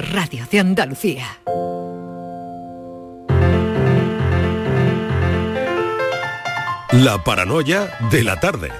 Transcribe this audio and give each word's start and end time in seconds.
Radio 0.00 0.46
de 0.50 0.60
Andalucía. 0.60 1.26
La 6.92 7.22
paranoia 7.22 7.90
de 8.10 8.24
la 8.24 8.38
tarde. 8.40 8.70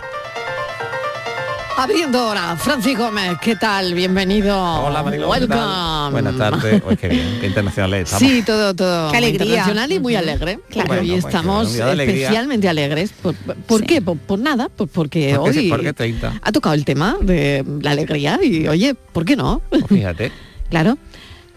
Abriendo 1.79 2.19
ahora, 2.19 2.57
Francis 2.57 2.97
Gómez, 2.97 3.37
¿qué 3.43 3.55
tal? 3.55 3.93
Bienvenido. 3.93 4.57
Hola, 4.59 5.03
Mariló. 5.03 5.31
¿qué 5.31 5.41
Welcome. 5.41 6.11
Buenas 6.13 6.39
tardes. 6.39 6.83
Uy, 6.89 6.97
qué 6.97 7.09
bien, 7.09 7.39
qué 7.39 7.47
internacional 7.49 7.95
estamos. 7.95 8.27
Sí, 8.27 8.43
todo, 8.43 8.75
todo. 8.75 9.11
Qué 9.11 9.19
alegría. 9.19 9.45
Internacional 9.45 9.93
y 9.93 10.01
muy 10.01 10.15
alegre. 10.17 10.59
Claro, 10.71 10.89
Bueno, 10.89 11.03
hoy 11.03 11.21
pues, 11.21 11.25
estamos 11.27 11.75
especialmente 11.75 12.69
alegres. 12.71 13.13
¿Por, 13.13 13.35
por 13.35 13.85
qué? 13.85 14.01
Por, 14.01 14.17
por 14.17 14.39
nada, 14.39 14.71
pues 14.75 14.89
porque 14.91 15.35
Porque 15.37 15.59
hoy 15.59 15.65
sí, 15.65 15.69
porque 15.69 15.93
30. 15.93 16.41
ha 16.41 16.53
tocado 16.53 16.75
el 16.75 16.87
tema 16.87 17.19
de 17.21 17.63
la 17.83 17.91
alegría 17.91 18.41
y 18.43 18.67
oye, 18.69 18.95
¿por 18.95 19.27
qué 19.27 19.37
no? 19.37 19.61
Pues 19.69 19.85
fíjate. 19.87 20.33
claro, 20.71 20.97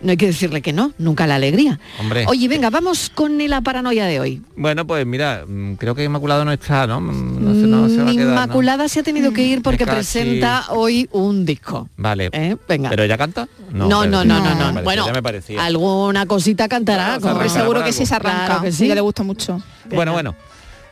no 0.02 0.12
hay 0.12 0.18
que 0.18 0.28
decirle 0.28 0.62
que 0.62 0.72
no, 0.74 0.92
nunca 0.98 1.28
la 1.28 1.36
alegría. 1.36 1.80
Hombre. 2.00 2.26
Oye, 2.28 2.48
venga, 2.48 2.70
vamos 2.70 3.10
con 3.14 3.38
la 3.50 3.62
paranoia 3.62 4.06
de 4.06 4.20
hoy. 4.20 4.42
Bueno, 4.56 4.86
pues 4.88 5.06
mira, 5.06 5.44
mm, 5.48 5.74
creo 5.76 5.96
que 5.96 6.04
Inmaculado 6.04 6.46
no 6.46 6.52
está, 6.52 6.88
¿no? 6.88 7.02
Mm, 7.02 7.44
No 7.44 7.54
sé, 7.54 7.60
no 7.68 7.90
se 7.90 7.98
va 8.04 8.10
a 8.10 8.14
quedar, 8.14 8.26
¿no? 8.28 8.32
Inmaculada 8.34 8.88
se 8.90 9.00
ha 9.02 9.04
tenido 9.04 9.32
que 9.34 9.44
ir 9.44 9.62
porque 9.62 9.86
casi- 9.86 9.96
presenta 9.96 10.66
hoy 10.70 11.08
un 11.12 11.46
disco. 11.46 11.90
Vale. 11.98 12.30
¿Eh? 12.32 12.56
Venga. 12.68 12.90
¿Pero 12.90 13.04
ella 13.04 13.18
canta? 13.18 13.48
No, 13.72 13.88
no, 13.88 14.06
no, 14.06 14.24
no, 14.26 14.40
no. 14.40 14.40
Me 14.40 14.56
parecía, 14.56 14.82
Bueno, 14.84 15.06
ya 15.06 15.14
me 15.14 15.24
parecía. 15.24 15.66
alguna 15.66 16.26
cosita 16.26 16.68
cantará. 16.68 17.04
Claro, 17.06 17.16
se 17.16 17.22
como- 17.22 17.36
arrancará 17.40 17.60
seguro 17.62 17.84
que 17.84 17.94
sí 17.94 18.06
se 18.06 18.16
arranca, 18.16 18.46
Claro 18.46 18.62
que 18.64 18.72
sí. 18.72 18.88
sí. 18.88 18.94
le 18.94 19.02
gusta 19.02 19.24
mucho. 19.24 19.62
Bueno, 19.92 20.14
bueno. 20.14 20.36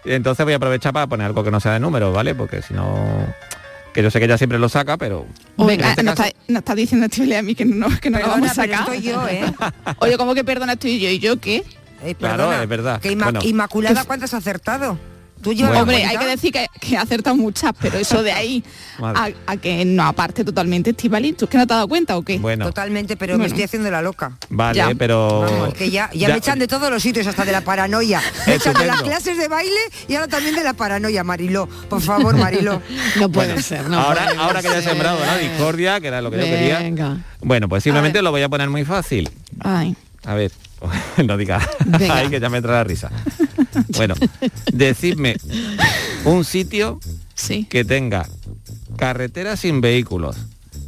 Entonces 0.06 0.46
voy 0.46 0.54
a 0.54 0.58
aprovechar 0.58 0.94
para 0.94 1.08
poner 1.08 1.28
algo 1.28 1.44
que 1.44 1.52
no 1.52 1.60
sea 1.60 1.74
de 1.74 1.80
números, 1.82 2.14
¿vale? 2.16 2.34
Porque 2.34 2.62
si 2.62 2.74
no... 2.74 3.26
Que 3.98 4.04
yo 4.04 4.12
sé 4.12 4.20
que 4.20 4.26
ella 4.26 4.38
siempre 4.38 4.60
lo 4.60 4.70
saca, 4.70 4.96
pero... 4.96 5.26
Venga, 5.58 5.90
este 5.90 6.04
caso- 6.06 6.22
está, 6.24 6.38
nos 6.50 6.60
está 6.60 6.76
diciendo 6.76 7.08
Estivali 7.08 7.34
a 7.34 7.42
mí 7.42 7.56
que 7.56 7.66
no, 7.66 7.88
que 8.00 8.12
no 8.12 8.20
lo 8.20 8.26
Perdona, 8.26 8.42
vamos 8.42 8.52
a 8.52 8.54
sacar. 8.54 8.80
estoy 8.82 9.02
yo, 9.02 9.28
¿eh? 9.28 9.44
Oye, 10.02 10.18
¿cómo 10.20 10.36
que 10.36 10.44
perdona 10.44 10.74
estoy 10.74 11.00
yo? 11.00 11.10
¿Y 11.10 11.18
yo 11.18 11.40
qué? 11.40 11.64
Eh, 12.04 12.14
Claro, 12.14 12.54
es 12.54 12.70
verdad. 12.70 13.02
Que 13.02 13.12
Inma- 13.12 13.24
Bueno. 13.24 13.40
Inmaculada, 13.42 14.06
¿cuántas 14.06 14.36
has 14.36 14.42
acertado? 14.44 15.00
¿Tú 15.42 15.54
llevas 15.54 15.72
Bueno. 15.72 15.74
la 15.74 15.82
Hombre, 16.00 16.06
hay 16.06 16.18
que 16.18 16.26
decir 16.26 16.52
que, 16.52 16.68
que 16.80 16.98
ha 16.98 17.02
acertado 17.02 17.36
muchas, 17.36 17.72
pero 17.80 17.98
eso 17.98 18.24
de 18.24 18.32
ahí 18.32 18.64
a, 19.02 19.58
que 19.58 19.86
no 19.86 20.04
aparte 20.04 20.44
totalmente 20.44 20.90
Estivali, 20.92 21.34
¿tú 21.34 21.46
es 21.46 21.52
que 21.52 21.58
no 21.58 21.68
te 21.68 21.74
has 21.74 21.78
dado 21.78 21.88
cuenta 21.88 22.18
o 22.18 22.22
qué? 22.24 22.38
Bueno, 22.40 22.66
Totalmente, 22.66 23.16
pero 23.18 23.38
me 23.38 23.46
estoy 23.46 23.64
haciendo 23.64 23.90
la 23.92 24.02
loca. 24.02 24.38
vale, 24.50 24.78
Ya. 24.78 24.90
pero... 24.98 25.42
Vamos, 25.42 25.74
que 25.74 25.90
ya, 25.90 26.10
ya, 26.14 26.28
me 26.30 26.38
echan 26.38 26.60
de 26.60 26.68
todos 26.68 26.90
los 26.90 27.02
sitios, 27.02 27.28
hasta 27.28 27.46
de 27.46 27.52
la 27.52 27.62
paranoia. 27.62 28.22
Me 28.48 28.56
echan 28.56 28.74
de 28.74 28.86
las 28.86 29.02
clases 29.02 29.38
de 29.38 29.48
baile 29.48 29.80
y 30.08 30.16
ahora 30.16 30.28
también 30.28 30.56
de 30.56 30.64
la 30.64 30.74
paranoia, 30.74 31.24
Mariló. 31.24 31.68
Por 31.90 32.02
favor, 32.02 32.36
Mariló. 32.38 32.82
No 33.18 33.30
puede 33.30 33.62
ser, 33.62 33.90
no 33.90 34.00
ahora, 34.00 34.26
puede 34.26 34.38
ahora 34.38 34.62
que 34.62 34.68
ya 34.70 34.78
he 34.78 34.82
sembrado 34.82 35.20
la 35.26 35.38
discordia, 35.38 36.00
que 36.00 36.08
era 36.08 36.22
lo 36.22 36.32
que 36.32 36.38
yo 36.38 36.44
quería. 36.44 37.18
Bueno, 37.42 37.70
pues 37.70 37.84
simplemente 37.84 38.22
lo 38.22 38.32
voy 38.32 38.42
a 38.42 38.50
poner 38.50 38.70
muy 38.70 38.86
fácil. 38.86 39.30
Ay, 39.60 39.96
A 40.26 40.34
ver, 40.36 40.52
no 41.26 41.38
diga. 41.38 41.60
Venga. 41.86 42.16
Ay, 42.16 42.30
que 42.30 42.40
ya 42.40 42.50
me 42.50 42.62
trae 42.62 42.76
la 42.78 42.84
risa. 42.84 43.10
Bueno, 43.96 44.16
decidme 44.72 45.38
un 46.26 46.46
sitio 46.46 47.00
sí. 47.36 47.66
que 47.70 47.86
tenga 47.86 48.28
carretera 48.98 49.58
sin 49.58 49.82
vehículos, 49.82 50.38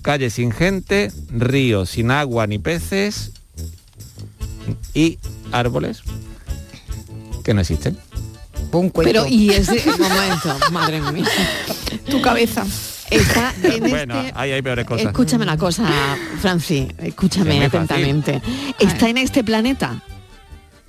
calle 0.01 0.29
sin 0.29 0.51
gente, 0.51 1.11
río 1.29 1.85
sin 1.85 2.11
agua 2.11 2.47
ni 2.47 2.59
peces 2.59 3.31
y 4.93 5.19
árboles 5.51 6.03
que 7.43 7.53
no 7.53 7.61
existen. 7.61 7.97
Un. 8.71 8.91
Pero 8.91 9.25
y 9.25 9.49
ese 9.49 9.83
momento, 9.97 10.57
madre 10.71 11.01
mía. 11.11 11.25
Tu 12.09 12.21
cabeza. 12.21 12.65
Está 13.09 13.55
en 13.63 13.89
Bueno, 13.89 14.21
este 14.21 14.33
ahí 14.35 14.51
hay 14.51 14.61
peores 14.61 14.85
cosas. 14.85 15.07
Escúchame 15.07 15.43
una 15.43 15.57
cosa, 15.57 15.89
Franci, 16.39 16.87
escúchame 16.99 17.65
atentamente. 17.65 18.39
¿Está 18.77 19.09
en 19.09 19.17
este 19.17 19.43
planeta? 19.43 20.03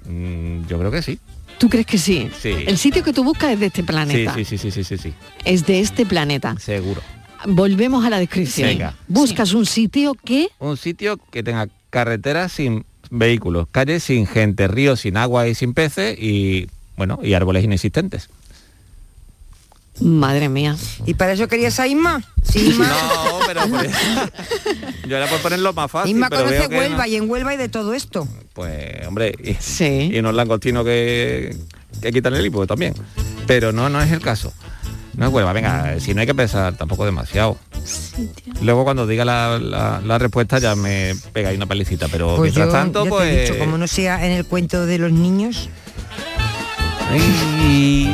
Mm, 0.05 0.67
yo 0.67 0.79
creo 0.79 0.91
que 0.91 1.01
sí. 1.01 1.19
¿Tú 1.61 1.69
crees 1.69 1.85
que 1.87 1.99
sí? 1.99 2.31
Sí. 2.41 2.55
El 2.67 2.79
sitio 2.79 3.05
que 3.05 3.13
tú 3.13 3.23
buscas 3.23 3.53
es 3.53 3.61
de 3.61 3.67
este 3.67 3.85
planeta. 3.85 4.35
sí, 4.35 4.47
sí, 4.47 4.57
sí, 4.57 4.71
sí, 4.71 4.83
sí, 4.83 4.97
sí, 4.97 5.13
Es 5.45 5.67
de 5.67 5.81
este 5.81 6.07
planeta. 6.07 6.57
seguro. 6.59 7.03
Volvemos 7.47 8.03
a 8.05 8.09
la 8.11 8.19
descripción. 8.19 8.67
Venga. 8.69 8.95
Buscas 9.09 9.53
un 9.53 9.67
sitio 9.67 10.15
que 10.15 10.49
Un 10.59 10.79
sitio 10.79 11.19
que 11.31 11.43
tenga 11.43 11.69
carreteras 11.91 12.53
sin 12.53 12.87
vehículos, 13.11 13.67
calles 13.71 14.03
sin 14.05 14.27
gente, 14.27 14.69
ríos 14.69 15.01
sin 15.01 15.19
agua 15.19 15.49
y 15.49 15.55
sin 15.55 15.75
peces 15.75 16.19
y 16.19 16.67
bueno, 16.97 17.19
y 17.23 17.35
árboles 17.35 17.63
inexistentes. 17.63 18.31
Madre 20.01 20.49
mía. 20.49 20.77
¿Y 21.07 21.15
para 21.15 21.33
eso 21.33 21.47
querías 21.49 21.79
a 21.81 21.87
Inma? 21.87 22.23
Sí. 22.43 22.75
No, 22.79 23.39
pero 23.47 23.63
por- 23.69 23.87
yo 25.09 25.17
era 25.17 25.27
por 25.29 25.39
ponerlo 25.41 25.73
más 25.73 25.91
fácil. 25.91 26.17
Pero 26.29 26.45
conoce 26.45 26.69
veo 26.69 26.79
Huelva 26.81 27.07
y 27.09 27.17
en 27.17 27.29
Huelva 27.31 27.51
hay 27.51 27.57
de 27.57 27.69
todo 27.69 27.95
esto. 27.95 28.27
Pues, 28.55 29.07
hombre, 29.07 29.35
y, 29.43 29.55
Sí. 29.55 30.11
y 30.13 30.19
unos 30.19 30.35
langostinos 30.35 30.85
que, 30.85 31.55
que 32.01 32.13
quitan 32.13 32.35
el 32.35 32.47
hipo 32.47 32.67
también. 32.67 32.95
Pero 33.47 33.73
no, 33.73 33.89
no 33.89 34.01
es 34.01 34.11
el 34.13 34.21
caso. 34.21 34.53
No 35.17 35.27
es 35.27 35.33
Huelva, 35.33 35.53
venga, 35.53 35.99
si 36.01 36.15
no 36.15 36.21
hay 36.21 36.27
que 36.27 36.35
pensar 36.35 36.77
tampoco 36.77 37.05
demasiado. 37.05 37.59
Luego 38.63 38.85
cuando 38.85 39.07
diga 39.07 39.25
la, 39.25 39.59
la- 39.61 40.01
la 40.05 40.19
respuesta 40.19 40.59
ya 40.59 40.75
me 40.77 41.15
pegáis 41.33 41.57
una 41.57 41.67
palicita, 41.67 42.09
pero 42.09 42.37
Pues 42.37 42.53
mientras 42.55 42.67
yo 42.67 42.73
tanto, 42.73 43.05
pues... 43.07 43.27
he 43.29 43.41
dicho, 43.43 43.59
como 43.59 43.77
no 43.77 43.87
sea 43.87 44.25
en 44.25 44.33
el 44.33 44.45
cuento 44.47 44.87
de 44.87 44.99
los 44.99 45.13
niños, 45.13 45.69
Y- 47.15 48.09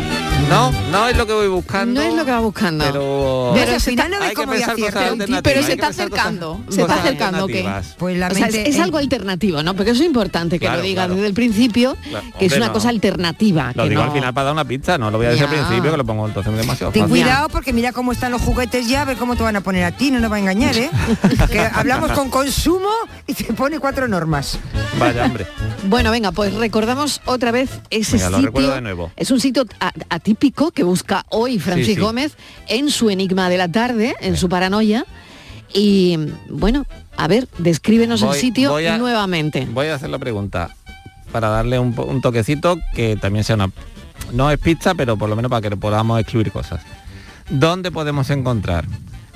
No, 0.48 0.70
no 0.92 1.08
es 1.08 1.16
lo 1.16 1.26
que 1.26 1.32
voy 1.32 1.48
buscando. 1.48 2.00
No 2.00 2.06
es 2.06 2.14
lo 2.14 2.24
que 2.24 2.30
va 2.30 2.38
buscando. 2.38 2.84
Pero, 2.84 3.50
Pero 3.54 3.72
al 3.74 3.80
se 3.80 3.90
final 3.90 4.06
está- 4.06 4.08
no 4.16 4.20
ve 4.20 4.24
hay 4.26 4.30
que 4.30 4.36
cómo. 4.36 5.42
Pero 5.42 5.62
se 5.64 5.72
está 5.72 5.88
acercando, 5.88 6.60
se 6.68 6.82
está 6.82 6.94
acercando, 7.00 7.44
¿o 7.44 7.48
qué? 7.48 7.68
pues 7.98 8.16
la 8.16 8.28
O 8.28 8.34
sea, 8.34 8.46
es, 8.46 8.78
algo 8.78 8.98
alternativo, 8.98 9.62
¿no? 9.64 9.74
Porque 9.74 9.90
eso 9.90 10.02
es 10.02 10.06
importante 10.06 10.60
que 10.60 10.66
Claro, 10.66 10.76
lo 10.78 10.82
digas 10.84 11.06
claro. 11.06 11.14
desde 11.14 11.26
el 11.26 11.34
principio, 11.34 11.96
Claro, 12.08 12.26
que 12.38 12.46
es 12.46 12.56
una 12.56 12.66
no. 12.68 12.72
cosa 12.74 12.90
alternativa. 12.90 13.72
Lo 13.74 13.82
que 13.84 13.88
digo 13.88 14.02
no- 14.02 14.06
al 14.08 14.14
final 14.14 14.32
para 14.34 14.44
dar 14.44 14.52
una 14.52 14.64
pista, 14.64 14.98
no 14.98 15.10
lo 15.10 15.16
voy 15.18 15.26
a 15.26 15.30
decir 15.30 15.46
Ya. 15.46 15.50
al 15.50 15.56
principio 15.66 15.90
que 15.90 15.96
lo 15.96 16.04
pongo 16.04 16.26
entonces 16.28 16.56
demasiado 16.56 16.92
Ten 16.92 17.02
fácil. 17.02 17.10
cuidado 17.24 17.48
porque 17.48 17.72
mira 17.72 17.92
cómo 17.92 18.12
están 18.12 18.30
los 18.30 18.40
juguetes 18.42 18.86
ya, 18.86 19.02
a 19.02 19.04
ver 19.04 19.16
cómo 19.16 19.34
te 19.34 19.42
van 19.42 19.56
a 19.56 19.62
poner 19.62 19.82
a 19.84 19.90
ti, 19.90 20.12
no 20.12 20.20
nos 20.20 20.30
va 20.30 20.36
a 20.36 20.40
engañar, 20.40 20.76
¿eh? 20.76 20.90
que 21.50 21.58
hablamos 21.60 22.12
con 22.12 22.30
consumo 22.30 22.90
y 23.26 23.34
te 23.34 23.52
pone 23.52 23.80
cuatro 23.80 24.06
normas. 24.06 24.58
Vaya, 25.00 25.24
hombre. 25.24 25.46
Bueno, 25.88 26.10
venga, 26.12 26.30
pues 26.30 26.54
recordamos 26.54 27.20
otra 27.24 27.50
vez 27.50 27.68
ese 27.90 28.16
Venga, 28.16 28.30
lo 28.30 28.36
sitio. 28.38 28.52
Nuevo. 28.86 29.10
Es 29.16 29.30
un 29.30 29.40
sitio 29.40 29.64
atípico 30.08 30.70
que 30.70 30.82
busca 30.84 31.24
hoy 31.30 31.58
Francis 31.58 31.86
Sí, 31.86 31.94
sí. 31.94 32.00
Gómez 32.00 32.36
en 32.68 32.90
su 32.90 33.10
enigma 33.10 33.48
de 33.48 33.58
la 33.58 33.68
tarde, 33.68 34.14
en 34.20 34.36
su 34.36 34.48
paranoia. 34.48 35.04
Y 35.74 36.16
bueno, 36.48 36.86
a 37.16 37.26
ver, 37.28 37.48
descríbenos 37.58 38.20
Voy- 38.22 38.34
el 38.34 38.40
sitio 38.40 38.76
a- 38.76 38.96
nuevamente. 38.98 39.66
Voy 39.70 39.88
a 39.88 39.94
hacer 39.96 40.10
la 40.10 40.18
pregunta 40.18 40.70
para 41.32 41.48
darle 41.48 41.78
un, 41.78 41.94
un 41.98 42.20
toquecito 42.20 42.78
que 42.94 43.16
también 43.16 43.44
sea 43.44 43.56
una... 43.56 43.70
No 44.32 44.50
es 44.50 44.58
pista, 44.58 44.94
pero 44.94 45.16
por 45.16 45.28
lo 45.28 45.36
menos 45.36 45.50
para 45.50 45.68
que 45.68 45.76
podamos 45.76 46.18
excluir 46.20 46.50
cosas. 46.52 46.80
¿Dónde 47.50 47.90
podemos 47.90 48.30
encontrar 48.30 48.86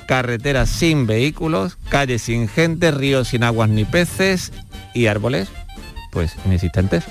carreteras 0.07 0.69
sin 0.71 1.07
vehículos, 1.07 1.77
calles 1.89 2.23
sin 2.23 2.49
gente, 2.49 2.91
ríos 2.91 3.29
sin 3.29 3.45
aguas 3.45 3.69
ni 3.69 3.85
peces 3.85 4.53
y 4.95 5.07
árboles? 5.07 5.49
Pues 6.13 6.35
inexistentes. 6.47 7.05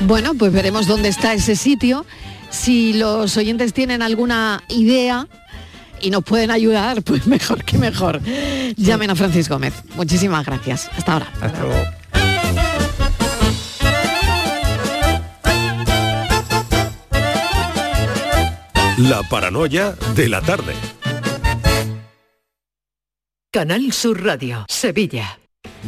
Bueno, 0.00 0.34
pues 0.34 0.52
veremos 0.52 0.86
dónde 0.86 1.08
está 1.08 1.34
ese 1.34 1.56
sitio. 1.56 2.04
Si 2.50 2.92
los 2.94 3.36
oyentes 3.36 3.72
tienen 3.72 4.02
alguna 4.02 4.62
idea 4.68 5.26
y 6.00 6.10
nos 6.10 6.24
pueden 6.24 6.50
ayudar, 6.50 7.02
pues 7.04 7.26
mejor 7.26 7.64
que 7.64 7.78
mejor. 7.78 8.20
Llamen 8.76 9.10
a 9.10 9.14
Francis 9.14 9.48
Gómez. 9.48 9.74
Muchísimas 9.96 10.44
gracias. 10.44 10.90
Hasta 10.96 11.12
ahora. 11.14 11.32
Hasta 11.40 11.60
luego. 11.62 11.84
La 18.98 19.22
paranoia 19.22 19.96
de 20.14 20.28
la 20.28 20.42
tarde. 20.42 20.74
Canal 23.50 23.92
Sur 23.92 24.22
Radio, 24.24 24.64
Sevilla. 24.68 25.41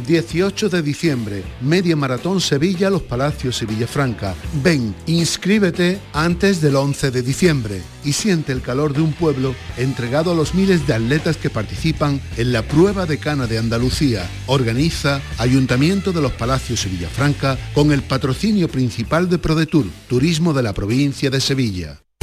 18 0.07 0.69
de 0.69 0.81
diciembre, 0.81 1.43
Media 1.61 1.95
Maratón 1.95 2.41
Sevilla, 2.41 2.89
Los 2.89 3.03
Palacios 3.03 3.57
Sevilla 3.57 3.87
Franca. 3.87 4.35
Ven, 4.63 4.93
inscríbete 5.05 5.99
antes 6.13 6.61
del 6.61 6.75
11 6.75 7.11
de 7.11 7.21
diciembre 7.21 7.81
y 8.03 8.13
siente 8.13 8.51
el 8.51 8.61
calor 8.61 8.93
de 8.93 9.01
un 9.01 9.13
pueblo 9.13 9.55
entregado 9.77 10.31
a 10.31 10.35
los 10.35 10.53
miles 10.53 10.85
de 10.87 10.93
atletas 10.93 11.37
que 11.37 11.49
participan 11.49 12.21
en 12.37 12.51
la 12.51 12.61
prueba 12.61 13.05
de 13.05 13.17
cana 13.17 13.47
de 13.47 13.57
Andalucía. 13.57 14.29
Organiza 14.47 15.21
Ayuntamiento 15.37 16.11
de 16.11 16.21
los 16.21 16.31
Palacios 16.33 16.81
Sevilla 16.81 17.09
Franca 17.09 17.57
con 17.73 17.91
el 17.91 18.03
patrocinio 18.03 18.67
principal 18.67 19.29
de 19.29 19.37
ProDetour, 19.37 19.85
Turismo 20.07 20.53
de 20.53 20.63
la 20.63 20.73
provincia 20.73 21.29
de 21.29 21.41
Sevilla. 21.41 22.04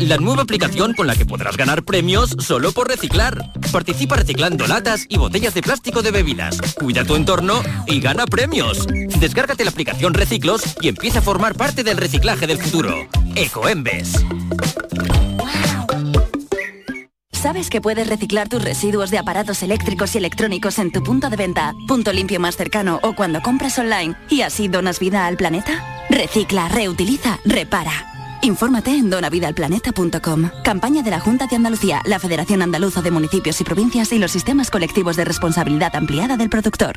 La 0.00 0.18
nueva 0.18 0.42
aplicación 0.42 0.94
con 0.94 1.06
la 1.06 1.16
que 1.16 1.26
podrás 1.26 1.56
ganar 1.56 1.82
premios 1.82 2.36
solo 2.38 2.72
por 2.72 2.88
reciclar. 2.88 3.52
Participa 3.72 4.16
reciclando 4.16 4.66
latas 4.66 5.06
y 5.08 5.18
botellas 5.18 5.54
de 5.54 5.62
plástico 5.62 6.02
de 6.02 6.10
bebidas. 6.10 6.60
Cuida 6.74 7.04
tu 7.04 7.16
entorno 7.16 7.62
y 7.86 8.00
gana 8.00 8.26
premios. 8.26 8.86
Descárgate 9.18 9.64
la 9.64 9.70
aplicación 9.70 10.14
Reciclos 10.14 10.62
y 10.80 10.88
empieza 10.88 11.20
a 11.20 11.22
formar 11.22 11.54
parte 11.54 11.84
del 11.84 11.96
reciclaje 11.96 12.46
del 12.46 12.58
futuro. 12.58 12.94
Ecoembes. 13.34 14.24
¿Sabes 17.32 17.70
que 17.70 17.80
puedes 17.80 18.08
reciclar 18.08 18.48
tus 18.48 18.64
residuos 18.64 19.10
de 19.10 19.18
aparatos 19.18 19.62
eléctricos 19.62 20.14
y 20.14 20.18
electrónicos 20.18 20.78
en 20.78 20.90
tu 20.90 21.02
punto 21.02 21.30
de 21.30 21.36
venta, 21.36 21.74
punto 21.86 22.12
limpio 22.12 22.40
más 22.40 22.56
cercano 22.56 22.98
o 23.02 23.14
cuando 23.14 23.40
compras 23.40 23.78
online 23.78 24.16
y 24.30 24.40
así 24.40 24.68
donas 24.68 24.98
vida 24.98 25.26
al 25.26 25.36
planeta? 25.36 26.06
Recicla, 26.10 26.68
reutiliza, 26.68 27.38
repara. 27.44 28.15
Infórmate 28.46 28.92
en 28.92 29.10
donavidalplaneta.com. 29.10 30.50
Campaña 30.62 31.02
de 31.02 31.10
la 31.10 31.18
Junta 31.18 31.48
de 31.48 31.56
Andalucía, 31.56 32.00
la 32.06 32.20
Federación 32.20 32.62
Andaluza 32.62 33.02
de 33.02 33.10
Municipios 33.10 33.60
y 33.60 33.64
Provincias 33.64 34.12
y 34.12 34.20
los 34.20 34.30
sistemas 34.30 34.70
colectivos 34.70 35.16
de 35.16 35.24
responsabilidad 35.24 35.96
ampliada 35.96 36.36
del 36.36 36.48
productor. 36.48 36.96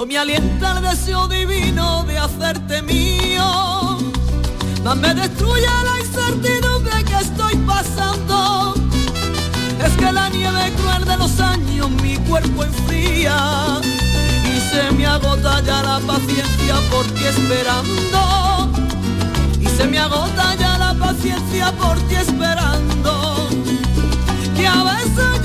Solo 0.00 0.12
me 0.12 0.16
alienta 0.16 0.78
el 0.78 0.82
deseo 0.82 1.28
divino 1.28 2.04
de 2.04 2.16
hacerte 2.16 2.80
mío. 2.80 3.98
Más 4.82 4.96
me 4.96 5.12
destruye 5.12 5.66
la 5.84 6.00
incertidumbre 6.00 7.04
que 7.04 7.16
estoy 7.16 7.54
pasando. 7.66 8.74
Es 9.84 9.92
que 9.98 10.10
la 10.10 10.30
nieve 10.30 10.72
cruel 10.78 11.04
de 11.04 11.18
los 11.18 11.38
años 11.38 11.90
mi 12.02 12.16
cuerpo 12.16 12.64
enfría. 12.64 13.78
Y 14.46 14.60
se 14.70 14.90
me 14.92 15.04
agota 15.04 15.60
ya 15.60 15.82
la 15.82 16.00
paciencia 16.06 16.76
por 16.90 17.04
ti 17.04 17.24
esperando. 17.26 18.72
Y 19.60 19.66
se 19.66 19.86
me 19.86 19.98
agota 19.98 20.54
ya 20.54 20.78
la 20.78 20.94
paciencia 20.94 21.72
por 21.72 21.98
ti 22.08 22.14
esperando. 22.14 23.50
Que 24.56 24.66
a 24.66 24.82
veces 24.82 25.42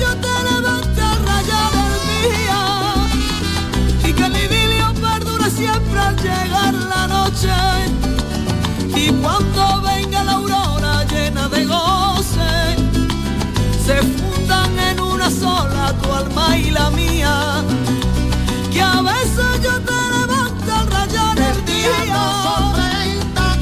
siempre 5.56 5.98
al 5.98 6.16
llegar 6.16 6.74
la 6.74 7.06
noche. 7.06 7.54
Y 8.94 9.10
cuando 9.22 9.82
venga 9.82 10.22
la 10.24 10.32
aurora 10.32 11.04
llena 11.04 11.48
de 11.48 11.64
goce, 11.64 12.52
se 13.86 13.96
fundan 14.02 14.78
en 14.78 15.00
una 15.00 15.30
sola 15.30 15.94
tu 16.02 16.12
alma 16.12 16.56
y 16.56 16.70
la 16.70 16.90
mía. 16.90 17.34
Que 18.72 18.82
a 18.82 19.00
veces 19.00 19.50
yo 19.62 19.74
te 19.88 19.98
levanto 20.14 20.70
al 20.80 20.86
rayar 20.88 21.38
el 21.50 21.64
día. 21.64 21.98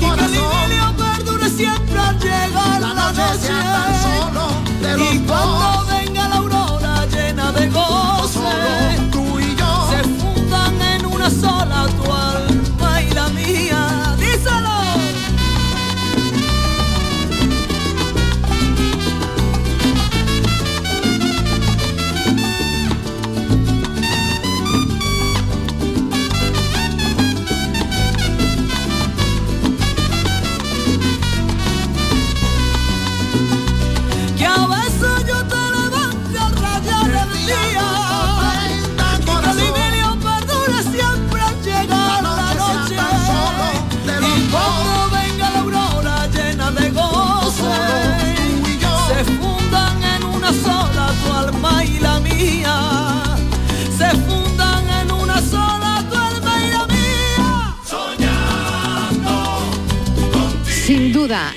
Y 0.00 0.06
que 0.16 0.24
el 0.26 0.34
idilio 0.42 0.86
perdure 0.96 1.48
siempre 1.48 1.98
al 1.98 2.18
llegar 2.18 2.80
la 2.80 3.12
noche. 3.12 3.93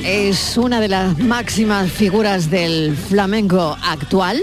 Es 0.08 0.56
una 0.56 0.80
de 0.80 0.88
las 0.88 1.20
máximas 1.20 1.92
figuras 1.92 2.50
del 2.50 2.96
flamenco 2.96 3.78
actual. 3.84 4.42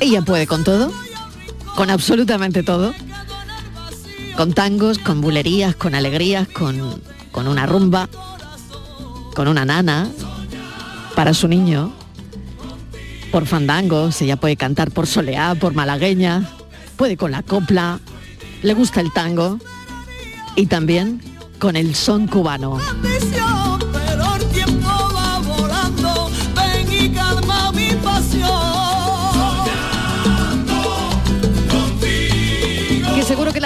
Ella 0.00 0.22
puede 0.22 0.48
con 0.48 0.64
todo, 0.64 0.92
con 1.76 1.90
absolutamente 1.90 2.64
todo. 2.64 2.92
Con 4.36 4.52
tangos, 4.54 4.98
con 4.98 5.20
bulerías, 5.20 5.76
con 5.76 5.94
alegrías, 5.94 6.48
con, 6.48 7.00
con 7.30 7.46
una 7.46 7.66
rumba, 7.66 8.08
con 9.36 9.46
una 9.46 9.64
nana 9.64 10.08
para 11.14 11.34
su 11.34 11.46
niño. 11.46 11.92
Por 13.30 13.46
fandangos, 13.46 14.20
ella 14.22 14.36
puede 14.36 14.56
cantar 14.56 14.90
por 14.90 15.06
soleá, 15.06 15.54
por 15.54 15.74
malagueña, 15.74 16.50
puede 16.96 17.16
con 17.16 17.30
la 17.30 17.44
copla, 17.44 18.00
le 18.62 18.74
gusta 18.74 19.00
el 19.00 19.12
tango 19.12 19.60
y 20.56 20.66
también 20.66 21.22
con 21.60 21.76
el 21.76 21.94
son 21.94 22.26
cubano. 22.26 22.78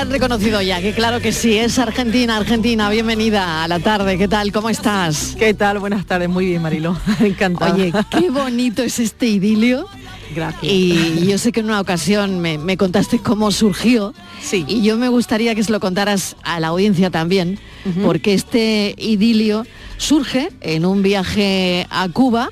Han 0.03 0.11
reconocido 0.11 0.61
ya, 0.61 0.83
que 0.83 0.93
claro 0.95 1.21
que 1.21 1.31
sí, 1.31 1.57
es 1.57 1.79
Argentina, 1.79 2.37
Argentina, 2.37 2.91
bienvenida 2.91 3.63
a 3.63 3.69
la 3.69 3.79
tarde, 3.79 4.19
¿qué 4.19 4.27
tal? 4.27 4.51
¿Cómo 4.51 4.69
estás? 4.69 5.37
¿Qué 5.39 5.55
tal? 5.55 5.79
Buenas 5.79 6.07
tardes, 6.07 6.29
muy 6.29 6.45
bien 6.45 6.61
Marilo, 6.61 6.99
encantada. 7.21 7.73
Oye, 7.73 7.93
qué 8.11 8.29
bonito 8.29 8.83
es 8.83 8.99
este 8.99 9.27
idilio. 9.27 9.87
Gracias. 10.35 10.65
Y 10.65 11.25
yo 11.25 11.39
sé 11.39 11.53
que 11.53 11.61
en 11.61 11.67
una 11.67 11.81
ocasión 11.81 12.41
me, 12.41 12.59
me 12.59 12.77
contaste 12.77 13.21
cómo 13.21 13.53
surgió. 13.53 14.13
Sí. 14.43 14.65
Y 14.67 14.83
yo 14.83 14.97
me 14.97 15.07
gustaría 15.07 15.55
que 15.55 15.63
se 15.63 15.71
lo 15.71 15.79
contaras 15.79 16.35
a 16.43 16.59
la 16.59 16.69
audiencia 16.69 17.11
también, 17.11 17.61
porque 18.03 18.35
este 18.35 18.97
idilio 18.99 19.65
surge 19.99 20.49
en 20.63 20.85
un 20.85 21.05
viaje 21.05 21.87
a 21.91 22.09
Cuba 22.09 22.51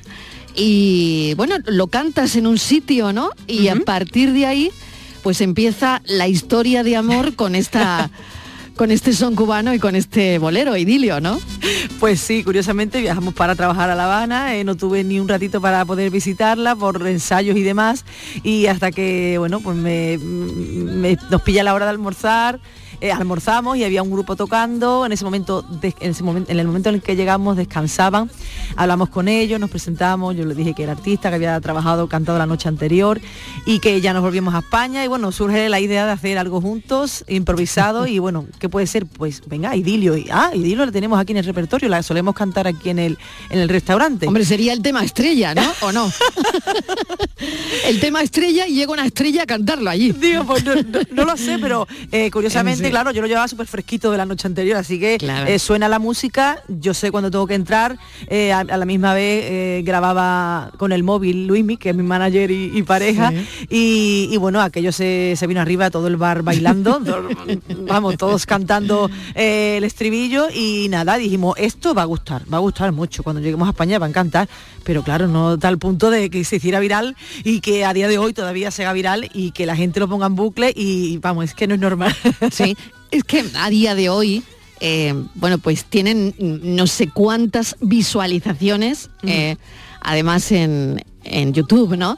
y 0.55 1.33
bueno, 1.35 1.55
lo 1.65 1.87
cantas 1.87 2.37
en 2.37 2.47
un 2.47 2.57
sitio, 2.57 3.11
¿no? 3.11 3.31
Y 3.45 3.67
a 3.67 3.75
partir 3.75 4.31
de 4.31 4.45
ahí, 4.45 4.71
pues 5.23 5.41
empieza 5.41 6.01
la 6.05 6.27
historia 6.27 6.83
de 6.83 6.95
amor 6.95 7.35
con 7.35 7.55
esta. 7.55 8.09
con 8.77 8.89
este 8.89 9.13
son 9.13 9.35
cubano 9.35 9.73
y 9.75 9.79
con 9.79 9.95
este 9.95 10.39
bolero, 10.39 10.75
idilio, 10.75 11.19
¿no? 11.21 11.39
Pues 11.99 12.19
sí, 12.19 12.43
curiosamente 12.43 12.99
viajamos 13.01 13.33
para 13.35 13.53
trabajar 13.53 13.91
a 13.91 13.95
La 13.95 14.05
Habana, 14.05 14.55
eh, 14.55 14.63
no 14.63 14.75
tuve 14.75 15.03
ni 15.03 15.19
un 15.19 15.27
ratito 15.27 15.61
para 15.61 15.85
poder 15.85 16.09
visitarla 16.09 16.75
por 16.75 17.05
ensayos 17.05 17.57
y 17.57 17.61
demás, 17.63 18.05
y 18.43 18.67
hasta 18.67 18.91
que, 18.91 19.35
bueno, 19.37 19.59
pues 19.59 19.77
me, 19.77 20.17
me- 20.17 21.17
nos 21.29 21.41
pilla 21.43 21.63
la 21.63 21.75
hora 21.75 21.85
de 21.85 21.91
almorzar, 21.91 22.59
eh, 23.01 23.11
almorzamos 23.11 23.77
y 23.77 23.83
había 23.83 24.01
un 24.03 24.11
grupo 24.11 24.35
tocando, 24.35 25.05
en 25.05 25.11
ese 25.11 25.23
momento, 25.25 25.61
de- 25.63 25.93
en, 25.99 26.11
ese 26.11 26.23
momento 26.23 26.51
en 26.51 26.59
el 26.59 26.67
momento 26.67 26.89
en 26.89 26.95
el 26.95 27.01
que 27.01 27.15
llegamos 27.15 27.57
descansaban, 27.57 28.29
hablamos 28.75 29.09
con 29.09 29.27
ellos, 29.27 29.59
nos 29.59 29.69
presentamos, 29.69 30.35
yo 30.35 30.45
les 30.45 30.55
dije 30.55 30.73
que 30.73 30.83
era 30.83 30.93
artista, 30.93 31.29
que 31.29 31.35
había 31.35 31.59
trabajado, 31.59 32.07
cantado 32.07 32.37
la 32.37 32.45
noche 32.45 32.69
anterior 32.69 33.19
y 33.65 33.79
que 33.79 33.99
ya 34.01 34.13
nos 34.13 34.21
volvíamos 34.21 34.53
a 34.55 34.59
España 34.59 35.03
y 35.03 35.07
bueno, 35.07 35.31
surge 35.31 35.67
la 35.69 35.79
idea 35.79 36.05
de 36.05 36.11
hacer 36.11 36.37
algo 36.37 36.61
juntos, 36.61 37.25
improvisado 37.27 38.07
y 38.07 38.19
bueno, 38.19 38.45
¿qué 38.59 38.69
puede 38.69 38.87
ser? 38.87 39.05
Pues 39.05 39.41
venga, 39.47 39.75
idilio, 39.75 40.15
y, 40.15 40.27
ah, 40.31 40.51
idilio 40.53 40.85
la 40.85 40.91
tenemos 40.91 41.19
aquí 41.19 41.31
en 41.31 41.37
el 41.37 41.45
repertorio, 41.45 41.89
la 41.89 42.03
solemos 42.03 42.35
cantar 42.35 42.67
aquí 42.67 42.89
en 42.89 42.99
el, 42.99 43.17
en 43.49 43.59
el 43.59 43.69
restaurante. 43.69 44.27
Hombre, 44.27 44.45
sería 44.45 44.73
el 44.73 44.81
tema 44.81 45.03
estrella, 45.03 45.53
¿no? 45.55 45.63
¿O 45.81 45.91
no? 45.91 46.11
el 47.87 47.99
tema 47.99 48.21
estrella 48.21 48.67
y 48.67 48.75
llega 48.75 48.91
una 48.93 49.05
estrella 49.05 49.43
a 49.43 49.45
cantarlo 49.45 49.89
allí. 49.89 50.11
Digo, 50.11 50.43
pues 50.45 50.63
no, 50.63 50.75
no- 50.75 50.99
no 51.11 51.25
lo 51.25 51.37
sé, 51.37 51.57
pero 51.59 51.87
eh, 52.11 52.29
curiosamente. 52.31 52.90
Claro, 52.91 53.11
yo 53.11 53.21
lo 53.21 53.27
llevaba 53.27 53.47
súper 53.47 53.67
fresquito 53.67 54.11
de 54.11 54.17
la 54.17 54.25
noche 54.25 54.47
anterior, 54.47 54.77
así 54.77 54.99
que 54.99 55.17
Claro. 55.17 55.47
eh, 55.49 55.57
suena 55.59 55.89
la 55.89 55.99
música, 55.99 56.61
yo 56.67 56.93
sé 56.93 57.11
cuando 57.11 57.31
tengo 57.31 57.47
que 57.47 57.55
entrar, 57.55 57.97
eh, 58.27 58.51
a, 58.53 58.59
a 58.59 58.77
la 58.77 58.85
misma 58.85 59.13
vez 59.13 59.45
eh, 59.45 59.81
grababa 59.83 60.71
con 60.77 60.91
el 60.91 61.03
móvil 61.03 61.47
Luismi, 61.47 61.77
que 61.77 61.89
es 61.89 61.95
mi 61.95 62.03
manager 62.03 62.51
y, 62.51 62.71
y 62.77 62.83
pareja, 62.83 63.31
y, 63.69 64.27
y 64.31 64.37
bueno, 64.37 64.61
aquello 64.61 64.91
se, 64.91 65.33
se 65.35 65.47
vino 65.47 65.59
arriba, 65.61 65.89
todo 65.89 66.07
el 66.07 66.17
bar 66.17 66.43
bailando, 66.43 67.01
vamos, 67.87 68.17
todos 68.17 68.45
cantando 68.45 69.09
el 69.35 69.83
estribillo 69.83 70.47
y 70.53 70.87
nada, 70.89 71.17
dijimos, 71.17 71.55
esto 71.57 71.93
va 71.93 72.03
a 72.03 72.05
gustar, 72.05 72.43
va 72.51 72.57
a 72.57 72.61
gustar 72.61 72.91
mucho, 72.91 73.23
cuando 73.23 73.41
lleguemos 73.41 73.67
a 73.67 73.71
España 73.71 73.99
va 73.99 74.05
a 74.05 74.09
encantar, 74.09 74.47
pero 74.83 75.03
claro, 75.03 75.27
no 75.27 75.57
tal 75.57 75.77
punto 75.77 76.09
de 76.09 76.29
que 76.29 76.43
se 76.43 76.57
hiciera 76.57 76.79
viral 76.79 77.15
y 77.43 77.61
que 77.61 77.85
a 77.85 77.93
día 77.93 78.07
de 78.07 78.17
hoy 78.17 78.33
todavía 78.33 78.71
se 78.71 78.83
haga 78.83 78.93
viral 78.93 79.29
y 79.33 79.51
que 79.51 79.65
la 79.65 79.75
gente 79.75 79.99
lo 79.99 80.07
ponga 80.07 80.25
en 80.27 80.35
bucle 80.35 80.73
y 80.75 81.17
vamos, 81.19 81.45
es 81.45 81.53
que 81.53 81.67
no 81.67 81.75
es 81.75 81.79
normal. 81.79 82.15
Sí, 82.51 82.75
es 83.11 83.23
que 83.23 83.45
a 83.55 83.69
día 83.69 83.95
de 83.95 84.09
hoy, 84.09 84.43
eh, 84.79 85.13
bueno, 85.35 85.57
pues 85.57 85.85
tienen 85.85 86.33
no 86.39 86.87
sé 86.87 87.07
cuántas 87.07 87.75
visualizaciones, 87.81 89.09
eh, 89.23 89.57
además 90.01 90.51
en, 90.51 91.03
en 91.23 91.53
YouTube, 91.53 91.97
¿no? 91.97 92.17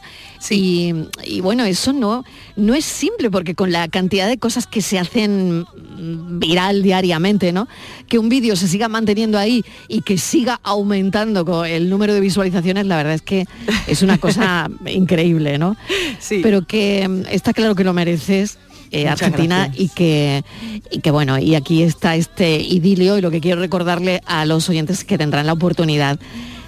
Y, 0.50 0.94
y 1.24 1.42
bueno, 1.42 1.64
eso 1.64 1.94
no, 1.94 2.24
no 2.56 2.74
es 2.74 2.86
simple, 2.86 3.32
porque 3.32 3.56
con 3.56 3.72
la 3.72 3.88
cantidad 3.88 4.28
de 4.28 4.38
cosas 4.38 4.68
que 4.68 4.82
se 4.82 5.00
hacen 5.00 5.66
viral 5.98 6.84
diariamente, 6.84 7.52
¿no? 7.52 7.68
Que 8.08 8.20
un 8.20 8.30
vídeo 8.30 8.56
se 8.56 8.68
siga 8.68 8.88
manteniendo 8.88 9.38
ahí 9.38 9.64
y 9.88 10.02
que 10.02 10.18
siga 10.18 10.60
aumentando 10.64 11.46
con 11.46 11.66
el 11.66 11.90
número 11.90 12.14
de 12.14 12.20
visualizaciones, 12.20 12.86
la 12.86 12.98
verdad 12.98 13.14
es 13.14 13.22
que 13.22 13.46
es 13.88 14.02
una 14.02 14.18
cosa 14.18 14.70
increíble, 14.86 15.58
¿no? 15.58 15.76
Sí. 16.20 16.40
Pero 16.44 16.66
que 16.66 17.24
está 17.30 17.54
claro 17.54 17.76
que 17.76 17.84
lo 17.84 17.94
mereces. 17.94 18.58
Eh, 18.94 19.08
Argentina 19.08 19.66
gracias. 19.66 19.86
y 19.86 19.90
que, 19.90 20.44
y 20.92 21.00
que 21.00 21.12
bueno, 21.12 21.38
y 21.40 21.56
aquí 21.56 21.84
está 21.84 22.16
este 22.16 22.60
idilio 22.62 23.18
y 23.18 23.22
lo 23.22 23.32
que 23.32 23.42
quiero 23.42 23.60
recordarle 23.60 24.22
a 24.26 24.46
los 24.46 24.70
oyentes 24.70 25.04
que 25.04 25.18
tendrán 25.18 25.46
la 25.48 25.54
oportunidad 25.54 26.20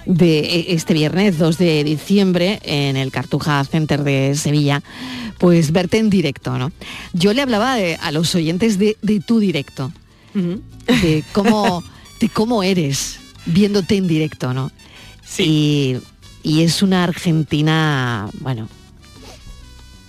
de 0.04 0.38
eh, 0.38 0.66
este 0.68 0.94
viernes 0.94 1.38
2 1.38 1.58
de 1.58 1.82
diciembre 1.84 2.60
en 2.62 2.96
el 2.96 3.10
Cartuja 3.10 3.64
Center 3.64 4.04
de 4.04 4.34
Sevilla, 4.36 4.82
pues 5.38 5.72
verte 5.72 5.98
en 5.98 6.10
directo, 6.10 6.58
¿no? 6.58 6.70
Yo 7.12 7.32
le 7.32 7.42
hablaba 7.42 7.74
de- 7.76 7.96
a 7.96 8.12
los 8.12 8.34
oyentes 8.34 8.78
de, 8.78 8.96
de 9.02 9.20
tu 9.20 9.40
directo, 9.40 9.92
de 10.32 11.24
cómo, 11.32 11.82
de 12.20 12.28
cómo 12.28 12.62
eres 12.62 13.18
viéndote 13.46 13.96
en 13.96 14.06
directo, 14.06 14.54
¿no? 14.54 14.70
Y, 15.38 15.96
y 16.44 16.62
es 16.62 16.82
una 16.82 17.02
Argentina, 17.02 18.28
bueno, 18.40 18.68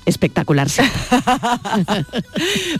espectacular. 0.08 0.68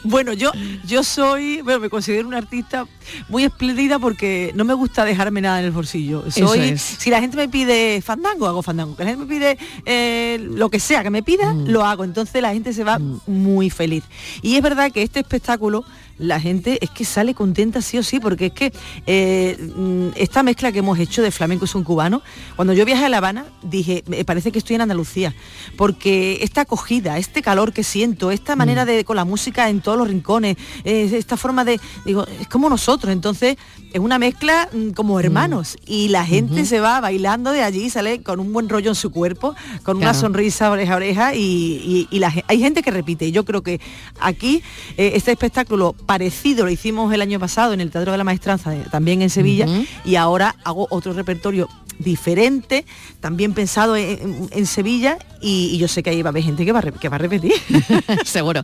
bueno, 0.04 0.32
yo, 0.32 0.50
yo 0.86 1.04
soy, 1.04 1.60
bueno, 1.62 1.80
me 1.80 1.90
considero 1.90 2.26
una 2.26 2.38
artista 2.38 2.86
muy 3.28 3.44
espléndida 3.44 3.98
porque 3.98 4.52
no 4.54 4.64
me 4.64 4.74
gusta 4.74 5.04
dejarme 5.04 5.40
nada 5.40 5.60
en 5.60 5.66
el 5.66 5.70
bolsillo. 5.70 6.24
Soy, 6.30 6.60
es. 6.60 6.82
si 6.82 7.10
la 7.10 7.20
gente 7.20 7.36
me 7.36 7.48
pide 7.48 8.00
fandango, 8.02 8.46
hago 8.46 8.62
fandango. 8.62 8.96
Que 8.96 9.04
la 9.04 9.10
gente 9.10 9.24
me 9.26 9.30
pide 9.30 9.58
eh, 9.84 10.38
lo 10.40 10.70
que 10.70 10.80
sea 10.80 11.02
que 11.02 11.10
me 11.10 11.22
pida, 11.22 11.52
Mm. 11.52 11.68
lo 11.68 11.84
hago. 11.84 12.04
Entonces 12.04 12.40
la 12.42 12.52
gente 12.52 12.72
se 12.72 12.84
va 12.84 12.98
muy 13.26 13.70
feliz. 13.70 14.04
Y 14.42 14.56
es 14.56 14.62
verdad 14.62 14.90
que 14.90 15.02
este 15.02 15.20
espectáculo 15.20 15.84
la 16.18 16.40
gente 16.40 16.78
es 16.82 16.90
que 16.90 17.04
sale 17.04 17.34
contenta 17.34 17.80
sí 17.82 17.98
o 17.98 18.02
sí, 18.02 18.20
porque 18.20 18.46
es 18.46 18.52
que 18.52 18.72
eh, 19.06 19.56
mm, 19.76 20.08
esta 20.16 20.42
mezcla 20.42 20.72
que 20.72 20.80
hemos 20.80 20.98
hecho 20.98 21.22
de 21.22 21.30
flamenco 21.30 21.64
y 21.64 21.68
son 21.68 21.84
cubano, 21.84 22.22
cuando 22.56 22.72
yo 22.72 22.84
viajé 22.84 23.04
a 23.04 23.08
La 23.08 23.18
Habana, 23.18 23.46
dije, 23.62 24.02
me 24.06 24.24
parece 24.24 24.50
que 24.52 24.58
estoy 24.58 24.76
en 24.76 24.82
Andalucía, 24.82 25.34
porque 25.76 26.38
esta 26.42 26.62
acogida, 26.62 27.18
este 27.18 27.42
calor 27.42 27.72
que 27.72 27.84
siento, 27.84 28.30
esta 28.30 28.56
manera 28.56 28.84
de 28.84 29.04
con 29.04 29.16
la 29.16 29.24
música 29.24 29.68
en 29.68 29.80
todos 29.80 29.96
los 29.98 30.08
rincones, 30.08 30.56
eh, 30.84 31.10
esta 31.12 31.36
forma 31.36 31.64
de, 31.64 31.80
digo, 32.04 32.26
es 32.40 32.48
como 32.48 32.68
nosotros, 32.68 33.12
entonces 33.12 33.56
es 33.92 34.00
una 34.00 34.18
mezcla 34.18 34.68
mm, 34.72 34.90
como 34.90 35.18
hermanos 35.20 35.76
y 35.86 36.08
la 36.08 36.24
gente 36.24 36.64
se 36.66 36.80
va 36.80 37.00
bailando 37.00 37.52
de 37.52 37.62
allí, 37.62 37.90
sale 37.90 38.22
con 38.22 38.40
un 38.40 38.52
buen 38.52 38.68
rollo 38.68 38.90
en 38.90 38.94
su 38.94 39.10
cuerpo, 39.10 39.54
con 39.82 39.96
una 39.98 40.12
sonrisa 40.14 40.70
oreja 40.70 40.94
a 40.94 40.96
oreja 40.96 41.34
y, 41.34 41.40
y- 41.40 42.08
y 42.10 42.18
la 42.18 42.30
ge- 42.30 42.44
hay 42.48 42.58
gente 42.60 42.82
que 42.82 42.90
repite. 42.90 43.30
Yo 43.32 43.44
creo 43.44 43.62
que 43.62 43.80
aquí 44.20 44.62
eh, 44.96 45.12
este 45.14 45.32
espectáculo 45.32 45.94
parecido 46.08 46.64
lo 46.64 46.70
hicimos 46.70 47.12
el 47.12 47.20
año 47.20 47.38
pasado 47.38 47.74
en 47.74 47.80
el 47.82 47.90
Teatro 47.90 48.12
de 48.12 48.18
la 48.18 48.24
Maestranza, 48.24 48.70
de- 48.70 48.78
también 48.90 49.20
en 49.20 49.28
Sevilla, 49.28 49.66
y 50.06 50.16
ahora 50.16 50.56
hago 50.64 50.86
otro 50.90 51.12
repertorio 51.12 51.68
diferente, 51.98 52.86
también 53.20 53.52
pensado 53.52 53.94
en, 53.94 54.66
Sevilla, 54.66 55.18
y, 55.42 55.70
y 55.74 55.78
yo 55.78 55.86
sé 55.86 56.02
que 56.02 56.08
ahí 56.10 56.22
va 56.22 56.28
a 56.28 56.32
haber 56.32 56.44
gente 56.44 56.64
que 56.64 56.72
va 56.72 56.78
a, 56.78 56.82
re- 56.82 56.92
que 56.92 57.08
va 57.10 57.16
a 57.16 57.18
repetir. 57.18 57.52
Seguro. 58.24 58.62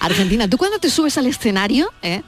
Argentina, 0.00 0.48
tú 0.48 0.56
cuando 0.56 0.78
te 0.78 0.88
subes 0.88 1.18
al 1.18 1.26
escenario, 1.26 1.90
¿eh? 2.02 2.22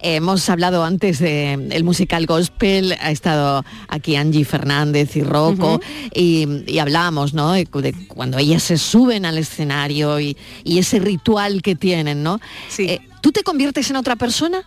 hemos 0.00 0.48
hablado 0.48 0.84
antes 0.84 1.18
del 1.18 1.84
musical 1.84 2.24
gospel, 2.26 2.96
ha 3.00 3.10
estado 3.10 3.62
aquí 3.88 4.16
Angie 4.16 4.44
Fernández 4.46 5.16
y 5.16 5.22
Rocco, 5.22 5.80
y, 6.14 6.46
y 6.66 6.78
hablábamos, 6.78 7.34
¿no? 7.34 7.52
De, 7.52 7.64
de 7.66 7.92
cuando 8.08 8.38
ellas 8.38 8.62
se 8.62 8.78
suben 8.78 9.26
al 9.26 9.36
escenario 9.36 10.18
y, 10.20 10.36
y 10.64 10.78
ese 10.78 10.98
ritual 10.98 11.60
que 11.60 11.74
tienen, 11.74 12.22
¿no? 12.22 12.40
Eh, 12.78 13.00
¿Tú 13.24 13.32
te 13.32 13.42
conviertes 13.42 13.88
en 13.88 13.96
otra 13.96 14.16
persona? 14.16 14.62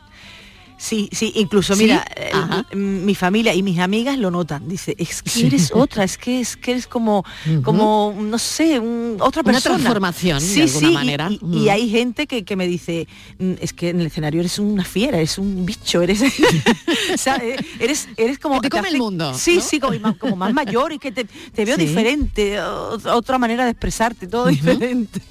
Sí, 0.77 1.09
sí, 1.11 1.31
incluso 1.35 1.75
¿Sí? 1.75 1.83
mira, 1.83 2.05
eh, 2.15 2.75
mi 2.75 3.15
familia 3.15 3.53
y 3.55 3.63
mis 3.63 3.79
amigas 3.79 4.17
lo 4.17 4.29
notan. 4.29 4.67
Dice, 4.69 4.95
es 4.99 5.23
que 5.23 5.29
Sí. 5.29 5.47
eres 5.47 5.71
otra, 5.73 6.03
es 6.03 6.17
que 6.17 6.39
es 6.39 6.55
que 6.55 6.71
eres 6.71 6.85
como, 6.87 7.25
como, 7.63 8.15
no 8.19 8.37
sé, 8.37 8.79
un- 8.79 9.17
otra 9.19 9.41
Una 9.41 9.53
persona. 9.53 9.75
transformación, 9.77 10.39
de 10.53 10.61
alguna 10.63 10.89
y- 10.89 10.93
manera. 10.93 11.29
Y, 11.31 11.57
y 11.63 11.69
hay 11.69 11.89
gente 11.89 12.27
que, 12.27 12.45
que 12.45 12.55
me 12.55 12.67
dice, 12.67 13.07
"Mm, 13.39 13.53
es 13.59 13.73
que 13.73 13.89
en 13.89 14.01
el 14.01 14.07
escenario 14.07 14.39
eres 14.39 14.59
una 14.59 14.83
fiera, 14.85 15.17
eres 15.17 15.37
un 15.39 15.65
bicho, 15.65 16.01
eres, 16.01 16.21
o 17.13 17.17
sea, 17.17 17.37
eh, 17.37 17.55
eres, 17.79 18.07
eres 18.17 18.37
como 18.39 18.61
Que 18.61 18.69
te 18.69 18.77
come 18.77 18.89
el 18.89 18.97
mundo, 18.97 19.33
Sí, 19.33 19.55
¿no? 19.57 19.61
sí, 19.61 19.79
como, 19.79 20.17
como 20.17 20.35
más 20.35 20.53
mayor 20.53 20.91
y 20.93 20.99
que 20.99 21.11
te, 21.11 21.25
te 21.25 21.65
veo 21.65 21.77
diferente, 21.77 22.59
otra 22.61 23.37
manera 23.39 23.65
de 23.65 23.71
expresarte, 23.71 24.27
todo 24.27 24.45
diferente. 24.47 25.21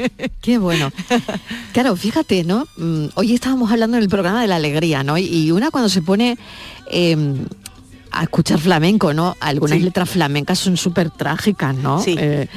Qué 0.40 0.58
bueno. 0.58 0.90
Claro, 1.72 1.94
fíjate, 1.94 2.42
¿no? 2.42 2.66
Mm, 2.78 3.06
Hoy 3.16 3.34
estábamos 3.34 3.70
hablando 3.70 3.96
en 3.98 4.02
el 4.02 4.08
programa 4.08 4.40
de 4.40 4.46
la 4.48 4.56
alegría, 4.56 5.02
¿no? 5.04 5.18
Y- 5.18 5.35
Y 5.44 5.50
una 5.50 5.70
cuando 5.70 5.88
se 5.88 6.02
pone 6.02 6.36
eh, 6.90 7.16
a 8.10 8.22
escuchar 8.22 8.58
flamenco, 8.58 9.12
¿no? 9.12 9.36
Algunas 9.40 9.78
Sí. 9.78 9.84
letras 9.84 10.08
flamencas 10.10 10.58
son 10.58 10.76
súper 10.76 11.10
trágicas, 11.10 11.74
¿no? 11.76 12.00
Sí. 12.02 12.14
Eh, 12.18 12.48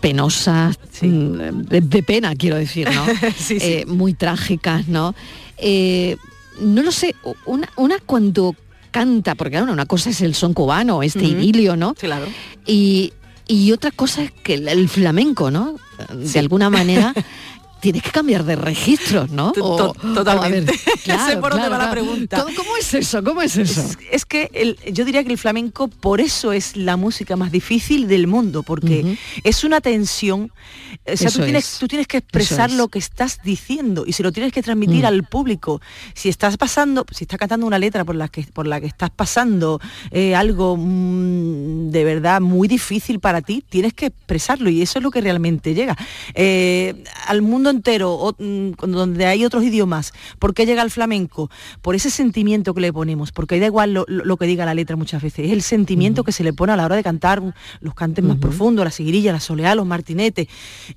penosas, 0.00 0.78
mm, 1.00 1.36
de, 1.68 1.80
de 1.80 2.02
pena, 2.02 2.34
quiero 2.34 2.56
decir, 2.56 2.88
¿no? 2.92 3.04
Sí, 3.36 3.60
sí. 3.60 3.66
Eh, 3.66 3.84
muy 3.86 4.14
trágicas, 4.14 4.88
¿no? 4.88 5.14
Eh, 5.58 6.16
no 6.60 6.82
lo 6.82 6.90
sé, 6.92 7.14
una, 7.46 7.68
una 7.76 7.98
cuando 8.04 8.54
canta, 8.90 9.34
porque 9.34 9.52
claro, 9.56 9.72
una 9.72 9.86
cosa 9.86 10.10
es 10.10 10.20
el 10.20 10.34
son 10.34 10.54
cubano, 10.54 11.02
este 11.02 11.24
idilio, 11.24 11.76
¿no? 11.76 11.94
Claro. 11.94 12.26
Y, 12.66 13.12
y 13.46 13.72
otra 13.72 13.90
cosa 13.90 14.22
es 14.22 14.32
que 14.32 14.54
el, 14.54 14.68
el 14.68 14.88
flamenco, 14.88 15.50
¿no? 15.50 15.76
De 16.14 16.38
alguna 16.38 16.68
manera 16.68 17.14
tienes 17.82 18.02
que 18.02 18.10
cambiar 18.10 18.44
de 18.44 18.56
registros, 18.56 19.30
¿no? 19.30 19.52
O- 19.60 19.92
totalmente. 20.14 20.72
o, 20.86 20.86
ver, 20.86 20.98
claro, 21.04 21.26
sé 21.30 21.36
por 21.36 21.50
dónde 21.50 21.66
claro, 21.66 21.82
la 21.84 21.90
claro. 21.90 21.92
pregunta. 21.92 22.42
¿Cómo, 22.44 22.56
cómo 22.56 22.76
es 22.78 22.94
eso? 22.94 23.22
¿Cómo 23.24 23.42
es 23.42 23.56
eso? 23.56 23.80
Es, 23.82 23.98
es 24.10 24.24
que 24.24 24.48
el- 24.54 24.78
yo 24.92 25.04
diría 25.04 25.24
que 25.24 25.32
el 25.32 25.38
flamenco 25.38 25.88
por 25.88 26.20
eso 26.20 26.52
es 26.52 26.76
la 26.76 26.96
música 26.96 27.36
más 27.36 27.50
difícil 27.52 28.06
del 28.08 28.26
mundo, 28.28 28.62
porque 28.62 29.18
es 29.42 29.64
una 29.64 29.80
tensión. 29.80 30.52
O 31.12 31.16
sea, 31.16 31.30
tú 31.30 31.42
tienes, 31.42 31.64
es. 31.74 31.78
tú 31.80 31.88
tienes 31.88 32.06
que 32.06 32.18
expresar 32.18 32.70
es. 32.70 32.76
lo 32.76 32.86
que 32.88 32.98
estás 33.00 33.40
diciendo 33.42 34.04
y 34.06 34.12
se 34.12 34.22
lo 34.22 34.30
tienes 34.30 34.52
que 34.52 34.62
transmitir 34.62 35.02
Mm. 35.02 35.06
al 35.06 35.24
público. 35.24 35.80
Si 36.14 36.28
estás 36.28 36.56
pasando, 36.56 37.04
si 37.10 37.24
estás 37.24 37.38
cantando 37.38 37.66
una 37.66 37.78
letra 37.80 38.04
por 38.04 38.14
la 38.14 38.28
que, 38.28 38.42
por 38.44 38.66
la 38.68 38.80
que 38.80 38.86
estás 38.86 39.10
pasando 39.10 39.80
eh, 40.12 40.36
algo 40.36 40.76
mm, 40.76 41.90
de 41.90 42.04
verdad 42.04 42.40
muy 42.40 42.68
difícil 42.68 43.18
para 43.18 43.40
ti, 43.42 43.64
tienes 43.68 43.92
que 43.94 44.06
expresarlo 44.06 44.70
y 44.70 44.82
eso 44.82 44.98
es 44.98 45.02
lo 45.02 45.10
que 45.10 45.20
realmente 45.20 45.74
llega. 45.74 45.96
Eh, 46.34 47.02
al 47.26 47.42
mundo 47.42 47.71
entero, 47.72 48.12
o, 48.14 48.34
mm, 48.38 48.72
donde 48.90 49.26
hay 49.26 49.44
otros 49.44 49.64
idiomas, 49.64 50.12
¿por 50.38 50.54
qué 50.54 50.66
llega 50.66 50.82
el 50.82 50.90
flamenco? 50.90 51.50
Por 51.80 51.94
ese 51.94 52.10
sentimiento 52.10 52.74
que 52.74 52.80
le 52.80 52.92
ponemos, 52.92 53.32
porque 53.32 53.58
da 53.58 53.66
igual 53.66 53.92
lo, 54.06 54.36
que 54.36 54.46
diga 54.46 54.64
la 54.64 54.74
letra 54.74 54.96
muchas 54.96 55.22
veces, 55.22 55.46
es 55.46 55.52
el 55.52 55.62
sentimiento 55.62 56.24
que 56.24 56.32
se 56.32 56.44
le 56.44 56.52
pone 56.52 56.72
a 56.72 56.76
la 56.76 56.84
hora 56.84 56.96
de 56.96 57.02
cantar 57.02 57.42
los 57.80 57.94
cantes 57.94 58.24
más 58.24 58.36
profundos, 58.36 58.84
la 58.84 58.90
seguirilla, 58.90 59.32
la 59.32 59.40
soleá, 59.40 59.74
los 59.74 59.86
martinetes. 59.86 60.48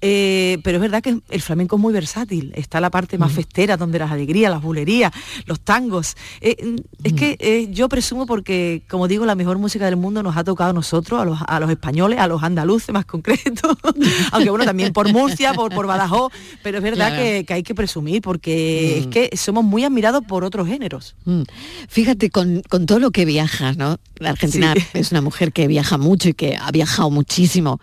Eh, 0.02 0.60
pero 0.64 0.78
es 0.78 0.82
verdad 0.82 1.02
que 1.02 1.20
el 1.30 1.42
flamenco 1.42 1.76
es 1.78 1.82
muy 1.82 1.94
versátil, 1.94 2.52
está 2.56 2.80
la 2.80 2.90
parte 2.90 3.18
más 3.18 3.32
festera, 3.32 3.78
donde 3.78 4.00
las 4.00 4.12
alegrías, 4.12 4.52
las 4.52 4.62
bulerías, 4.62 5.12
los 5.46 5.60
tangos. 5.60 6.16
Eh, 6.42 6.76
es 7.04 7.14
que 7.14 7.38
eh, 7.40 7.68
yo 7.72 7.90
presumo 7.90 8.26
porque, 8.26 8.84
como 8.90 9.08
digo, 9.08 9.26
la 9.26 9.36
mejor 9.36 9.58
música 9.58 9.86
del 9.86 9.98
mundo 9.98 10.24
nos 10.24 10.38
ha 10.38 10.44
tocado 10.44 10.72
a 10.72 10.74
nosotros, 10.74 11.22
a 11.22 11.26
los, 11.26 11.40
a 11.46 11.60
los 11.60 11.70
españoles, 11.70 12.20
a 12.20 12.28
los 12.28 12.44
andaluces 12.44 12.94
más 12.94 13.06
concreto, 13.06 13.78
aunque 14.32 14.50
bueno, 14.50 14.66
también 14.66 14.94
por 14.94 15.12
Murcia, 15.12 15.54
por, 15.54 15.74
por 15.74 15.88
Badajoz, 15.88 16.32
pero 16.66 16.80
es 16.80 16.84
verdad 16.84 17.16
que, 17.16 17.46
que 17.46 17.54
hay 17.54 17.62
que 17.62 17.76
presumir 17.76 18.24
porque 18.24 18.98
es 18.98 19.06
que 19.06 19.30
somos 19.38 19.64
muy 19.64 19.84
admirados 19.84 20.24
por 20.26 20.44
otros 20.44 20.68
géneros. 20.68 21.16
Mm. 21.26 21.44
Fíjate, 21.88 22.32
con, 22.32 22.64
con 22.68 22.88
todo 22.88 22.98
lo 22.98 23.12
que 23.12 23.24
viajas, 23.24 23.78
¿no? 23.78 24.00
La 24.18 24.32
Argentina 24.32 24.74
Sí. 24.74 24.82
es 24.96 25.12
una 25.12 25.22
mujer 25.22 25.54
que 25.54 25.68
viaja 25.68 26.00
mucho 26.00 26.30
y 26.30 26.34
que 26.34 26.58
ha 26.60 26.72
viajado 26.72 27.12
muchísimo 27.12 27.80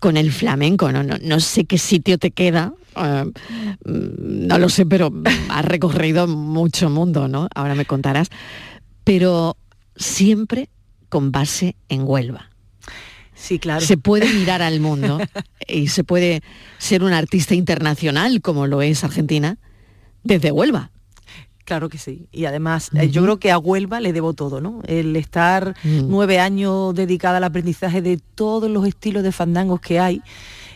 con 0.00 0.16
el 0.16 0.32
flamenco, 0.32 0.90
¿no? 0.90 1.04
No, 1.04 1.18
no 1.22 1.38
sé 1.38 1.66
qué 1.66 1.78
sitio 1.78 2.18
te 2.18 2.32
queda, 2.32 2.72
eh, 2.96 3.26
mm, 3.84 4.46
no 4.48 4.58
lo 4.58 4.70
sé, 4.70 4.86
pero 4.86 5.12
has 5.48 5.64
recorrido 5.64 6.26
mucho 6.26 6.90
mundo, 6.90 7.28
¿no? 7.28 7.48
Ahora 7.54 7.76
me 7.76 7.84
contarás. 7.84 8.26
Pero 9.04 9.56
siempre 9.94 10.68
con 11.08 11.30
base 11.30 11.76
en 11.88 12.02
Huelva. 12.02 12.50
Sí, 13.38 13.58
claro. 13.58 13.80
Se 13.84 13.96
puede 13.98 14.32
mirar 14.32 14.62
al 14.62 14.80
mundo 14.80 15.18
y 15.68 15.88
se 15.88 16.02
puede 16.04 16.42
ser 16.78 17.02
un 17.04 17.12
artista 17.12 17.54
internacional, 17.54 18.40
como 18.40 18.66
lo 18.66 18.80
es 18.82 19.04
Argentina, 19.04 19.58
desde 20.24 20.50
Huelva. 20.50 20.90
Claro 21.64 21.88
que 21.88 21.98
sí. 21.98 22.28
Y 22.32 22.46
además, 22.46 22.90
eh, 22.94 23.10
yo 23.10 23.22
creo 23.22 23.38
que 23.38 23.50
a 23.50 23.58
Huelva 23.58 24.00
le 24.00 24.12
debo 24.12 24.32
todo, 24.34 24.60
¿no? 24.60 24.80
El 24.86 25.14
estar 25.16 25.74
Mm. 25.84 26.08
nueve 26.08 26.38
años 26.38 26.94
dedicada 26.94 27.36
al 27.38 27.44
aprendizaje 27.44 28.00
de 28.02 28.18
todos 28.36 28.70
los 28.70 28.86
estilos 28.86 29.22
de 29.22 29.32
fandangos 29.32 29.80
que 29.80 29.98
hay, 30.00 30.22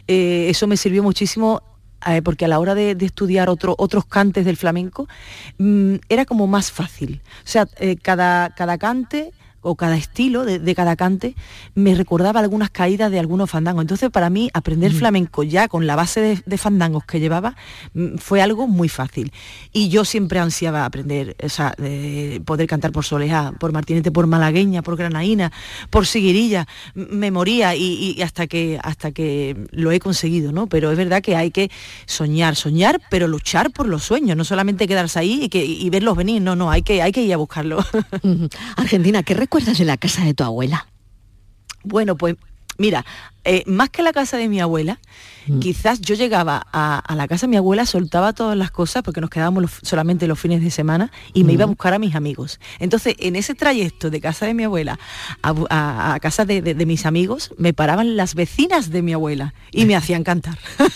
eh, 0.08 0.48
eso 0.50 0.66
me 0.66 0.76
sirvió 0.76 1.02
muchísimo 1.02 1.62
eh, 2.06 2.22
porque 2.22 2.44
a 2.46 2.48
la 2.48 2.58
hora 2.58 2.74
de, 2.74 2.94
de 2.94 3.06
estudiar 3.06 3.48
otro- 3.50 3.74
otros 3.78 4.04
cantes 4.06 4.44
del 4.46 4.56
flamenco 4.56 5.06
mm, 5.58 5.96
era 6.08 6.24
como 6.24 6.46
más 6.46 6.72
fácil. 6.72 7.20
O 7.44 7.48
sea, 7.48 7.68
eh, 7.78 7.96
cada, 7.96 8.50
cada 8.54 8.76
cante 8.78 9.32
o 9.62 9.74
cada 9.76 9.96
estilo 9.96 10.44
de, 10.44 10.58
de 10.58 10.74
cada 10.74 10.96
cante 10.96 11.34
me 11.74 11.94
recordaba 11.94 12.40
algunas 12.40 12.70
caídas 12.70 13.10
de 13.10 13.18
algunos 13.18 13.50
fandangos. 13.50 13.82
Entonces, 13.82 14.10
para 14.10 14.30
mí, 14.30 14.50
aprender 14.54 14.92
flamenco 14.92 15.42
ya 15.42 15.68
con 15.68 15.86
la 15.86 15.96
base 15.96 16.20
de, 16.20 16.42
de 16.44 16.58
fandangos 16.58 17.04
que 17.04 17.20
llevaba 17.20 17.56
mm, 17.94 18.16
fue 18.16 18.42
algo 18.42 18.66
muy 18.66 18.88
fácil. 18.88 19.32
Y 19.72 19.88
yo 19.88 20.04
siempre 20.04 20.38
ansiaba 20.38 20.84
aprender, 20.84 21.36
o 21.42 21.48
sea, 21.48 21.74
de 21.78 22.42
poder 22.44 22.66
cantar 22.66 22.92
por 22.92 23.04
Soleá, 23.04 23.52
por 23.58 23.72
Martinete, 23.72 24.10
por 24.10 24.26
Malagueña, 24.26 24.82
por 24.82 24.96
Granaína, 24.96 25.52
por 25.90 26.06
Siguirilla. 26.06 26.66
Me 26.94 27.30
moría 27.30 27.74
y, 27.74 28.14
y 28.16 28.22
hasta, 28.22 28.46
que, 28.46 28.78
hasta 28.82 29.12
que 29.12 29.56
lo 29.70 29.92
he 29.92 30.00
conseguido, 30.00 30.52
¿no? 30.52 30.66
Pero 30.66 30.90
es 30.90 30.96
verdad 30.96 31.22
que 31.22 31.36
hay 31.36 31.50
que 31.50 31.70
soñar, 32.06 32.56
soñar, 32.56 33.00
pero 33.10 33.28
luchar 33.28 33.70
por 33.70 33.86
los 33.86 34.04
sueños, 34.04 34.36
no 34.36 34.44
solamente 34.44 34.88
quedarse 34.88 35.18
ahí 35.18 35.44
y, 35.44 35.48
que, 35.48 35.64
y 35.64 35.88
verlos 35.90 36.16
venir, 36.16 36.42
no, 36.42 36.56
no, 36.56 36.70
hay 36.70 36.82
que, 36.82 37.02
hay 37.02 37.12
que 37.12 37.23
ir 37.23 37.32
a 37.34 37.36
buscarlo. 37.36 37.84
Argentina, 38.76 39.23
¿qué 39.23 39.34
recuerdas 39.50 39.78
de 39.78 39.84
la 39.84 39.97
casa 39.97 40.25
de 40.25 40.32
tu 40.32 40.45
abuela? 40.45 40.86
Bueno, 41.82 42.17
pues 42.17 42.36
mira, 42.78 43.04
eh, 43.44 43.62
más 43.66 43.90
que 43.90 44.02
la 44.02 44.12
casa 44.12 44.36
de 44.36 44.48
mi 44.48 44.60
abuela, 44.60 44.98
Mm. 45.46 45.58
quizás 45.60 46.02
yo 46.02 46.14
llegaba 46.14 46.66
a, 46.70 46.98
a 46.98 47.16
la 47.16 47.26
casa 47.26 47.46
de 47.46 47.50
mi 47.52 47.56
abuela, 47.56 47.86
soltaba 47.86 48.34
todas 48.34 48.58
las 48.58 48.70
cosas 48.70 49.02
porque 49.02 49.22
nos 49.22 49.30
quedábamos 49.30 49.62
los- 49.62 49.78
solamente 49.82 50.26
los 50.26 50.38
fines 50.38 50.62
de 50.62 50.70
semana 50.70 51.10
y 51.32 51.44
me 51.44 51.54
iba 51.54 51.64
a 51.64 51.66
Mm. 51.66 51.70
buscar 51.70 51.94
a 51.94 51.98
mis 51.98 52.14
amigos. 52.14 52.60
Entonces, 52.78 53.14
en 53.18 53.36
ese 53.36 53.54
trayecto 53.54 54.10
de 54.10 54.20
casa 54.20 54.44
de 54.44 54.52
mi 54.52 54.64
abuela 54.64 54.98
a, 55.40 55.52
bu- 55.54 55.66
a- 55.70 56.12
a 56.14 56.20
casa 56.20 56.44
de, 56.44 56.60
de- 56.60 56.74
de 56.74 56.86
mis 56.86 57.06
amigos, 57.06 57.52
me 57.56 57.72
paraban 57.72 58.16
las 58.16 58.34
vecinas 58.34 58.90
de 58.90 59.00
mi 59.00 59.14
abuela 59.14 59.54
y 59.72 59.86
me 59.86 59.96
hacían 59.96 60.24
cantar. 60.24 60.58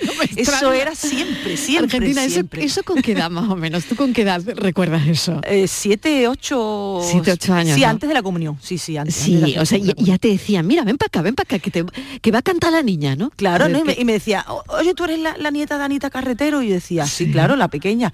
eso 0.36 0.72
era 0.72 0.94
siempre, 0.94 1.56
siempre, 1.56 1.96
Argentina, 1.98 2.28
siempre. 2.28 2.64
Eso, 2.64 2.82
con 2.82 3.02
qué 3.02 3.12
edad 3.12 3.30
más 3.30 3.48
o 3.50 3.56
menos? 3.56 3.84
¿Tú 3.84 3.96
con 3.96 4.12
qué 4.12 4.22
edad 4.22 4.42
recuerdas 4.56 5.06
eso? 5.06 5.40
Eh, 5.44 5.66
siete, 5.68 6.28
ocho... 6.28 7.00
Siete, 7.02 7.32
ocho 7.32 7.52
años, 7.54 7.74
Sí, 7.74 7.82
¿no? 7.82 7.88
antes 7.88 8.08
de 8.08 8.14
la 8.14 8.22
comunión. 8.22 8.56
Sí, 8.62 8.78
sí, 8.78 8.96
antes. 8.96 9.14
Sí, 9.14 9.36
o 9.58 9.66
sea, 9.66 9.78
comunión. 9.78 9.96
y- 9.98 10.04
ya 10.04 10.18
te 10.18 10.28
decían, 10.28 10.66
mira, 10.66 10.84
ven 10.84 10.96
para 10.96 11.08
acá, 11.08 11.22
ven 11.22 11.34
para 11.34 11.44
acá, 11.46 11.49
que, 11.58 11.70
te, 11.70 11.84
que 12.22 12.30
va 12.30 12.38
a 12.38 12.42
cantar 12.42 12.72
la 12.72 12.82
niña, 12.82 13.16
¿no? 13.16 13.30
Claro, 13.30 13.64
A 13.64 13.68
ver, 13.68 13.76
¿no? 13.76 13.82
y, 13.82 13.84
me, 13.86 13.94
¿qué- 13.94 14.00
y 14.02 14.04
me 14.04 14.12
decía, 14.12 14.44
"O- 14.48 14.62
oye, 14.68 14.94
tú 14.94 15.04
eres 15.04 15.18
la, 15.18 15.36
la 15.36 15.50
nieta 15.50 15.76
de 15.78 15.84
Anita 15.84 16.10
Carretero. 16.10 16.62
Y 16.62 16.68
yo 16.68 16.74
decía, 16.74 17.06
sí. 17.06 17.30
claro, 17.30 17.56
la 17.56 17.68
pequeña. 17.68 18.12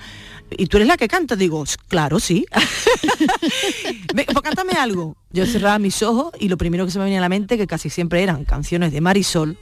¿Y 0.51 0.67
tú 0.67 0.77
eres 0.79 0.87
la 0.89 0.97
que 0.97 1.09
canta? 1.09 1.37
Digo, 1.37 1.63
"S- 1.65 1.77
claro, 1.89 2.19
sí. 2.21 2.47
Pues 4.15 4.27
cántame 4.43 4.73
algo. 4.73 5.17
Yo 5.31 5.45
cerraba 5.47 5.79
mis 5.79 6.03
ojos 6.03 6.33
y 6.39 6.49
lo 6.49 6.57
primero 6.57 6.85
que 6.87 6.91
se 6.93 6.99
me 6.99 7.05
venía 7.05 7.19
a 7.19 7.23
la 7.23 7.29
mente, 7.29 7.57
que 7.59 7.67
casi 7.67 7.91
siempre 7.91 8.23
eran 8.23 8.45
canciones 8.45 8.93
de 8.93 9.01
Marisol, 9.01 9.59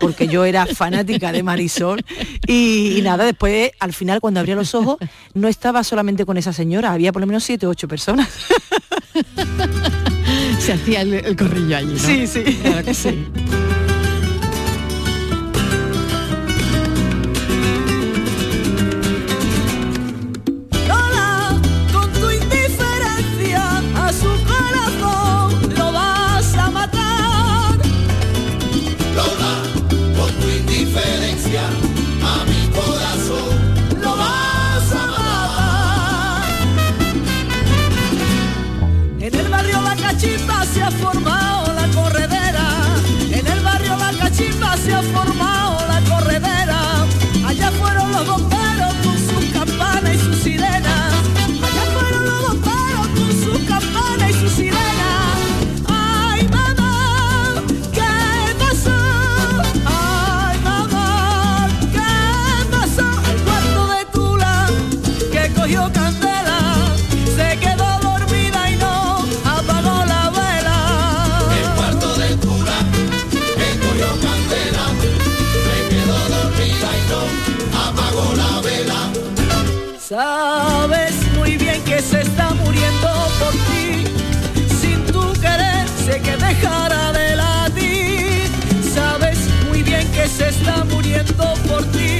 porque 0.00 0.26
yo 0.26 0.44
era 0.44 0.66
fanática 0.66 1.30
de 1.32 1.42
Marisol. 1.42 2.04
Y, 2.46 2.96
y 2.98 3.02
nada, 3.02 3.24
después, 3.24 3.70
al 3.78 3.92
final, 3.92 4.20
cuando 4.20 4.40
abría 4.40 4.56
los 4.56 4.74
ojos, 4.74 4.96
no 5.34 5.46
estaba 5.48 5.84
solamente 5.84 6.24
con 6.26 6.36
esa 6.36 6.52
señora, 6.52 6.92
había 6.92 7.12
por 7.12 7.20
lo 7.20 7.26
menos 7.26 7.44
siete 7.44 7.66
o 7.66 7.70
ocho 7.70 7.86
personas. 7.86 8.28
Se 10.62 10.74
hacía 10.74 11.00
el, 11.00 11.14
el 11.14 11.34
corrillo 11.34 11.76
allí, 11.76 11.94
¿no? 11.94 11.98
Sí, 11.98 12.24
sí. 12.24 12.44
Claro 12.62 12.84
que 12.84 12.94
sí. 12.94 13.26
por 91.82 91.92
ti, 91.92 92.18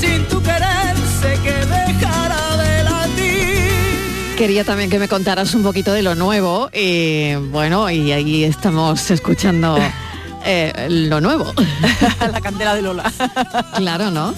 sin 0.00 0.24
tu 0.28 0.40
querer 0.42 0.96
sé 1.20 1.38
que 1.42 1.52
dejará 1.52 2.56
de 2.56 2.84
latir. 2.84 4.34
Quería 4.36 4.64
también 4.64 4.90
que 4.90 4.98
me 4.98 5.08
contaras 5.08 5.54
un 5.54 5.62
poquito 5.62 5.92
de 5.92 6.02
lo 6.02 6.14
nuevo. 6.14 6.70
y 6.72 7.34
bueno, 7.50 7.90
y 7.90 8.12
ahí 8.12 8.44
estamos 8.44 9.10
escuchando 9.10 9.78
eh, 10.44 10.86
lo 10.90 11.20
nuevo. 11.20 11.52
la 12.32 12.40
candela 12.40 12.74
de 12.74 12.82
Lola. 12.82 13.12
claro, 13.76 14.10
¿no? 14.10 14.34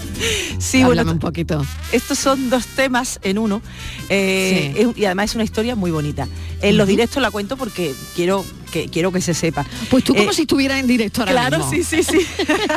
Sí, 0.58 0.82
Háblame 0.82 0.86
bueno, 1.04 1.12
un 1.12 1.18
poquito. 1.18 1.64
Estos 1.92 2.18
son 2.18 2.50
dos 2.50 2.66
temas 2.66 3.18
en 3.22 3.38
uno 3.38 3.60
eh, 4.08 4.74
es- 4.76 4.96
y 4.96 5.04
además 5.04 5.30
es 5.30 5.34
una 5.34 5.44
historia 5.44 5.74
muy 5.76 5.90
bonita. 5.90 6.26
En 6.62 6.76
los 6.76 6.86
directos 6.88 7.22
la 7.22 7.30
cuento 7.30 7.56
porque 7.56 7.94
quiero 8.14 8.44
que 8.70 8.88
quiero 8.88 9.12
que 9.12 9.20
se 9.20 9.34
sepa. 9.34 9.64
Pues 9.90 10.04
tú 10.04 10.14
como 10.14 10.30
Eh, 10.30 10.34
si 10.34 10.42
estuvieras 10.42 10.80
en 10.80 10.86
directo 10.86 11.22
ahora 11.22 11.32
Claro, 11.32 11.58
mismo. 11.58 11.72
sí, 11.72 11.82
sí, 11.84 12.02
sí. 12.02 12.26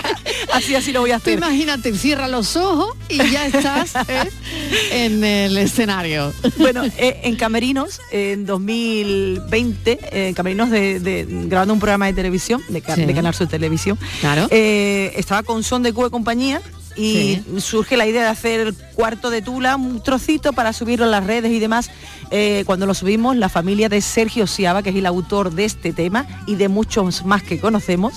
así 0.53 0.75
así 0.75 0.91
lo 0.91 1.01
voy 1.01 1.11
a 1.11 1.19
Tú 1.19 1.23
hacer. 1.29 1.37
imagínate, 1.37 1.93
cierra 1.97 2.27
los 2.27 2.55
ojos 2.55 2.95
y 3.09 3.17
ya 3.17 3.47
estás 3.47 3.93
¿eh? 4.07 4.29
en 4.91 5.23
el 5.23 5.57
escenario. 5.57 6.33
Bueno, 6.57 6.83
eh, 6.97 7.21
en 7.23 7.35
Camerinos, 7.35 7.99
en 8.11 8.45
2020, 8.45 9.91
eh, 9.91 10.27
en 10.29 10.33
Camerinos 10.33 10.69
de, 10.69 10.99
de- 10.99 11.25
grabando 11.47 11.73
un 11.73 11.79
programa 11.79 12.07
de 12.07 12.13
televisión, 12.13 12.61
de, 12.69 12.81
Sí. 12.93 13.05
de 13.05 13.13
Canal 13.13 13.33
Sur 13.33 13.47
Televisión, 13.47 13.97
Claro. 14.21 14.47
estaba 14.51 15.43
con 15.43 15.63
Son 15.63 15.83
de 15.83 15.93
Cuba 15.93 16.07
y 16.07 16.11
compañía 16.11 16.61
y 16.95 17.41
surge 17.59 17.97
la 17.97 18.05
idea 18.05 18.23
de 18.23 18.29
hacer 18.29 18.59
el 18.59 18.75
cuarto 18.75 19.29
de 19.29 19.41
Tula, 19.41 19.75
un 19.75 20.01
trocito 20.01 20.53
para 20.53 20.73
subirlo 20.73 21.05
a 21.05 21.09
las 21.09 21.25
redes 21.25 21.51
y 21.51 21.59
demás. 21.59 21.89
Eh, 22.31 22.63
cuando 22.65 22.85
lo 22.85 22.93
subimos, 22.93 23.35
la 23.35 23.49
familia 23.49 23.89
de 23.89 24.01
Sergio 24.01 24.47
Siaba, 24.47 24.83
que 24.83 24.89
es 24.89 24.95
el 24.95 25.05
autor 25.05 25.51
de 25.51 25.65
este 25.65 25.93
tema 25.93 26.25
y 26.47 26.55
de 26.55 26.67
muchos 26.67 27.25
más 27.25 27.43
que 27.43 27.59
conocemos, 27.59 28.13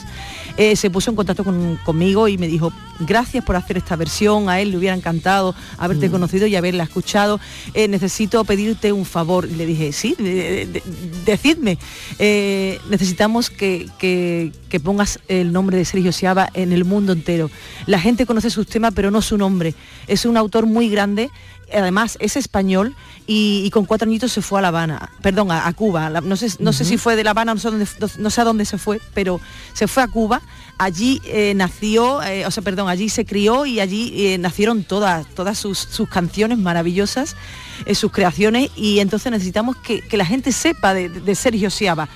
eh, 0.57 0.77
se 0.77 0.90
puso 0.90 1.11
en 1.11 1.16
contacto 1.16 1.45
con- 1.45 1.79
conmigo 1.85 2.29
y 2.29 2.38
me 2.38 2.49
dijo, 2.49 2.73
gracias 3.01 3.45
por 3.45 3.57
hacer 3.57 3.77
esta 3.77 3.95
versión, 3.97 4.49
a 4.49 4.61
él 4.61 4.71
le 4.71 4.79
hubiera 4.79 4.95
encantado 4.97 5.55
haberte 5.79 6.11
conocido 6.11 6.47
y 6.47 6.57
haberla 6.57 6.85
escuchado, 6.85 7.40
Eh, 7.75 7.88
necesito 7.88 8.42
pedirte 8.45 8.92
un 8.92 9.05
favor. 9.05 9.47
Y 9.51 9.55
le 9.57 9.66
dije, 9.66 9.92
sí, 9.92 10.14
de- 10.19 10.66
de- 10.66 10.83
decidme, 11.25 11.79
Eh, 12.19 12.79
necesitamos 12.88 13.51
que, 13.51 13.88
que- 13.99 14.53
que 14.71 14.81
pongas 14.81 15.21
el 15.29 15.53
nombre 15.53 15.77
de 15.77 15.85
Sergio 15.85 16.12
Siaba 16.12 16.49
en 16.55 16.73
el 16.73 16.85
mundo 16.85 17.12
entero. 17.12 17.51
La 17.87 18.01
gente 18.01 18.25
conoce 18.27 18.51
sus 18.51 18.66
temas, 18.66 18.92
pero 18.95 19.11
no 19.11 19.21
su 19.23 19.37
nombre. 19.37 19.75
Es 20.07 20.25
un 20.25 20.37
autor 20.37 20.66
muy 20.66 20.88
grande, 20.88 21.31
además 21.72 22.16
es 22.20 22.37
español 22.37 22.94
y, 23.26 23.62
y 23.64 23.70
con 23.70 23.85
cuatro 23.87 24.07
añitos 24.09 24.33
se 24.33 24.42
fue 24.42 24.59
a 24.59 24.62
La 24.62 24.68
Habana, 24.68 25.11
perdón, 25.22 25.50
a, 25.50 25.66
a 25.66 25.72
Cuba. 25.72 26.11
La- 26.11 26.20
no 26.20 26.37
sé, 26.37 26.48
no 26.61 26.72
sé 26.72 26.85
si 26.85 26.96
fue 26.98 27.16
de 27.16 27.24
La 27.24 27.31
Habana, 27.31 27.55
no 27.55 27.61
sé, 27.61 27.70
dónde, 27.70 27.87
no 28.18 28.31
sé 28.31 28.40
a 28.40 28.44
dónde 28.44 28.64
se 28.64 28.79
fue, 28.79 29.00
pero 29.14 29.40
se 29.72 29.88
fue 29.88 30.02
a 30.02 30.09
Cuba. 30.09 30.42
Allí 30.79 31.22
eh, 31.24 31.55
nació, 31.55 32.22
eh, 32.22 32.44
o 32.46 32.50
sea, 32.50 32.62
perdón, 32.62 32.88
allí 32.88 33.09
se 33.09 33.24
crió 33.24 33.64
y 33.66 33.81
allí 33.81 34.12
eh, 34.26 34.38
nacieron 34.38 34.85
todas, 34.85 35.26
todas 35.35 35.59
sus, 35.59 35.79
sus 35.79 36.09
canciones 36.09 36.59
maravillosas, 36.59 37.35
sus 37.94 38.12
creaciones, 38.12 38.70
y 38.76 39.00
entonces 39.00 39.31
necesitamos 39.33 39.76
que, 39.76 40.00
que 40.02 40.16
la 40.16 40.24
gente 40.26 40.52
sepa 40.52 40.94
de, 40.94 41.09
de 41.09 41.35
Sergio 41.35 41.70
Siaba. 41.70 42.09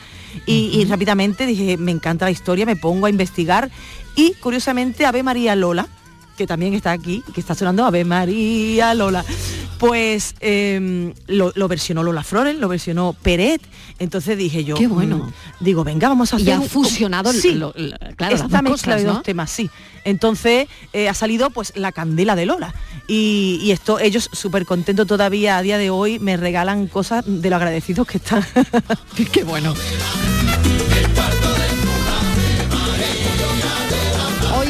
Y, 0.47 0.71
y 0.81 0.85
rápidamente 0.85 1.45
dije, 1.45 1.77
me 1.77 1.91
encanta 1.91 2.25
la 2.25 2.31
historia, 2.31 2.65
me 2.65 2.77
pongo 2.77 3.07
a 3.07 3.11
investigar 3.11 3.69
y 4.15 4.35
curiosamente 4.35 5.05
Ave 5.05 5.23
María 5.25 5.57
Lola, 5.57 5.89
que 6.41 6.47
también 6.47 6.73
está 6.73 6.93
aquí, 6.93 7.23
que 7.35 7.41
está 7.43 7.55
sonando 7.55 7.85
Ave 7.85 8.03
María 8.03 8.95
Lola, 8.95 9.23
pues 9.77 10.35
em, 10.41 11.13
lo, 11.27 11.53
lo 11.55 11.69
versionó 11.69 12.03
Lola 12.03 12.23
Flores, 12.25 12.57
lo 12.57 12.67
versionó 12.67 13.13
Peret, 13.13 13.61
entonces 13.99 14.39
dije 14.39 14.65
yo, 14.65 14.75
Qué 14.75 14.87
bueno. 14.87 15.19
mm, 15.19 15.33
digo, 15.63 15.85
venga, 15.85 16.09
vamos 16.09 16.33
a 16.33 16.39
Y 16.39 16.43
hacer 16.43 16.55
ha 16.55 16.61
un- 16.61 16.69
fusionado 16.71 17.31
sí, 17.35 17.53
lo- 17.57 17.75
lo- 17.77 17.95
claro, 18.17 18.37
las 18.37 18.45
esta 18.47 18.63
dos 18.63 18.71
mezcla 18.71 18.95
cosas, 18.95 18.97
de 19.03 19.05
¿no? 19.05 19.13
dos 19.13 19.23
temas, 19.23 19.51
sí. 19.51 19.69
Entonces 20.05 20.67
eh, 20.95 21.11
ha 21.11 21.15
salido 21.15 21.51
pues 21.51 21.75
la 21.77 21.93
candela 21.93 22.35
de 22.37 22.47
Lola. 22.47 22.73
Y, 23.07 23.59
y 23.63 23.73
esto, 23.73 23.99
ellos 23.99 24.31
súper 24.33 24.65
contentos 24.65 25.07
todavía 25.07 25.59
a 25.59 25.63
día 25.63 25.77
de 25.77 25.91
hoy, 25.91 26.19
me 26.21 26.39
regalan 26.39 26.87
cosas 26.87 27.23
de 27.27 27.51
lo 27.51 27.57
agradecidos 27.57 28.07
que 28.07 28.17
están. 28.17 28.43
Qué 29.33 29.45
bueno. 29.45 29.75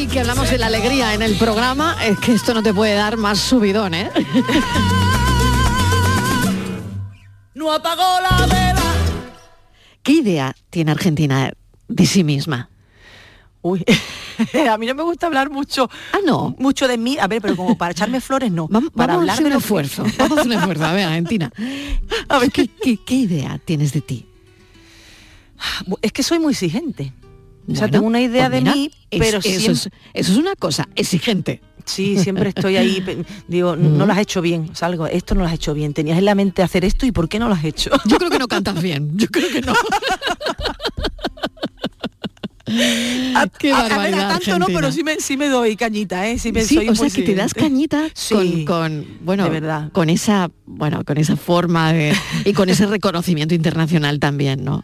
Hoy 0.01 0.07
que 0.07 0.19
hablamos 0.19 0.49
de 0.49 0.57
la 0.57 0.65
alegría 0.65 1.13
en 1.13 1.21
el 1.21 1.35
programa, 1.37 1.95
es 2.03 2.17
que 2.17 2.31
esto 2.33 2.55
no 2.55 2.63
te 2.63 2.73
puede 2.73 2.95
dar 2.95 3.17
más 3.17 3.37
subidón, 3.37 3.93
¿eh? 3.93 4.09
No 7.53 7.71
apagó 7.71 8.01
la 8.01 8.47
vela. 8.47 8.81
¿Qué 10.01 10.13
idea 10.13 10.55
tiene 10.71 10.89
Argentina 10.89 11.53
de 11.87 12.05
sí 12.07 12.23
misma? 12.23 12.71
Uy, 13.61 13.85
a 14.71 14.75
mí 14.79 14.87
no 14.87 14.95
me 14.95 15.03
gusta 15.03 15.27
hablar 15.27 15.51
mucho. 15.51 15.87
Ah, 16.13 16.17
no. 16.25 16.55
Mucho 16.57 16.87
de 16.87 16.97
mí. 16.97 17.19
A 17.19 17.27
ver, 17.27 17.39
pero 17.39 17.55
como 17.55 17.77
para 17.77 17.91
echarme 17.91 18.21
flores, 18.21 18.51
no. 18.51 18.67
Vamos, 18.69 18.89
para 18.95 19.13
vamos 19.13 19.29
hablar 19.29 19.29
a 19.29 19.33
hacer 19.35 19.43
de 19.43 19.49
un 19.49 19.53
lo 19.53 19.59
que- 19.59 19.63
esfuerzo. 19.65 20.03
Vamos 20.17 20.37
a 20.39 20.41
hacer 20.41 20.51
un 20.51 20.57
esfuerzo. 20.57 20.85
A 20.85 20.93
ver, 20.93 21.05
Argentina. 21.05 21.51
A 22.27 22.39
ver, 22.39 22.51
¿qué, 22.51 22.67
qué, 22.67 22.97
qué 23.05 23.13
idea 23.13 23.59
tienes 23.63 23.93
de 23.93 24.01
ti? 24.01 24.25
Es 26.01 26.11
que 26.11 26.23
soy 26.23 26.39
muy 26.39 26.53
exigente. 26.53 27.13
O 27.71 27.75
sea, 27.75 27.81
Bueno, 27.87 27.91
tengo 27.91 28.07
una 28.07 28.21
idea 28.21 28.49
pues 28.49 28.51
de 28.51 28.61
mira, 28.61 28.75
mí, 28.75 28.91
es- 29.09 29.19
pero 29.19 29.37
eso, 29.39 29.49
siempre... 29.49 29.71
es, 29.73 29.89
eso 30.13 30.31
es 30.33 30.37
una 30.37 30.55
cosa, 30.55 30.87
exigente. 30.95 31.61
Sí, 31.83 32.15
siempre 32.19 32.49
estoy 32.49 32.77
ahí, 32.77 33.03
digo, 33.47 33.75
no 33.75 34.05
lo 34.05 34.13
has 34.13 34.19
hecho 34.19 34.39
bien, 34.41 34.69
o 34.71 34.75
sea, 34.75 34.87
algo, 34.87 35.07
esto 35.07 35.33
no 35.33 35.41
lo 35.41 35.47
has 35.47 35.53
hecho 35.53 35.73
bien, 35.73 35.93
tenías 35.95 36.17
en 36.19 36.25
la 36.25 36.35
mente 36.35 36.61
hacer 36.61 36.85
esto 36.85 37.07
y 37.07 37.11
¿por 37.11 37.27
qué 37.27 37.39
no 37.39 37.47
lo 37.47 37.55
has 37.55 37.63
hecho? 37.63 37.89
Yo 38.05 38.17
creo 38.17 38.29
que 38.29 38.37
no 38.37 38.47
cantas 38.47 38.79
bien, 38.81 39.17
yo 39.17 39.25
creo 39.27 39.49
que 39.49 39.61
no. 39.61 39.73
Qué 43.59 43.71
a, 43.71 43.79
a 43.85 43.97
ver, 43.99 44.15
a 44.15 44.27
tanto 44.29 44.59
no, 44.59 44.67
pero 44.67 44.91
sí 44.91 45.03
me, 45.03 45.15
sí 45.17 45.37
me 45.37 45.47
doy 45.47 45.75
cañita, 45.75 46.27
¿eh? 46.27 46.37
Sí, 46.39 46.51
me, 46.51 46.63
Sí, 46.63 46.75
soy 46.75 46.89
o 46.89 46.95
sea 46.95 47.09
que 47.09 47.21
te 47.21 47.35
das 47.35 47.53
cañita 47.53 48.07
Sí, 48.13 48.65
con, 48.65 48.65
con, 48.65 49.05
bueno, 49.21 49.43
de 49.45 49.49
verdad. 49.49 49.91
con 49.91 50.09
esa, 50.09 50.49
bueno, 50.65 51.03
con 51.03 51.17
esa 51.17 51.35
forma 51.35 51.93
de, 51.93 52.13
y 52.45 52.53
con 52.53 52.69
ese 52.69 52.85
reconocimiento 52.85 53.53
internacional 53.55 54.19
también, 54.19 54.63
¿no? 54.63 54.83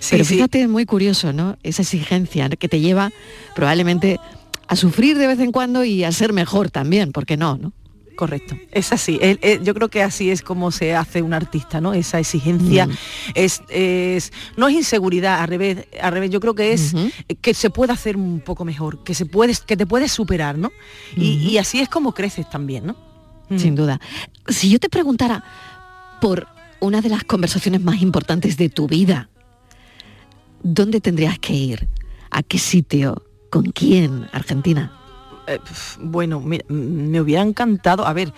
Sí, 0.00 0.08
Pero 0.10 0.24
fíjate, 0.24 0.62
es 0.62 0.68
muy 0.68 0.84
curioso, 0.84 1.32
¿no? 1.32 1.56
Esa 1.62 1.82
exigencia 1.82 2.48
que 2.50 2.68
te 2.68 2.80
lleva 2.80 3.10
probablemente 3.54 4.20
a 4.68 4.76
sufrir 4.76 5.16
de 5.18 5.26
vez 5.26 5.40
en 5.40 5.52
cuando 5.52 5.84
y 5.84 6.04
a 6.04 6.12
ser 6.12 6.32
mejor 6.32 6.70
también, 6.70 7.12
¿por 7.12 7.26
qué 7.26 7.36
no, 7.36 7.56
no? 7.56 7.72
Correcto, 8.16 8.56
es 8.70 8.92
así. 8.92 9.18
El- 9.20 9.62
yo 9.64 9.74
creo 9.74 9.88
que 9.88 10.02
así 10.02 10.30
es 10.30 10.40
como 10.42 10.70
se 10.70 10.94
hace 10.94 11.20
un 11.20 11.34
artista, 11.34 11.80
¿no? 11.80 11.94
Esa 11.94 12.20
exigencia 12.20 12.86
Mm. 12.86 12.90
es, 13.34 13.62
es- 13.68 14.32
no 14.56 14.68
es 14.68 14.74
inseguridad, 14.74 15.40
al 15.40 15.48
revés, 15.48 15.86
al 16.00 16.12
revés. 16.12 16.30
Yo 16.30 16.38
creo 16.40 16.54
que 16.54 16.72
es 16.72 16.94
que 17.40 17.54
se 17.54 17.70
puede 17.70 17.92
hacer 17.92 18.16
un 18.16 18.40
poco 18.40 18.64
mejor, 18.64 19.02
que 19.02 19.14
se 19.14 19.26
puedes, 19.26 19.60
que 19.60 19.76
te 19.76 19.84
puedes 19.86 20.12
superar, 20.12 20.56
¿no? 20.58 20.70
Y, 21.16 21.56
así 21.58 21.80
es 21.80 21.88
como 21.88 22.12
creces 22.14 22.48
también, 22.48 22.86
¿no? 22.86 22.96
Sin 23.56 23.74
duda. 23.74 24.00
Si 24.48 24.70
yo 24.70 24.78
te 24.78 24.88
preguntara 24.88 25.44
por 26.20 26.46
una 26.80 27.00
de 27.00 27.08
las 27.08 27.24
conversaciones 27.24 27.82
más 27.82 28.00
importantes 28.00 28.56
de 28.56 28.68
tu 28.68 28.86
vida, 28.86 29.28
¿dónde 30.62 31.00
tendrías 31.00 31.38
que 31.38 31.52
ir? 31.52 31.88
¿A 32.30 32.42
qué 32.42 32.58
sitio? 32.58 33.24
¿Con 33.50 33.64
quién? 33.72 34.28
Argentina. 34.32 34.92
Eh, 35.46 35.58
bueno, 36.00 36.40
mm, 36.40 36.58
me 36.68 37.20
hubiera 37.20 37.42
encantado, 37.42 38.06
a 38.06 38.12
ver, 38.12 38.32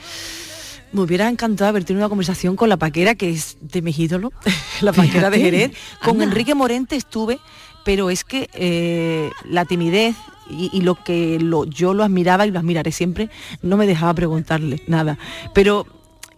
me 0.92 1.00
hubiera 1.00 1.28
encantado 1.28 1.68
haber 1.68 1.84
tenido 1.84 2.04
una 2.04 2.08
conversación 2.08 2.56
con 2.56 2.68
la 2.68 2.76
paquera, 2.76 3.14
que 3.14 3.30
es 3.30 3.58
de 3.60 3.82
mi 3.82 3.94
ídolo, 3.96 4.32
la 4.80 4.92
paquera 4.92 5.30
de 5.30 5.38
Jerez. 5.38 5.72
Con 6.02 6.14
anda. 6.14 6.24
Enrique 6.24 6.54
Morente 6.54 6.96
estuve, 6.96 7.38
pero 7.84 8.10
es 8.10 8.24
que 8.24 8.48
eh, 8.54 9.30
la 9.44 9.64
timidez 9.64 10.16
y, 10.50 10.70
y 10.72 10.82
lo 10.82 10.94
que 11.02 11.38
lo, 11.40 11.64
yo 11.64 11.94
lo 11.94 12.04
admiraba 12.04 12.46
y 12.46 12.50
lo 12.50 12.58
admiraré 12.58 12.92
siempre, 12.92 13.30
no 13.62 13.76
me 13.76 13.86
dejaba 13.86 14.14
preguntarle 14.14 14.82
nada. 14.86 15.18
Pero 15.54 15.86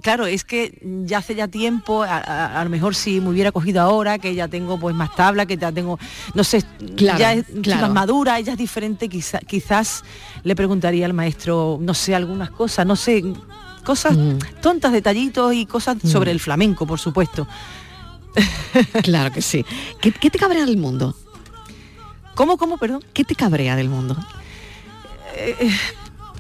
claro, 0.03 0.27
es 0.27 0.45
que 0.45 0.79
ya 1.05 1.19
hace 1.19 1.35
ya 1.35 1.49
tiempo, 1.49 2.03
a, 2.03 2.17
a- 2.19 2.61
a 2.61 2.65
lo 2.65 2.71
mejor 2.71 2.95
si 2.95 3.21
me 3.21 3.31
hubiera 3.31 3.53
cogido 3.53 3.81
ahora, 3.83 4.19
que 4.19 4.35
ya 4.35 4.49
tengo 4.49 4.79
pues 4.79 4.95
más 4.95 5.15
tabla, 5.15 5.47
que 5.47 5.57
ya 5.57 5.73
tengo, 5.73 5.99
no 6.35 6.45
sé, 6.45 6.63
Claro, 6.97 7.19
ya 7.19 7.33
es 7.35 7.45
claro. 7.63 7.83
más 7.83 7.91
madura, 7.93 8.39
ella 8.39 8.53
es 8.53 8.59
diferente, 8.59 9.09
quizá- 9.09 9.41
quizás 9.47 10.05
le 10.45 10.55
preguntaría 10.57 11.07
al 11.07 11.15
maestro, 11.15 11.79
no 11.81 11.95
sé, 11.95 12.15
algunas 12.15 12.51
cosas, 12.51 12.87
no 12.87 12.97
sé, 12.97 13.23
cosas 13.85 14.17
Mm. 14.17 14.39
tontas, 14.61 14.93
detallitos 14.93 15.55
y 15.55 15.67
cosas 15.67 15.97
sobre 16.05 16.31
el 16.31 16.41
flamenco, 16.41 16.87
por 16.87 16.99
supuesto. 16.99 17.47
Claro 19.03 19.33
que 19.33 19.43
sí. 19.43 19.65
¿Qué, 20.01 20.13
qué 20.13 20.31
te 20.31 20.39
cabrea 20.39 20.65
del 20.67 20.77
mundo? 20.77 21.17
¿Cómo, 22.35 22.57
cómo, 22.57 22.79
perdón? 22.79 23.03
¿Qué 23.13 23.25
te 23.25 23.35
cabrea 23.35 23.75
del 23.75 23.89
mundo? 23.89 24.17
Eh, 25.37 25.71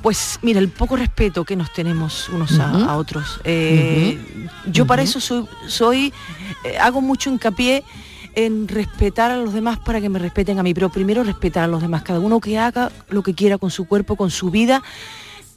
pues 0.09 0.38
mira, 0.40 0.59
el 0.59 0.71
poco 0.71 0.97
respeto 0.97 1.44
que 1.44 1.55
nos 1.55 1.71
tenemos 1.71 2.31
unos 2.31 2.59
a- 2.59 2.97
otros. 2.97 3.42
Eh, 3.44 4.18
Yo 4.64 4.87
para 4.87 5.03
eso 5.03 5.21
soy, 5.21 5.44
soy 5.66 6.14
eh, 6.64 6.79
hago 6.79 7.03
mucho 7.03 7.29
hincapié 7.29 7.85
en 8.35 8.68
respetar 8.68 9.31
a 9.31 9.37
los 9.37 9.53
demás 9.53 9.79
para 9.79 10.01
que 10.01 10.09
me 10.09 10.18
respeten 10.18 10.59
a 10.59 10.62
mí, 10.62 10.73
pero 10.73 10.88
primero 10.88 11.25
respetar 11.25 11.64
a 11.64 11.66
los 11.66 11.83
demás, 11.83 12.05
cada 12.05 12.21
uno 12.21 12.40
que 12.40 12.57
haga 12.59 12.90
lo 13.11 13.23
que 13.23 13.35
quiera 13.35 13.59
con 13.59 13.71
su 13.71 13.85
cuerpo, 13.87 14.16
con 14.16 14.31
su 14.31 14.51
vida, 14.51 14.83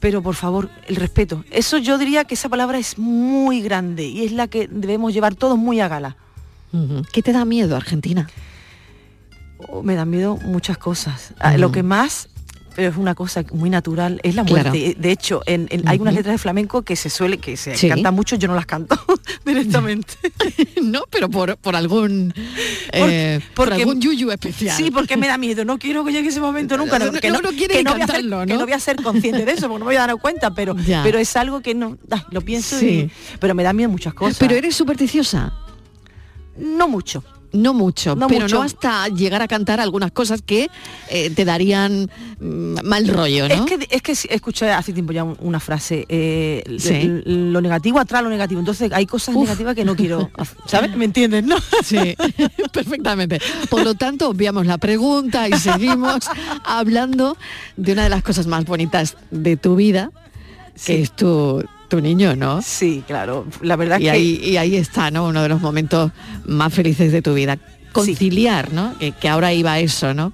pero 0.00 0.20
por 0.20 0.34
favor, 0.34 0.68
el 0.86 0.96
respeto. 0.96 1.46
Eso 1.50 1.78
yo 1.78 1.96
diría 1.96 2.24
que 2.24 2.34
esa 2.34 2.50
palabra 2.50 2.76
es 2.78 2.98
muy 2.98 3.62
grande 3.62 4.04
y 4.04 4.26
es 4.26 4.32
la 4.32 4.48
que 4.48 4.68
debemos 4.68 5.14
llevar 5.14 5.34
todos 5.34 5.56
muy 5.56 5.80
a 5.80 5.88
gala. 5.88 6.16
¿Qué 7.10 7.22
te 7.22 7.32
da 7.32 7.46
miedo, 7.46 7.74
Argentina? 7.74 8.28
Oh, 9.68 9.82
me 9.82 9.94
dan 9.94 10.10
miedo 10.10 10.36
muchas 10.44 10.76
cosas. 10.76 11.32
Ah, 11.38 11.56
Lo 11.56 11.72
que 11.72 11.82
más, 11.82 12.28
pero 12.74 12.88
es 12.90 12.96
una 12.96 13.14
cosa 13.14 13.44
muy 13.52 13.70
natural, 13.70 14.20
es 14.22 14.34
la 14.34 14.44
Claro. 14.44 14.70
muerte. 14.70 14.96
De 14.98 15.10
hecho, 15.12 15.42
en, 15.46 15.66
en- 15.70 15.86
hay 15.88 15.98
unas 15.98 16.14
letras 16.14 16.34
de 16.34 16.38
flamenco 16.38 16.82
que 16.82 16.96
se 16.96 17.10
suele, 17.10 17.38
que 17.38 17.56
se 17.56 17.76
Sí. 17.76 17.88
cantan 17.88 18.14
mucho, 18.14 18.36
yo 18.36 18.48
no 18.48 18.54
las 18.54 18.66
canto 18.66 18.96
directamente. 19.44 20.14
no, 20.82 21.02
pero 21.10 21.28
por, 21.28 21.56
por 21.58 21.76
algún 21.76 22.32
eh, 22.92 23.40
por 23.54 23.72
algún 23.72 24.00
yuyu 24.00 24.30
especial. 24.30 24.76
Sí, 24.76 24.90
porque 24.90 25.16
me 25.16 25.28
da 25.28 25.38
miedo, 25.38 25.64
no 25.64 25.78
quiero 25.78 26.04
que 26.04 26.12
llegue 26.12 26.28
ese 26.28 26.40
momento 26.40 26.76
nunca. 26.76 26.98
No, 26.98 27.12
que 27.12 27.30
no 27.30 27.40
quiere 27.50 27.74
que 27.76 27.82
no 27.84 27.92
voy 27.92 28.02
a 28.02 28.06
cantarlo, 28.06 28.38
ser, 28.40 28.48
¿no? 28.48 28.54
que 28.54 28.58
no 28.58 28.64
voy 28.64 28.72
a 28.72 28.80
ser 28.80 28.96
consciente 29.02 29.44
de 29.44 29.52
eso, 29.52 29.68
porque 29.68 29.78
no 29.80 29.84
me 29.86 29.90
voy 29.92 29.96
a 29.96 30.06
dar 30.06 30.16
cuenta, 30.16 30.54
pero, 30.54 30.76
Ya. 30.76 31.02
pero 31.02 31.18
es 31.18 31.36
algo 31.36 31.60
que 31.60 31.74
no, 31.74 31.98
ay, 32.10 32.22
lo 32.30 32.40
pienso 32.40 32.78
Sí. 32.78 33.10
y, 33.10 33.10
pero 33.38 33.54
me 33.54 33.62
da 33.62 33.72
miedo 33.72 33.90
muchas 33.90 34.14
cosas. 34.14 34.38
Pero 34.38 34.54
eres 34.54 34.74
supersticiosa. 34.74 35.52
No 36.56 36.88
mucho. 36.88 37.22
No 37.52 37.74
mucho, 37.74 38.16
No 38.16 38.28
pero 38.28 38.42
mucho. 38.42 38.56
no 38.56 38.62
hasta 38.62 39.08
llegar 39.08 39.42
a 39.42 39.48
cantar 39.48 39.78
algunas 39.80 40.10
cosas 40.12 40.40
que 40.42 40.68
eh, 41.10 41.30
te 41.30 41.44
darían 41.44 42.10
mm, 42.40 42.76
mal 42.84 43.06
rollo, 43.08 43.46
¿no? 43.48 43.54
Es 43.54 43.60
que, 43.62 43.86
es 43.90 44.02
que 44.02 44.12
escuché 44.34 44.70
hace 44.70 44.92
tiempo 44.92 45.12
ya 45.12 45.24
un- 45.24 45.36
una 45.40 45.60
frase, 45.60 46.06
eh, 46.08 46.64
Sí. 46.78 47.20
lo 47.24 47.60
negativo 47.60 47.98
atrae 47.98 48.22
lo 48.22 48.30
negativo, 48.30 48.58
entonces 48.60 48.90
hay 48.92 49.04
cosas 49.06 49.34
Uf. 49.34 49.42
negativas 49.44 49.74
que 49.74 49.84
no 49.84 49.94
quiero, 49.96 50.30
¿sabes? 50.66 50.96
¿Me 50.96 51.04
entiendes? 51.04 51.44
No? 51.44 51.56
Sí, 51.84 52.14
perfectamente. 52.72 53.40
Por 53.68 53.84
lo 53.84 53.94
tanto, 53.94 54.28
obviamos 54.30 54.66
la 54.66 54.78
pregunta 54.78 55.48
y 55.48 55.52
seguimos 55.52 56.28
hablando 56.64 57.36
de 57.76 57.92
una 57.92 58.04
de 58.04 58.08
las 58.08 58.22
cosas 58.22 58.46
más 58.46 58.64
bonitas 58.64 59.16
de 59.30 59.56
tu 59.56 59.76
vida, 59.76 60.10
que 60.86 61.02
es 61.02 61.12
tu, 61.14 61.62
tu 61.92 62.00
niño, 62.00 62.34
¿no? 62.34 62.62
Sí, 62.62 63.04
claro. 63.06 63.44
La 63.60 63.76
verdad 63.76 63.98
y 64.00 64.04
que- 64.04 64.10
ahí, 64.10 64.40
y 64.42 64.56
ahí 64.56 64.76
está, 64.76 65.10
¿no? 65.10 65.26
Uno 65.26 65.42
de 65.42 65.48
los 65.50 65.60
momentos 65.60 66.10
más 66.46 66.72
felices 66.72 67.12
de 67.12 67.20
tu 67.20 67.34
vida. 67.34 67.58
Conciliar, 67.92 68.72
¿no? 68.72 68.96
Que, 68.98 69.12
que 69.12 69.28
ahora 69.28 69.52
iba 69.52 69.78
eso, 69.78 70.14
¿no? 70.14 70.32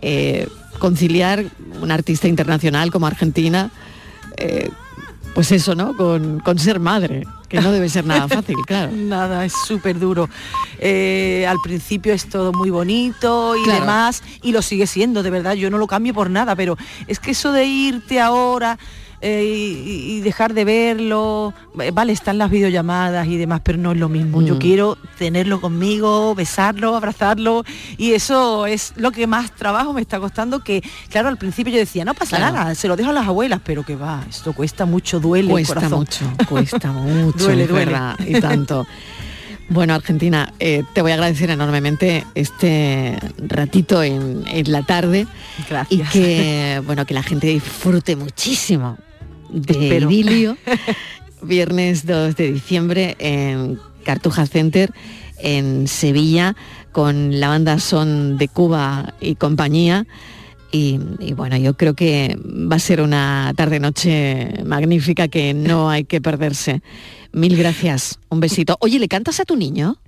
Eh, 0.00 0.48
conciliar 0.80 1.44
un 1.80 1.92
artista 1.92 2.26
internacional 2.26 2.90
como 2.90 3.06
Argentina, 3.06 3.70
eh, 4.36 4.68
pues 5.34 5.52
eso, 5.52 5.76
¿no? 5.76 5.96
Con, 5.96 6.40
con 6.40 6.58
ser 6.58 6.80
madre, 6.80 7.24
que 7.48 7.60
no 7.60 7.70
debe 7.70 7.88
ser 7.88 8.04
nada 8.04 8.26
fácil, 8.26 8.56
claro. 8.66 8.90
Nada, 8.92 9.44
es 9.44 9.52
súper 9.68 10.00
duro. 10.00 10.28
Eh, 10.80 11.46
al 11.48 11.58
principio 11.62 12.12
es 12.12 12.28
todo 12.28 12.52
muy 12.52 12.70
bonito 12.70 13.54
y 13.56 13.62
Claro. 13.62 13.80
demás, 13.82 14.24
y 14.42 14.50
lo 14.50 14.60
sigue 14.62 14.88
siendo, 14.88 15.22
de 15.22 15.30
verdad, 15.30 15.54
yo 15.54 15.70
no 15.70 15.78
lo 15.78 15.86
cambio 15.86 16.12
por 16.12 16.28
nada, 16.28 16.56
pero 16.56 16.76
es 17.06 17.20
que 17.20 17.30
eso 17.30 17.52
de 17.52 17.64
irte 17.66 18.18
ahora 18.20 18.78
eh, 19.22 19.44
y, 19.44 20.16
y 20.16 20.20
dejar 20.20 20.52
de 20.52 20.64
verlo, 20.64 21.54
eh, 21.80 21.90
vale, 21.92 22.12
están 22.12 22.38
las 22.38 22.50
videollamadas 22.50 23.26
y 23.28 23.36
demás, 23.36 23.60
pero 23.62 23.78
no 23.78 23.92
es 23.92 23.98
lo 23.98 24.08
mismo. 24.08 24.42
Yo 24.42 24.56
Mm. 24.56 24.58
quiero 24.58 24.98
tenerlo 25.18 25.60
conmigo, 25.60 26.34
besarlo, 26.34 26.96
abrazarlo, 26.96 27.64
y 27.96 28.12
eso 28.12 28.66
es 28.66 28.92
lo 28.96 29.12
que 29.12 29.26
más 29.26 29.52
trabajo 29.54 29.92
me 29.92 30.00
está 30.00 30.18
costando, 30.20 30.60
que 30.64 30.82
claro, 31.08 31.28
al 31.28 31.38
principio 31.38 31.72
yo 31.72 31.78
decía, 31.78 32.04
no 32.04 32.14
pasa 32.14 32.36
Claro. 32.36 32.54
nada, 32.56 32.74
se 32.74 32.88
lo 32.88 32.96
dejo 32.96 33.10
a 33.10 33.12
las 33.14 33.26
abuelas, 33.28 33.60
pero 33.64 33.84
que 33.84 33.94
va, 33.96 34.24
esto 34.28 34.52
cuesta 34.52 34.84
mucho, 34.86 35.20
duele. 35.20 35.46
el 35.46 35.52
Cuesta 35.52 35.74
corazón. 35.74 35.98
mucho, 36.00 36.24
cuesta 36.48 36.90
mucho, 36.92 37.38
Duele, 37.44 37.66
duele. 37.66 37.84
verdad, 37.92 38.16
y 38.26 38.40
tanto. 38.40 38.86
Bueno, 39.68 39.94
Argentina, 39.94 40.52
eh, 40.58 40.82
te 40.92 41.00
voy 41.00 41.12
a 41.12 41.14
agradecer 41.14 41.48
enormemente 41.48 42.26
este 42.34 43.16
ratito 43.38 44.02
en, 44.02 44.42
en 44.46 44.70
la 44.70 44.82
tarde 44.82 45.26
Gracias. 45.70 46.14
y 46.14 46.18
que 46.18 46.82
bueno 46.84 47.06
que 47.06 47.14
la 47.14 47.22
gente 47.22 47.46
disfrute 47.46 48.16
muchísimo 48.16 48.98
de 49.52 49.72
Espero. 49.72 50.10
idilio. 50.10 50.56
Viernes 51.42 52.06
2 52.06 52.36
de 52.36 52.52
diciembre 52.52 53.16
en 53.18 53.78
Cartuja 54.04 54.46
Center 54.46 54.92
en 55.38 55.88
Sevilla 55.88 56.54
con 56.92 57.40
la 57.40 57.48
banda 57.48 57.78
Son 57.80 58.38
de 58.38 58.48
Cuba 58.48 59.14
y 59.20 59.34
compañía. 59.34 60.06
Y, 60.70 61.00
y 61.18 61.34
bueno, 61.34 61.56
yo 61.56 61.76
creo 61.76 61.94
que 61.94 62.38
va 62.42 62.76
a 62.76 62.78
ser 62.78 63.02
una 63.02 63.52
tarde-noche 63.56 64.62
magnífica 64.64 65.28
que 65.28 65.52
no 65.52 65.90
hay 65.90 66.04
que 66.04 66.20
perderse. 66.20 66.80
Mil 67.32 67.56
gracias. 67.56 68.18
Un 68.28 68.40
besito. 68.40 68.76
Oye, 68.80 68.98
¿le 68.98 69.08
cantas 69.08 69.40
a 69.40 69.44
tu 69.44 69.56
niño? 69.56 69.98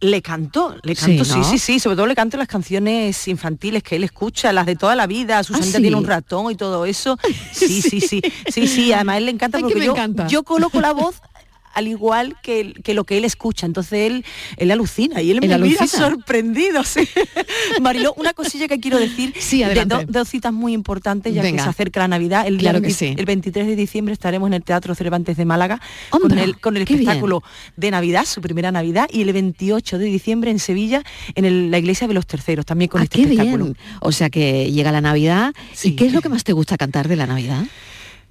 Le 0.00 0.20
canto, 0.20 0.76
le 0.82 0.94
canto, 0.94 1.24
sí, 1.24 1.38
¿no? 1.38 1.44
sí, 1.44 1.58
sí, 1.58 1.80
sobre 1.80 1.96
todo 1.96 2.06
le 2.06 2.14
canto 2.14 2.36
las 2.36 2.48
canciones 2.48 3.26
infantiles 3.28 3.82
que 3.82 3.96
él 3.96 4.04
escucha, 4.04 4.52
las 4.52 4.66
de 4.66 4.76
toda 4.76 4.94
la 4.94 5.06
vida, 5.06 5.42
Susanita 5.42 5.78
¿sí? 5.78 5.82
tiene 5.82 5.96
un 5.96 6.06
ratón 6.06 6.52
y 6.52 6.54
todo 6.54 6.84
eso. 6.84 7.18
Sí, 7.52 7.80
sí, 7.80 8.00
sí, 8.00 8.20
sí, 8.52 8.66
sí, 8.66 8.92
además 8.92 9.14
a 9.14 9.18
él 9.18 9.24
le 9.26 9.30
encanta 9.32 9.58
porque 9.58 9.82
yo, 9.82 9.92
encanta. 9.92 10.26
yo 10.26 10.42
coloco 10.42 10.80
la 10.80 10.92
voz 10.92 11.16
al 11.76 11.86
igual 11.88 12.36
que, 12.42 12.74
lo 12.94 13.04
que 13.04 13.18
él 13.18 13.24
escucha, 13.24 13.66
entonces 13.66 13.92
él, 14.10 14.24
él 14.56 14.70
alucina 14.70 15.20
y 15.22 15.30
él, 15.30 15.36
Él 15.36 15.40
me 15.42 15.58
mira 15.58 15.82
alucina. 15.84 15.86
sorprendido, 16.08 16.82
sí. 16.84 17.06
Mariló, 17.80 18.14
una 18.16 18.32
cosilla 18.32 18.66
que 18.66 18.80
quiero 18.80 18.98
decir, 18.98 19.32
Sí, 19.38 19.62
de 19.62 19.84
do- 19.84 20.02
dos 20.08 20.28
citas 20.28 20.52
muy 20.52 20.72
importantes 20.72 21.34
ya 21.34 21.42
Venga. 21.42 21.58
que 21.58 21.62
se 21.64 21.68
acerca 21.68 22.00
la 22.00 22.08
Navidad, 22.08 22.46
el, 22.46 22.58
Claro 22.58 22.78
que 22.80 22.86
20 22.88 22.98
sí. 22.98 23.14
el 23.16 23.24
23 23.26 23.66
de 23.66 23.76
diciembre 23.76 24.12
estaremos 24.14 24.46
en 24.48 24.54
el 24.54 24.62
Teatro 24.62 24.94
Cervantes 24.94 25.36
de 25.36 25.44
Málaga 25.44 25.80
con 26.10 26.36
el, 26.38 26.58
con 26.58 26.76
el 26.76 26.84
bien. 26.84 27.00
espectáculo 27.00 27.42
de 27.76 27.90
Navidad, 27.90 28.24
su 28.24 28.40
primera 28.40 28.72
Navidad, 28.72 29.08
y 29.12 29.22
el 29.22 29.32
28 29.32 29.98
de 29.98 30.04
diciembre 30.06 30.50
en 30.50 30.58
Sevilla, 30.58 31.02
en 31.34 31.44
el- 31.44 31.70
la 31.70 31.78
iglesia 31.78 32.08
de 32.08 32.14
los 32.14 32.26
terceros, 32.26 32.64
también 32.64 32.88
con 32.88 33.00
Ah, 33.00 33.04
este 33.04 33.18
qué 33.18 33.22
espectáculo. 33.24 33.64
bien. 33.66 33.76
O 34.00 34.12
sea 34.12 34.30
que 34.30 34.72
llega 34.72 34.92
la 34.92 35.00
Navidad. 35.02 35.52
¿Y 35.82 35.92
qué 35.92 36.06
es 36.06 36.12
lo 36.12 36.22
que 36.22 36.28
más 36.30 36.42
te 36.44 36.52
gusta 36.52 36.76
cantar 36.78 37.06
de 37.08 37.16
la 37.16 37.26
Navidad? 37.26 37.64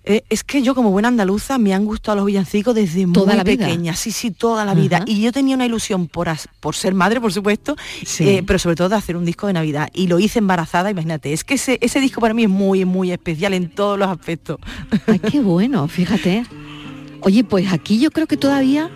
Eh, 0.07 0.23
es 0.29 0.43
que 0.43 0.61
yo 0.61 0.75
como 0.75 0.91
buena 0.91 1.07
andaluza 1.07 1.57
me 1.57 1.73
han 1.73 1.83
gustado 1.85 2.17
los 2.17 2.25
villancicos 2.27 2.75
desde 2.75 3.07
¿Toda 3.07 3.27
muy 3.27 3.37
la 3.37 3.43
vida? 3.43 3.65
pequeña, 3.65 3.95
sí, 3.95 4.11
sí, 4.11 4.29
toda 4.31 4.63
la 4.63 4.73
vida. 4.75 5.01
Y 5.07 5.19
yo 5.21 5.31
tenía 5.31 5.55
una 5.55 5.65
ilusión 5.65 6.07
por, 6.07 6.29
as- 6.29 6.47
por 6.59 6.75
ser 6.75 6.93
madre, 6.93 7.19
por 7.19 7.33
supuesto, 7.33 7.75
Sí. 8.05 8.29
eh, 8.29 8.43
pero 8.45 8.59
sobre 8.59 8.75
todo 8.75 8.89
de 8.89 8.95
hacer 8.95 9.17
un 9.17 9.25
disco 9.25 9.47
de 9.47 9.53
Navidad. 9.53 9.89
Y 9.93 10.07
lo 10.07 10.19
hice 10.19 10.37
embarazada, 10.39 10.91
imagínate. 10.91 11.33
Es 11.33 11.43
que 11.43 11.55
ese, 11.55 11.79
ese 11.81 11.99
disco 11.99 12.21
para 12.21 12.33
mí 12.35 12.43
es 12.43 12.49
muy, 12.49 12.85
muy 12.85 13.11
especial 13.11 13.53
en 13.55 13.69
todos 13.69 13.97
los 13.97 14.07
aspectos. 14.07 14.59
Ay, 15.07 15.17
qué 15.19 15.39
bueno, 15.39 15.87
fíjate. 15.87 16.45
Oye, 17.21 17.43
pues 17.43 17.73
aquí 17.73 17.99
yo 17.99 18.11
creo 18.11 18.27
que 18.27 18.37
todavía 18.37 18.91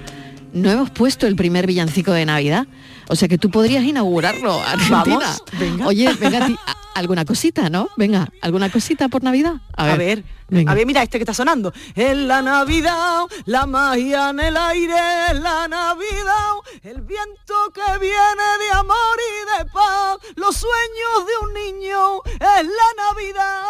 no 0.53 0.69
hemos 0.69 0.89
puesto 0.89 1.27
el 1.27 1.35
primer 1.35 1.67
villancico 1.67 2.11
de 2.11 2.25
Navidad. 2.25 2.67
O 3.07 3.15
sea 3.15 3.27
que 3.27 3.37
tú 3.37 3.49
podrías 3.49 3.83
inaugurarlo, 3.83 4.61
Argentina. 4.61 5.03
Vamos, 5.05 5.43
venga. 5.59 5.87
Oye, 5.87 6.13
venga, 6.19 6.45
a- 6.65 6.75
alguna 6.99 7.25
cosita, 7.25 7.69
¿no? 7.69 7.89
Venga, 7.97 8.29
alguna 8.41 8.69
cosita 8.71 9.07
por 9.09 9.23
Navidad. 9.23 9.55
A 9.75 9.95
ver, 9.95 10.23
venga. 10.49 10.71
a 10.71 10.75
ver, 10.75 10.85
mira 10.85 11.01
este 11.01 11.17
que 11.17 11.23
está 11.23 11.33
sonando. 11.33 11.73
En 11.95 12.27
la 12.27 12.41
Navidad, 12.41 13.23
la 13.45 13.65
magia 13.65 14.29
en 14.29 14.39
el 14.41 14.57
aire, 14.57 14.95
en 15.31 15.41
la 15.41 15.67
Navidad, 15.67 16.53
el 16.83 17.01
viento 17.01 17.55
que 17.73 17.97
viene 17.99 18.47
de 18.63 18.71
amor 18.77 19.17
y 19.17 19.59
de 19.59 19.65
paz, 19.71 20.17
los 20.35 20.55
sueños 20.55 21.25
de 21.25 21.47
un 21.47 21.53
niño, 21.53 22.21
es 22.25 22.39
la 22.67 23.03
Navidad. 23.07 23.63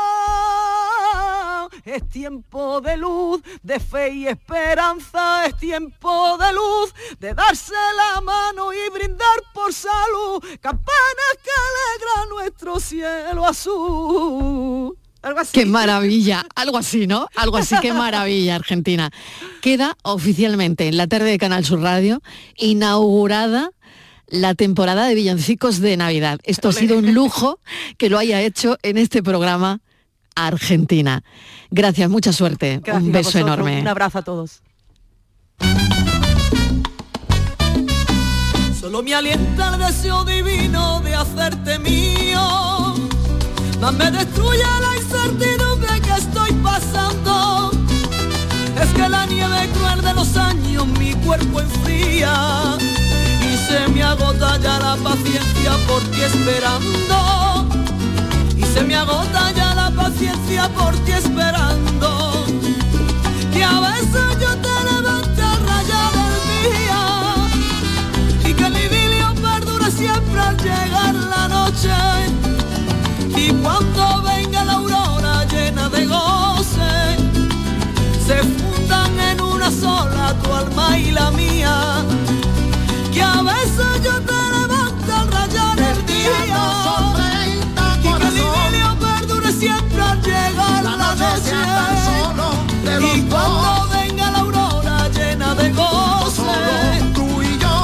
Es 1.91 2.07
tiempo 2.07 2.81
de 2.81 2.97
luz, 2.97 3.41
de 3.63 3.79
fe 3.79 4.13
y 4.13 4.27
esperanza, 4.27 5.47
es 5.47 5.57
tiempo 5.57 6.37
de 6.37 6.53
luz, 6.53 6.93
de 7.19 7.33
darse 7.33 7.73
la 7.97 8.21
mano 8.21 8.71
y 8.71 8.91
brindar 8.91 9.39
por 9.55 9.73
salud, 9.73 10.39
campanas 10.61 11.33
que 11.43 11.49
alegran 11.49 12.29
nuestro 12.29 12.79
cielo 12.79 13.43
azul. 13.43 14.95
Algo. 15.23 15.41
Qué 15.51 15.65
maravilla, 15.65 16.45
algo 16.53 16.77
así, 16.77 17.07
¿no? 17.07 17.27
Algo 17.35 17.57
así, 17.57 17.75
qué 17.81 17.91
maravilla, 17.91 18.55
Argentina. 18.55 19.09
Queda 19.59 19.97
oficialmente 20.03 20.87
en 20.89 20.95
la 20.95 21.07
tarde 21.07 21.31
de 21.31 21.39
Canal 21.39 21.65
Sur 21.65 21.81
Radio 21.81 22.21
inaugurada 22.55 23.71
la 24.27 24.53
temporada 24.53 25.07
de 25.07 25.15
villancicos 25.15 25.79
de 25.79 25.97
Navidad. 25.97 26.39
Esto 26.43 26.69
ha 26.69 26.73
sido 26.73 26.99
un 26.99 27.15
lujo 27.15 27.59
que 27.97 28.09
lo 28.09 28.19
haya 28.19 28.41
hecho 28.43 28.77
en 28.83 28.99
este 28.99 29.23
programa 29.23 29.81
Argentina. 30.47 31.23
Gracias, 31.71 32.09
mucha 32.09 32.33
suerte. 32.33 32.79
Gracias 32.83 33.03
un 33.03 33.11
beso 33.11 33.29
vosotros, 33.29 33.47
enorme. 33.47 33.81
Un 33.81 33.87
abrazo 33.87 34.19
a 34.19 34.21
todos. 34.21 34.61
Solo 38.79 39.03
me 39.03 39.13
alienta 39.13 39.75
el 39.75 39.79
deseo 39.79 40.23
divino 40.23 41.01
de 41.01 41.13
hacerte 41.13 41.77
mío. 41.79 42.95
Más 43.79 43.93
me 43.93 44.11
destruye 44.11 44.63
la 44.63 44.97
incertidumbre 44.97 46.01
que 46.01 46.11
estoy 46.11 46.51
pasando. 46.63 47.71
Es 48.81 48.89
que 48.93 49.09
la 49.09 49.25
nieve 49.25 49.69
cruel 49.77 50.01
de 50.01 50.13
los 50.13 50.35
años 50.37 50.87
mi 50.87 51.13
cuerpo 51.13 51.61
enfría. 51.61 52.77
Y 52.79 53.57
se 53.57 53.87
me 53.89 54.03
agota 54.03 54.57
ya 54.57 54.79
la 54.79 54.95
paciencia 54.97 55.71
por 55.87 56.01
ti 56.11 56.21
esperando. 56.21 57.88
Se 58.73 58.83
me 58.83 58.95
agota 58.95 59.51
ya 59.51 59.73
la 59.73 59.91
paciencia 59.91 60.69
por 60.69 60.93
ti 61.05 61.11
esperando. 61.11 62.45
Que 63.53 63.63
a 63.63 63.79
veces 63.79 64.27
yo 64.39 64.51
te 64.65 64.75
levante 64.91 65.41
a 65.41 65.55
rayar 65.69 66.13
el 66.29 66.37
día 66.71 67.03
y 68.49 68.53
que 68.53 68.65
el 68.65 68.77
idilio 68.77 69.33
perdure 69.41 69.91
siempre 69.91 70.39
al 70.39 70.57
llegar 70.57 71.15
la 71.15 71.47
noche. 71.47 71.95
Y 73.35 73.51
cuando 73.61 74.21
venga 74.23 74.63
la 74.63 74.73
aurora 74.73 75.45
llena 75.45 75.89
de 75.89 76.05
goce, 76.05 77.17
se 78.27 78.37
fundan 78.37 79.19
en 79.19 79.41
una 79.41 79.71
sola 79.71 80.35
tu 80.43 80.53
alma 80.53 80.97
y 80.97 81.11
la 81.11 81.31
mía. 81.31 82.05
Noche 92.35 93.17
y 93.17 93.21
cuando 93.23 93.87
venga 93.91 94.31
la 94.31 94.39
aurora 94.39 95.09
llena 95.09 95.55
de 95.55 95.71
goce 95.71 96.41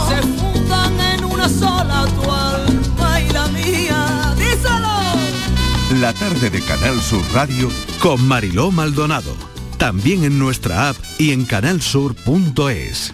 se 0.10 0.22
fundan 0.22 1.00
en 1.00 1.26
una 1.26 1.50
sola 1.50 2.06
tu 2.15 2.32
alma 2.32 3.22
y 3.22 3.30
la 3.30 3.48
mía 3.48 4.36
díselo 4.38 6.00
La 6.02 6.13
tarde 6.13 6.50
de 6.50 6.62
Canal 6.62 7.02
Sur 7.02 7.24
Radio 7.34 7.70
con 8.00 8.26
Mariló 8.28 8.72
Maldonado. 8.72 9.36
También 9.78 10.24
en 10.24 10.39
nuestra 10.39 10.89
app 10.89 10.98
y 11.18 11.32
en 11.32 11.46
canalsur.es. 11.46 13.13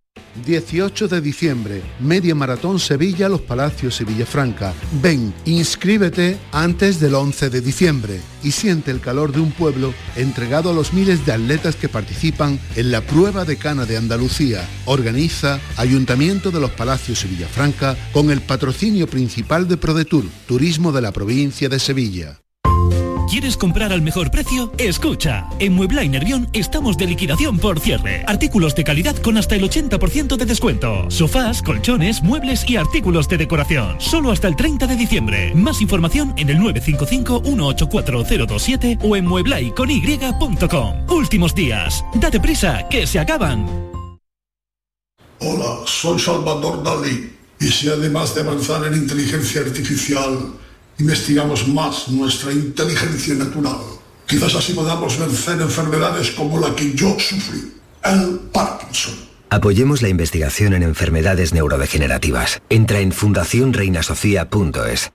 18 0.45 1.07
de 1.07 1.21
diciembre, 1.21 1.81
Media 1.99 2.35
Maratón 2.35 2.79
Sevilla, 2.79 3.29
Los 3.29 3.41
Palacios 3.41 3.99
y 4.01 4.05
Villafranca. 4.05 4.73
Ven, 5.01 5.33
inscríbete 5.45 6.37
antes 6.51 6.99
del 6.99 7.15
11 7.15 7.49
de 7.49 7.61
diciembre 7.61 8.19
y 8.43 8.51
siente 8.51 8.91
el 8.91 8.99
calor 8.99 9.31
de 9.31 9.39
un 9.39 9.51
pueblo 9.51 9.93
entregado 10.15 10.71
a 10.71 10.73
los 10.73 10.93
miles 10.93 11.25
de 11.25 11.33
atletas 11.33 11.75
que 11.75 11.89
participan 11.89 12.59
en 12.75 12.91
la 12.91 13.01
prueba 13.01 13.45
de 13.45 13.57
cana 13.57 13.85
de 13.85 13.97
Andalucía. 13.97 14.67
Organiza 14.85 15.59
Ayuntamiento 15.77 16.51
de 16.51 16.59
Los 16.59 16.71
Palacios 16.71 17.23
y 17.25 17.27
Villafranca 17.27 17.95
con 18.13 18.31
el 18.31 18.41
patrocinio 18.41 19.07
principal 19.07 19.67
de 19.67 19.77
ProDetour, 19.77 20.25
Turismo 20.47 20.91
de 20.91 21.01
la 21.01 21.11
provincia 21.11 21.69
de 21.69 21.79
Sevilla. 21.79 22.41
¿Quieres 23.31 23.55
comprar 23.55 23.93
al 23.93 24.01
mejor 24.01 24.29
precio? 24.29 24.73
Escucha, 24.77 25.47
en 25.59 25.71
Muebla 25.71 26.03
Nervión 26.03 26.49
estamos 26.51 26.97
de 26.97 27.07
liquidación 27.07 27.59
por 27.59 27.79
cierre. 27.79 28.25
Artículos 28.27 28.75
de 28.75 28.83
calidad 28.83 29.15
con 29.15 29.37
hasta 29.37 29.55
el 29.55 29.63
80% 29.63 30.35
de 30.35 30.45
descuento. 30.45 31.09
Sofás, 31.09 31.61
colchones, 31.61 32.21
muebles 32.21 32.69
y 32.69 32.75
artículos 32.75 33.29
de 33.29 33.37
decoración. 33.37 33.95
Solo 34.01 34.31
hasta 34.31 34.49
el 34.49 34.57
30 34.57 34.85
de 34.85 34.97
diciembre. 34.97 35.55
Más 35.55 35.81
información 35.81 36.33
en 36.35 36.49
el 36.49 36.57
955-184027 36.57 38.97
o 39.01 39.15
en 39.15 39.25
mueblaycony.com. 39.25 41.09
Últimos 41.09 41.55
días. 41.55 42.03
Date 42.15 42.41
prisa, 42.41 42.85
que 42.89 43.07
se 43.07 43.17
acaban. 43.17 43.65
Hola, 45.39 45.79
soy 45.85 46.19
Salvador 46.19 46.83
Dalí. 46.83 47.31
Y 47.61 47.67
si 47.67 47.87
además 47.87 48.35
de 48.35 48.41
avanzar 48.41 48.85
en 48.87 48.95
inteligencia 48.95 49.61
artificial, 49.61 50.59
investigamos 51.01 51.67
más 51.67 52.07
nuestra 52.09 52.51
inteligencia 52.51 53.35
natural, 53.35 53.77
quizás 54.25 54.55
así 54.55 54.73
podamos 54.73 55.19
vencer 55.19 55.61
enfermedades 55.61 56.31
como 56.31 56.59
la 56.59 56.75
que 56.75 56.93
yo 56.93 57.15
sufrí, 57.19 57.73
el 58.03 58.39
Parkinson. 58.51 59.13
Apoyemos 59.49 60.01
la 60.01 60.07
investigación 60.07 60.73
en 60.73 60.83
enfermedades 60.83 61.53
neurodegenerativas. 61.53 62.61
Entra 62.69 63.01
en 63.01 63.11
fundacionreinasofía.es. 63.11 65.11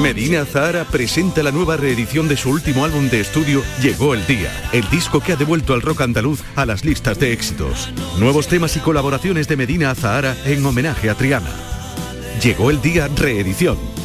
Medina 0.00 0.46
Zahara 0.46 0.84
presenta 0.84 1.42
la 1.42 1.50
nueva 1.50 1.76
reedición 1.76 2.26
de 2.26 2.38
su 2.38 2.48
último 2.48 2.86
álbum 2.86 3.10
de 3.10 3.20
estudio 3.20 3.62
Llegó 3.82 4.14
el 4.14 4.26
Día, 4.26 4.50
el 4.72 4.88
disco 4.88 5.20
que 5.20 5.32
ha 5.32 5.36
devuelto 5.36 5.74
al 5.74 5.82
rock 5.82 6.00
andaluz 6.00 6.40
a 6.56 6.64
las 6.64 6.86
listas 6.86 7.18
de 7.18 7.34
éxitos. 7.34 7.90
Nuevos 8.18 8.48
temas 8.48 8.74
y 8.76 8.80
colaboraciones 8.80 9.46
de 9.46 9.58
Medina 9.58 9.94
Zahara 9.94 10.34
en 10.46 10.64
homenaje 10.64 11.10
a 11.10 11.14
Triana. 11.14 11.50
Llegó 12.42 12.70
el 12.70 12.80
Día 12.80 13.08
reedición, 13.14 13.76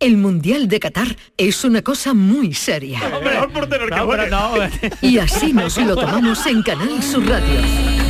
El 0.00 0.16
Mundial 0.16 0.66
de 0.66 0.80
Qatar 0.80 1.14
es 1.36 1.62
una 1.62 1.82
cosa 1.82 2.14
muy 2.14 2.54
seria. 2.54 3.00
Y 5.02 5.18
así 5.18 5.52
nos 5.52 5.76
lo 5.76 5.94
tomamos 5.94 6.46
en 6.46 6.62
Canal 6.62 7.02
Sur 7.02 7.28
Radio. 7.28 7.99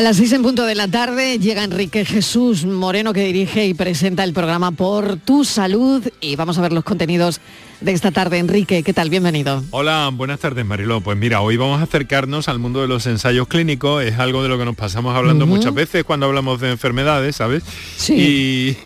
A 0.00 0.02
las 0.02 0.16
seis 0.16 0.32
en 0.32 0.40
punto 0.42 0.64
de 0.64 0.74
la 0.74 0.88
tarde 0.88 1.38
llega 1.38 1.62
Enrique 1.62 2.06
Jesús 2.06 2.64
Moreno 2.64 3.12
que 3.12 3.22
dirige 3.22 3.66
y 3.66 3.74
presenta 3.74 4.24
el 4.24 4.32
programa 4.32 4.70
Por 4.70 5.18
tu 5.18 5.44
Salud 5.44 6.02
y 6.22 6.36
vamos 6.36 6.56
a 6.56 6.62
ver 6.62 6.72
los 6.72 6.84
contenidos 6.84 7.42
de 7.82 7.92
esta 7.92 8.10
tarde. 8.10 8.38
Enrique, 8.38 8.82
¿qué 8.82 8.94
tal? 8.94 9.10
Bienvenido. 9.10 9.62
Hola, 9.72 10.08
buenas 10.10 10.40
tardes 10.40 10.64
Mariló. 10.64 11.02
Pues 11.02 11.18
mira, 11.18 11.42
hoy 11.42 11.58
vamos 11.58 11.80
a 11.80 11.82
acercarnos 11.82 12.48
al 12.48 12.58
mundo 12.58 12.80
de 12.80 12.88
los 12.88 13.06
ensayos 13.06 13.46
clínicos. 13.46 14.02
Es 14.02 14.18
algo 14.18 14.42
de 14.42 14.48
lo 14.48 14.56
que 14.56 14.64
nos 14.64 14.74
pasamos 14.74 15.14
hablando 15.14 15.46
muchas 15.46 15.74
veces 15.74 16.02
cuando 16.04 16.24
hablamos 16.24 16.62
de 16.62 16.70
enfermedades, 16.70 17.36
¿sabes? 17.36 17.62
Sí. 17.98 18.78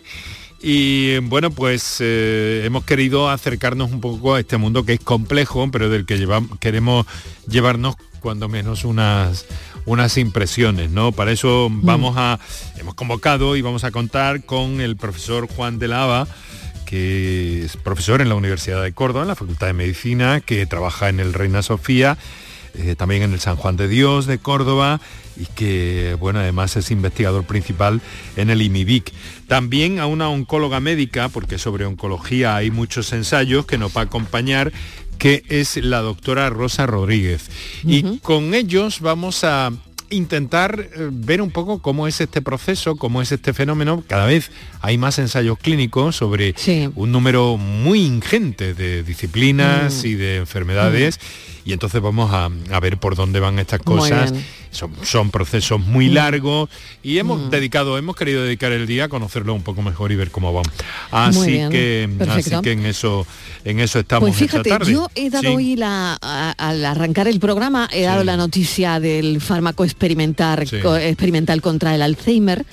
Y, 0.61 0.69
y, 0.69 1.19
bueno, 1.19 1.49
pues 1.49 1.95
eh, 2.01 2.63
hemos 2.65 2.83
querido 2.83 3.29
acercarnos 3.29 3.89
un 3.89 4.01
poco 4.01 4.35
a 4.35 4.41
este 4.41 4.57
mundo 4.57 4.83
que 4.83 4.91
es 4.95 4.99
complejo, 4.99 5.69
pero 5.71 5.87
del 5.87 6.05
que 6.05 6.19
llevam- 6.19 6.59
queremos 6.59 7.05
llevarnos 7.47 7.95
cuando 8.19 8.49
menos 8.49 8.83
unas 8.83 9.45
unas 9.85 10.17
impresiones, 10.17 10.89
¿no? 10.91 11.11
Para 11.11 11.31
eso 11.31 11.69
vamos 11.71 12.15
a 12.17 12.39
hemos 12.77 12.95
convocado 12.95 13.55
y 13.55 13.61
vamos 13.61 13.83
a 13.83 13.91
contar 13.91 14.43
con 14.43 14.81
el 14.81 14.95
profesor 14.95 15.47
Juan 15.47 15.79
de 15.79 15.87
Lava, 15.87 16.27
que 16.85 17.65
es 17.65 17.77
profesor 17.77 18.21
en 18.21 18.29
la 18.29 18.35
Universidad 18.35 18.81
de 18.81 18.93
Córdoba, 18.93 19.23
en 19.23 19.29
la 19.29 19.35
Facultad 19.35 19.67
de 19.67 19.73
Medicina, 19.73 20.41
que 20.41 20.65
trabaja 20.65 21.09
en 21.09 21.19
el 21.19 21.33
Reina 21.33 21.61
Sofía, 21.61 22.17
eh, 22.75 22.95
también 22.95 23.23
en 23.23 23.33
el 23.33 23.39
San 23.39 23.55
Juan 23.55 23.77
de 23.77 23.87
Dios 23.87 24.25
de 24.25 24.37
Córdoba 24.37 24.99
y 25.37 25.45
que, 25.45 26.15
bueno, 26.19 26.39
además 26.39 26.75
es 26.75 26.91
investigador 26.91 27.43
principal 27.45 28.01
en 28.35 28.49
el 28.49 28.61
IMIBIC. 28.61 29.11
También 29.47 29.99
a 29.99 30.07
una 30.07 30.29
oncóloga 30.29 30.79
médica, 30.79 31.29
porque 31.29 31.57
sobre 31.57 31.85
oncología 31.85 32.55
hay 32.55 32.71
muchos 32.71 33.11
ensayos 33.13 33.65
que 33.65 33.77
nos 33.77 33.95
va 33.95 34.01
a 34.01 34.05
acompañar, 34.05 34.71
que 35.17 35.43
es 35.49 35.77
la 35.77 36.01
doctora 36.01 36.49
Rosa 36.49 36.85
Rodríguez. 36.85 37.49
Y 37.83 38.19
con 38.19 38.53
ellos 38.53 38.99
vamos 39.01 39.43
a, 39.43 39.71
intentar 40.09 40.79
eh, 40.79 41.09
ver 41.11 41.41
un 41.41 41.51
poco 41.51 41.81
cómo 41.81 42.07
es 42.07 42.21
este 42.21 42.41
proceso, 42.41 42.95
cómo 42.95 43.21
es 43.21 43.31
este 43.31 43.53
fenómeno. 43.53 44.03
Cada 44.07 44.25
vez 44.25 44.51
hay 44.81 44.97
más 44.97 45.19
ensayos 45.19 45.57
clínicos 45.57 46.15
sobre 46.15 46.55
un 46.95 47.11
número 47.11 47.57
muy 47.57 48.01
ingente 48.05 48.73
de 48.73 49.03
disciplinas 49.03 50.03
Mm. 50.03 50.07
y 50.07 50.13
de 50.13 50.35
enfermedades. 50.37 51.19
Y 51.65 51.73
entonces 51.73 51.99
vamos 51.99 52.31
a, 52.31 52.49
a 52.71 52.79
ver 52.79 52.97
por 52.97 53.15
dónde 53.15 53.39
van 53.39 53.57
estas 53.57 53.81
cosas. 53.81 54.31
Son, 54.69 54.91
son 55.03 55.31
procesos 55.31 55.79
muy 55.79 56.09
Mm. 56.09 56.13
largos 56.13 56.69
y 57.01 57.17
hemos 57.17 57.41
Mm. 57.47 57.49
dedicado, 57.49 57.97
hemos 57.97 58.15
querido 58.15 58.43
dedicar 58.43 58.71
el 58.73 58.85
día 58.85 59.05
a 59.05 59.09
conocerlo 59.09 59.53
un 59.53 59.63
poco 59.63 59.81
mejor 59.81 60.11
y 60.11 60.15
ver 60.15 60.29
cómo 60.31 60.53
van. 60.53 60.65
Así 61.11 61.57
que, 61.71 62.09
así 62.29 62.51
que 62.61 62.73
en 62.73 62.85
eso, 62.85 63.25
en 63.63 63.79
eso 63.79 63.99
estamos 63.99 64.29
Pues 64.29 64.37
fíjate, 64.37 64.69
esta 64.69 64.79
tarde. 64.79 64.91
yo 64.91 65.07
he 65.15 65.29
dado 65.29 65.43
Sí. 65.49 65.55
hoy 65.55 65.75
la, 65.75 66.17
a- 66.21 66.51
al 66.57 66.85
arrancar 66.85 67.27
el 67.29 67.39
programa, 67.39 67.87
he 67.91 68.03
dado 68.03 68.23
la 68.25 68.35
noticia 68.37 68.99
del 68.99 69.39
fármaco 69.41 69.85
experimental, 69.85 70.67
Sí. 70.67 70.79
co- 70.83 70.97
experimental 70.97 71.61
contra 71.61 71.95
el 71.95 72.01
Alzheimer. 72.01 72.65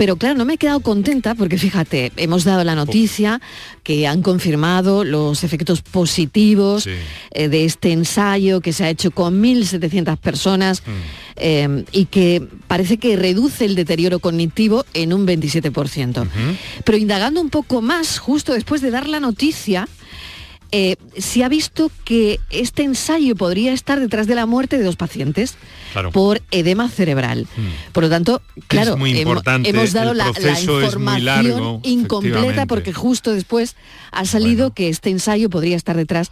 Pero 0.00 0.16
claro, 0.16 0.34
no 0.38 0.46
me 0.46 0.54
he 0.54 0.56
quedado 0.56 0.80
contenta 0.80 1.34
porque 1.34 1.58
fíjate, 1.58 2.10
hemos 2.16 2.44
dado 2.44 2.64
la 2.64 2.74
noticia 2.74 3.38
que 3.82 4.06
han 4.06 4.22
confirmado 4.22 5.04
los 5.04 5.44
efectos 5.44 5.82
positivos 5.82 6.86
eh, 6.86 7.48
de 7.50 7.66
este 7.66 7.92
ensayo 7.92 8.62
que 8.62 8.72
se 8.72 8.84
ha 8.84 8.88
hecho 8.88 9.10
con 9.10 9.42
1.700 9.42 10.16
personas 10.16 10.82
eh, 11.36 11.84
y 11.92 12.06
que 12.06 12.42
parece 12.66 12.96
que 12.96 13.14
reduce 13.16 13.66
el 13.66 13.74
deterioro 13.74 14.20
cognitivo 14.20 14.86
en 14.94 15.12
un 15.12 15.26
27%. 15.26 16.26
Pero 16.82 16.96
indagando 16.96 17.42
un 17.42 17.50
poco 17.50 17.82
más, 17.82 18.18
justo 18.18 18.54
después 18.54 18.80
de 18.80 18.90
dar 18.90 19.06
la 19.06 19.20
noticia, 19.20 19.86
eh, 20.72 20.96
se 21.18 21.42
ha 21.44 21.48
visto 21.48 21.90
que 22.04 22.38
este 22.50 22.82
ensayo 22.84 23.34
podría 23.36 23.72
estar 23.72 23.98
detrás 23.98 24.26
de 24.26 24.34
la 24.34 24.46
muerte 24.46 24.78
de 24.78 24.84
dos 24.84 24.96
pacientes 24.96 25.56
Claro. 25.92 26.12
por 26.12 26.40
edema 26.52 26.88
cerebral. 26.88 27.48
Por 27.92 28.04
lo 28.04 28.10
tanto, 28.10 28.42
claro, 28.68 28.96
muy 28.96 29.12
hemo- 29.12 29.22
importante, 29.22 29.68
hemos 29.70 29.92
dado 29.92 30.14
la, 30.14 30.28
información 30.28 31.24
largo, 31.24 31.80
incompleta 31.82 32.66
porque 32.66 32.92
justo 32.92 33.32
después 33.32 33.74
ha 34.12 34.24
salido 34.24 34.72
que 34.72 34.88
este 34.88 35.10
ensayo 35.10 35.50
podría 35.50 35.76
estar 35.76 35.96
detrás 35.96 36.30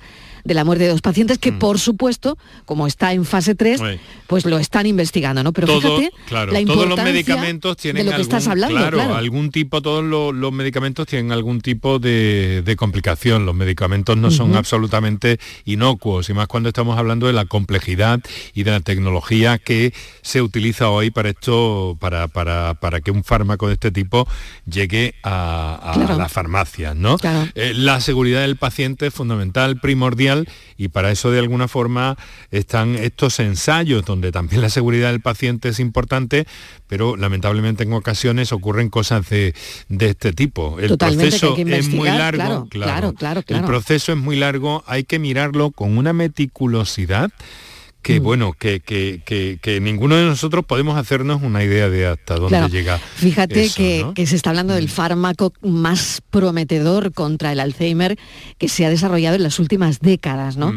de 0.49 0.55
la 0.55 0.65
muerte 0.65 0.85
de 0.85 0.91
dos 0.91 1.01
pacientes 1.03 1.39
que, 1.39 1.53
por 1.53 1.79
supuesto, 1.79 2.37
como 2.65 2.87
está 2.89 3.13
en 3.13 3.25
fase 3.25 3.55
3, 3.55 3.81
Mm. 3.81 3.85
Sí. 3.85 4.01
pues 4.27 4.45
lo 4.47 4.59
están 4.59 4.87
investigando, 4.87 5.45
¿no? 5.45 5.53
Pero 5.53 5.67
Todo- 5.69 5.81
fíjate 5.99 6.11
claro, 6.27 6.53
la 6.53 6.59
todos 6.61 6.67
los 6.77 6.85
importancia 6.85 7.13
medicamentos 7.13 7.77
tienen 7.77 8.01
de 8.01 8.05
lo 8.05 8.11
que 8.11 8.15
algún, 8.17 8.23
estás 8.23 8.49
hablando, 8.49 8.77
claro, 8.77 8.97
claro. 8.99 9.15
algún 9.15 9.51
tipo, 9.51 9.81
todos 9.83 10.03
los, 10.05 10.35
los 10.35 10.53
medicamentos 10.53 11.07
tienen 11.07 11.31
algún 11.33 11.61
tipo 11.61 11.99
de, 11.99 12.63
de 12.65 12.77
complicación. 12.77 13.47
Los 13.47 13.55
medicamentos 13.55 14.17
no 14.17 14.31
son 14.31 14.57
absolutamente 14.57 15.39
inocuos, 15.65 16.29
y 16.31 16.35
más 16.35 16.49
cuando 16.49 16.69
estamos 16.71 16.99
hablando 16.99 17.27
de 17.27 17.33
la 17.35 17.45
complejidad 17.45 18.21
y 18.55 18.63
de 18.63 18.71
la 18.71 18.81
tecnología 18.81 19.59
que 19.59 19.93
se 20.23 20.41
utiliza 20.43 20.89
hoy 20.91 21.11
para 21.11 21.29
esto, 21.31 21.97
para, 22.01 22.29
para, 22.29 22.75
para 22.75 23.01
que 23.01 23.11
un 23.11 23.23
fármaco 23.25 23.67
de 23.69 23.75
este 23.75 23.91
tipo 23.91 24.27
llegue 24.67 25.15
a, 25.23 25.79
a 25.83 25.93
Claro. 25.95 26.17
las 26.19 26.33
farmacias, 26.33 26.95
¿no? 26.97 27.17
Eh, 27.55 27.73
la 27.75 28.01
seguridad 28.01 28.41
del 28.43 28.57
paciente 28.57 29.09
es 29.09 29.15
fundamental, 29.15 29.81
primordial, 29.81 30.38
y 30.77 30.89
para 30.89 31.11
eso 31.11 31.31
de 31.31 31.39
alguna 31.39 31.69
forma 31.69 32.17
están 32.51 32.95
estos 32.95 33.41
ensayos 33.41 34.05
donde 34.05 34.33
también 34.33 34.63
la 34.63 34.71
seguridad 34.71 35.11
del 35.11 35.21
paciente 35.21 35.69
es 35.69 35.81
importante, 35.81 36.47
pero 36.87 37.17
lamentablemente 37.17 37.85
en 37.85 37.93
ocasiones 37.93 38.53
ocurren 38.53 38.91
cosas 38.91 39.29
de, 39.29 39.55
de 39.89 40.11
este 40.11 40.33
tipo. 40.33 40.79
El 40.81 40.89
Totalmente, 40.89 41.31
proceso 41.31 41.55
que 41.55 41.63
es 41.77 41.89
muy 41.89 42.09
largo, 42.09 42.67
claro, 42.69 42.69
claro, 42.69 43.13
claro, 43.15 43.43
claro. 43.43 43.63
El 43.63 43.67
proceso 43.67 44.13
es 44.13 44.19
muy 44.19 44.37
largo, 44.37 44.85
hay 44.87 45.05
que 45.05 45.19
mirarlo 45.19 45.71
con 45.71 45.97
una 45.99 46.13
meticulosidad. 46.13 47.31
Que 48.03 48.21
bueno, 48.21 48.53
que, 48.59 48.81
que- 48.81 49.21
que- 49.27 49.59
que 49.61 49.81
ninguno 49.81 50.17
de 50.17 50.25
nosotros 50.25 50.65
podemos 50.65 50.97
hacernos 50.97 51.43
una 51.43 51.63
idea 51.63 51.89
de 51.91 52.07
hasta 52.07 52.37
dónde 52.37 52.49
Claro. 52.57 52.69
llega. 52.69 52.99
Fíjate 52.99 53.65
eso, 53.65 53.77
que, 53.77 54.01
¿no? 54.03 54.11
Mm. 54.11 54.15
que 54.15 54.27
se 54.27 54.37
está 54.37 54.51
hablando 54.51 54.75
del 54.75 54.89
fármaco 54.89 55.53
más 55.63 56.23
prometedor 56.31 57.13
contra 57.13 57.53
el 57.53 57.61
Alzheimer 57.61 58.17
que 58.57 58.69
se 58.69 58.87
ha 58.87 58.91
desarrollado 58.91 59.37
en 59.37 59.43
las 59.43 59.59
últimas 59.59 60.01
décadas, 60.01 60.57
¿no? 60.57 60.73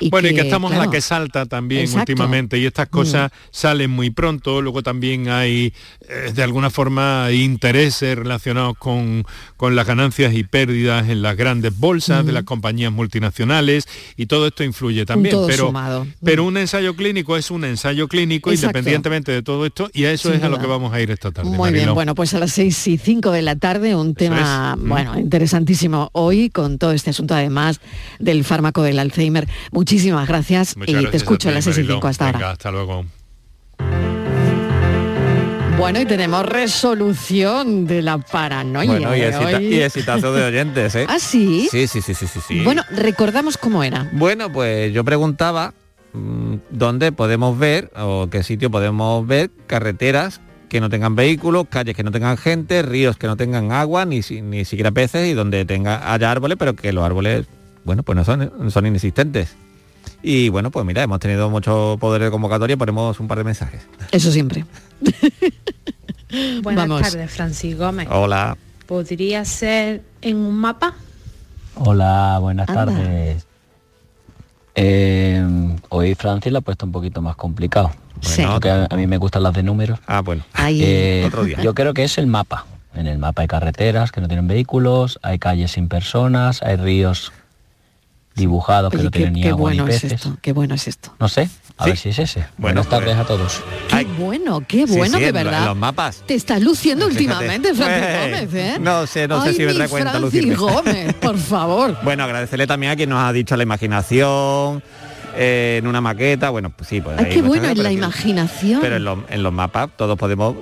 Y 0.00 0.06
Mm. 0.06 0.10
bueno, 0.10 0.28
y 0.28 0.34
que 0.34 0.42
estamos 0.42 0.70
claro, 0.70 0.84
la 0.84 0.90
que 0.90 1.00
salta 1.00 1.46
también 1.46 1.82
Exacto. 1.82 2.12
últimamente 2.12 2.58
y 2.58 2.66
estas 2.66 2.88
cosas 2.88 3.32
salen 3.50 3.90
muy 3.90 4.10
pronto, 4.10 4.62
luego 4.62 4.82
también 4.82 5.28
hay 5.28 5.72
eh, 6.08 6.30
de 6.32 6.42
alguna 6.42 6.70
forma 6.70 7.28
intereses 7.32 8.16
relacionados 8.16 8.76
con, 8.78 9.24
con 9.56 9.74
las 9.74 9.86
ganancias 9.86 10.34
y 10.34 10.44
pérdidas 10.44 11.08
en 11.08 11.20
las 11.22 11.36
grandes 11.36 11.76
bolsas 11.76 12.24
de 12.24 12.32
las 12.32 12.44
compañías 12.44 12.92
multinacionales 12.92 13.88
y 14.16 14.26
todo 14.26 14.46
esto 14.46 14.62
influye 14.62 15.04
también. 15.04 15.34
todo 15.34 15.46
pero, 15.48 15.66
sumado. 15.66 16.06
pero 16.22 16.44
ensayo 16.66 16.94
clínico 16.96 17.36
es 17.36 17.50
un 17.50 17.64
ensayo 17.64 18.08
clínico 18.08 18.50
Exacto. 18.50 18.78
independientemente 18.78 19.32
de 19.32 19.42
todo 19.42 19.64
esto 19.66 19.88
y 19.92 20.04
a 20.04 20.10
eso 20.12 20.28
Sin 20.30 20.38
es 20.38 20.44
a 20.44 20.48
lo 20.48 20.58
que 20.58 20.66
vamos 20.66 20.92
a 20.92 21.00
ir 21.00 21.10
esta 21.10 21.30
tarde. 21.30 21.48
Muy 21.48 21.70
bien, 21.72 21.94
bueno, 21.94 22.14
pues 22.14 22.34
a 22.34 22.38
las 22.38 22.52
6 22.52 22.86
y 22.88 22.98
5 22.98 23.30
de 23.30 23.42
la 23.42 23.56
tarde 23.56 23.94
un 23.94 24.14
tema, 24.14 24.74
es. 24.76 24.82
Mm. 24.82 24.88
bueno, 24.88 25.18
interesantísimo 25.18 26.10
hoy 26.12 26.50
con 26.50 26.78
todo 26.78 26.92
este 26.92 27.10
asunto 27.10 27.34
además 27.34 27.80
del 28.18 28.44
fármaco 28.44 28.82
del 28.82 28.98
Alzheimer. 28.98 29.48
Muchísimas 29.70 30.26
gracias 30.28 30.76
Muchas 30.76 30.88
y 30.90 30.92
gracias 30.92 31.10
te 31.12 31.16
escucho 31.16 31.48
a 31.48 31.52
las 31.52 31.64
6 31.64 31.76
y 31.76 31.80
Mariló. 31.80 31.94
5 31.94 32.08
hasta 32.08 32.24
Venga, 32.26 32.38
ahora. 32.38 32.50
Hasta 32.52 32.70
luego. 32.70 33.04
Bueno, 35.78 36.00
y 36.00 36.06
tenemos 36.06 36.46
resolución 36.46 37.86
de 37.86 38.00
la 38.00 38.16
paranoia. 38.18 38.90
Bueno, 38.92 39.14
y, 39.14 39.20
de 39.20 39.28
excita- 39.28 39.56
hoy. 39.58 39.66
y 39.74 39.80
excitazo 39.82 40.32
de 40.32 40.42
oyentes, 40.44 40.94
¿eh? 40.94 41.06
¿Ah, 41.08 41.18
sí? 41.18 41.68
Sí, 41.70 41.86
sí, 41.86 42.00
sí, 42.00 42.14
sí, 42.14 42.26
sí. 42.26 42.40
sí. 42.48 42.64
Bueno, 42.64 42.82
recordamos 42.90 43.58
cómo 43.58 43.84
era. 43.84 44.08
Bueno, 44.12 44.50
pues 44.50 44.92
yo 44.94 45.04
preguntaba 45.04 45.74
mm, 46.16 46.54
dónde 46.70 47.12
podemos 47.12 47.58
ver 47.58 47.90
o 47.96 48.28
qué 48.30 48.42
sitio 48.42 48.70
podemos 48.70 49.26
ver 49.26 49.50
carreteras 49.66 50.40
que 50.68 50.80
no 50.80 50.90
tengan 50.90 51.14
vehículos, 51.14 51.66
calles 51.70 51.94
que 51.94 52.02
no 52.02 52.10
tengan 52.10 52.36
gente, 52.36 52.82
ríos 52.82 53.16
que 53.16 53.26
no 53.26 53.36
tengan 53.36 53.70
agua, 53.72 54.04
ni, 54.04 54.20
ni 54.42 54.64
siquiera 54.64 54.90
peces 54.90 55.28
y 55.28 55.32
donde 55.34 55.64
tenga 55.64 56.12
haya 56.12 56.30
árboles, 56.30 56.56
pero 56.58 56.74
que 56.74 56.92
los 56.92 57.04
árboles, 57.04 57.46
bueno, 57.84 58.02
pues 58.02 58.16
no 58.16 58.24
son, 58.24 58.70
son 58.70 58.86
inexistentes. 58.86 59.54
Y 60.22 60.48
bueno, 60.48 60.70
pues 60.70 60.84
mira, 60.84 61.02
hemos 61.02 61.20
tenido 61.20 61.50
mucho 61.50 61.96
poder 62.00 62.22
de 62.22 62.30
convocatoria, 62.30 62.76
ponemos 62.76 63.20
un 63.20 63.28
par 63.28 63.38
de 63.38 63.44
mensajes. 63.44 63.82
Eso 64.10 64.32
siempre. 64.32 64.64
Buenas 66.62 66.88
Vamos. 66.88 67.02
tardes, 67.02 67.30
Francis 67.30 67.76
Gómez. 67.78 68.08
Hola. 68.10 68.56
¿Podría 68.86 69.44
ser 69.44 70.02
en 70.22 70.36
un 70.36 70.56
mapa? 70.56 70.94
Hola, 71.76 72.38
buenas 72.40 72.68
Anda. 72.68 72.86
tardes. 72.86 73.46
Eh, 74.76 75.42
hoy 75.88 76.14
Francis 76.14 76.52
la 76.52 76.58
ha 76.58 76.62
puesto 76.62 76.86
un 76.86 76.92
poquito 76.92 77.22
más 77.22 77.34
complicado. 77.36 77.90
Sí. 78.20 78.42
Porque 78.46 78.70
a, 78.70 78.86
a 78.90 78.96
mí 78.96 79.06
me 79.06 79.16
gustan 79.16 79.42
las 79.42 79.54
de 79.54 79.62
números. 79.62 79.98
Ah, 80.06 80.20
bueno. 80.20 80.44
Ahí. 80.52 80.80
Eh, 80.82 81.24
Otro 81.26 81.44
día. 81.44 81.60
Yo 81.62 81.74
creo 81.74 81.94
que 81.94 82.04
es 82.04 82.18
el 82.18 82.26
mapa. 82.26 82.66
En 82.94 83.06
el 83.06 83.18
mapa 83.18 83.42
hay 83.42 83.48
carreteras 83.48 84.10
que 84.12 84.20
no 84.22 84.28
tienen 84.28 84.46
vehículos, 84.48 85.18
hay 85.22 85.38
calles 85.38 85.72
sin 85.72 85.88
personas, 85.88 86.62
hay 86.62 86.76
ríos 86.76 87.30
dibujados 88.34 88.90
que 88.90 88.96
Oye, 88.98 89.04
no 89.04 89.10
qué, 89.10 89.18
tienen 89.18 89.34
ni 89.34 89.42
qué 89.42 89.48
agua 89.50 89.70
ni 89.70 89.78
bueno 89.78 89.92
es 89.92 90.00
peces. 90.02 90.12
esto, 90.12 90.36
qué 90.40 90.52
bueno 90.52 90.74
es 90.74 90.88
esto. 90.88 91.14
No 91.18 91.28
sé, 91.28 91.48
a 91.78 91.84
Sí. 91.84 91.90
ver 91.90 91.98
si 91.98 92.08
es 92.10 92.18
ese. 92.18 92.40
Bueno, 92.40 92.82
Buenas 92.82 92.88
tardes 92.88 93.14
pues- 93.14 93.18
a 93.18 93.24
todos. 93.26 93.62
Qué 93.88 94.04
bueno, 94.18 94.62
qué 94.66 94.86
bueno, 94.86 95.18
sí, 95.18 95.24
de 95.24 95.32
verdad. 95.32 95.60
en 95.60 95.64
los 95.66 95.76
mapas. 95.76 96.22
Te 96.26 96.34
estás 96.34 96.60
luciendo 96.62 97.06
Fíjate. 97.08 97.24
últimamente, 97.24 97.74
Francis 97.74 98.08
Eh, 98.08 98.18
Gómez, 98.22 98.54
¿eh? 98.54 98.76
no 98.80 99.06
sé, 99.06 99.28
no 99.28 99.42
sé 99.42 99.48
Ay, 99.50 99.54
si 99.56 99.62
me 99.64 99.74
trae 99.74 99.88
cuenta 99.88 100.10
Francis 100.12 100.32
lucirme. 100.44 100.54
Gómez, 100.56 101.14
por 101.14 101.36
favor. 101.38 101.96
Bueno, 102.02 102.24
agradecerle 102.24 102.66
también 102.66 102.92
a 102.92 102.96
quien 102.96 103.10
nos 103.10 103.18
ha 103.22 103.32
dicho 103.32 103.56
la 103.56 103.62
imaginación, 103.62 104.82
eh, 105.36 105.76
en 105.80 105.86
una 105.86 106.00
maqueta, 106.00 106.48
bueno, 106.50 106.70
pues 106.74 106.88
sí, 106.88 107.00
pues 107.02 107.18
Ay, 107.18 107.26
hay 107.26 107.32
qué 107.34 107.42
bueno, 107.42 107.68
en 107.68 107.82
la 107.82 107.92
imaginación. 107.92 108.80
Pero 108.80 108.96
en, 108.96 109.04
los- 109.04 109.18
en 109.28 109.42
los 109.42 109.52
mapas 109.52 109.90
todos 109.96 110.16
podemos 110.18 110.54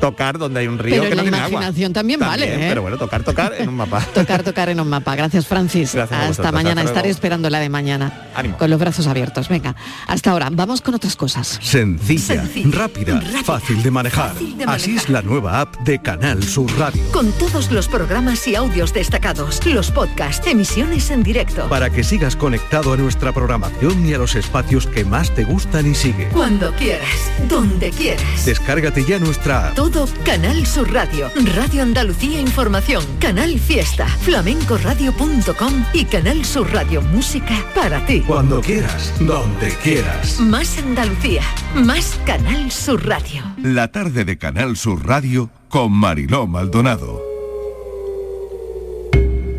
tocar 0.00 0.38
donde 0.38 0.60
hay 0.60 0.66
un 0.68 0.78
río 0.78 0.96
Pero 0.96 1.02
que 1.02 1.08
en 1.08 1.16
no 1.16 1.16
la 1.16 1.22
tiene 1.22 1.36
agua. 1.38 1.48
imaginación 1.50 1.92
también, 1.92 2.20
vale, 2.20 2.54
¿eh? 2.54 2.66
Pero 2.68 2.82
bueno, 2.82 2.96
tocar, 2.98 3.22
tocar 3.22 3.54
en 3.58 3.68
un 3.68 3.76
mapa. 3.76 4.00
Tocar, 4.14 4.42
tocar 4.42 4.68
en 4.68 4.80
un 4.80 4.88
mapa. 4.88 5.14
Gracias, 5.16 5.46
Francis. 5.46 5.94
Gracias 5.94 6.18
hasta 6.20 6.28
vosotros. 6.28 6.52
mañana. 6.52 6.80
Hasta 6.82 6.90
Estaré 6.92 7.10
esperando 7.10 7.50
la 7.50 7.58
de 7.60 7.68
mañana. 7.68 8.28
Ánimo. 8.34 8.56
Con 8.58 8.70
los 8.70 8.78
brazos 8.80 9.06
abiertos. 9.06 9.48
Venga, 9.48 9.74
hasta 10.06 10.30
ahora. 10.30 10.48
Vamos 10.52 10.80
con 10.80 10.94
otras 10.94 11.16
cosas. 11.16 11.58
Sencilla, 11.62 12.42
Sencilla, 12.42 12.78
rápida, 12.78 13.14
rápida, 13.20 13.42
fácil 13.44 13.82
de 13.82 13.90
manejar. 13.90 14.32
fácil 14.32 14.56
de 14.58 14.64
Así 14.64 14.90
manejar. 14.90 15.04
es 15.04 15.08
la 15.10 15.22
nueva 15.22 15.60
app 15.60 15.76
de 15.80 16.00
Canal 16.00 16.42
Sur 16.42 16.70
Radio. 16.78 17.02
Con 17.12 17.30
todos 17.32 17.70
los 17.72 17.88
programas 17.88 18.46
y 18.48 18.54
audios 18.54 18.92
destacados, 18.94 19.64
los 19.66 19.90
podcasts, 19.90 20.46
emisiones 20.46 21.10
en 21.10 21.22
directo. 21.22 21.68
Para 21.68 21.90
que 21.90 22.02
sigas 22.04 22.36
conectado 22.36 22.92
a 22.92 22.96
nuestra 22.96 23.32
programación 23.32 24.06
y 24.06 24.14
a 24.14 24.18
los 24.18 24.34
espacios 24.34 24.86
que 24.86 25.04
más 25.04 25.34
te 25.34 25.44
gustan 25.44 25.90
y 25.90 25.94
sigue. 25.94 26.28
Cuando 26.28 26.72
quieras, 26.72 27.08
donde 27.48 27.90
quieras. 27.90 28.44
Descárgate 28.46 29.04
ya 29.04 29.18
nuestra 29.18 29.68
app. 29.68 29.76
Todo 29.86 30.08
Canal 30.24 30.66
Sur 30.66 30.92
Radio, 30.92 31.30
Radio 31.54 31.84
Andalucía 31.84 32.40
Información, 32.40 33.04
Canal 33.20 33.56
Fiesta, 33.60 34.08
flamencoradio.com 34.08 35.84
y 35.92 36.04
Canal 36.06 36.44
Sur 36.44 36.72
Radio 36.72 37.00
Música 37.02 37.64
para 37.72 38.04
ti. 38.04 38.20
Cuando 38.26 38.60
quieras, 38.60 39.14
donde 39.20 39.68
quieras. 39.84 40.40
Más 40.40 40.76
Andalucía, 40.78 41.42
más 41.72 42.18
Canal 42.26 42.72
Sur 42.72 43.06
Radio. 43.06 43.44
La 43.62 43.92
tarde 43.92 44.24
de 44.24 44.36
Canal 44.36 44.76
Sur 44.76 45.06
Radio 45.06 45.50
con 45.68 45.92
Mariló 45.92 46.48
Maldonado. 46.48 47.22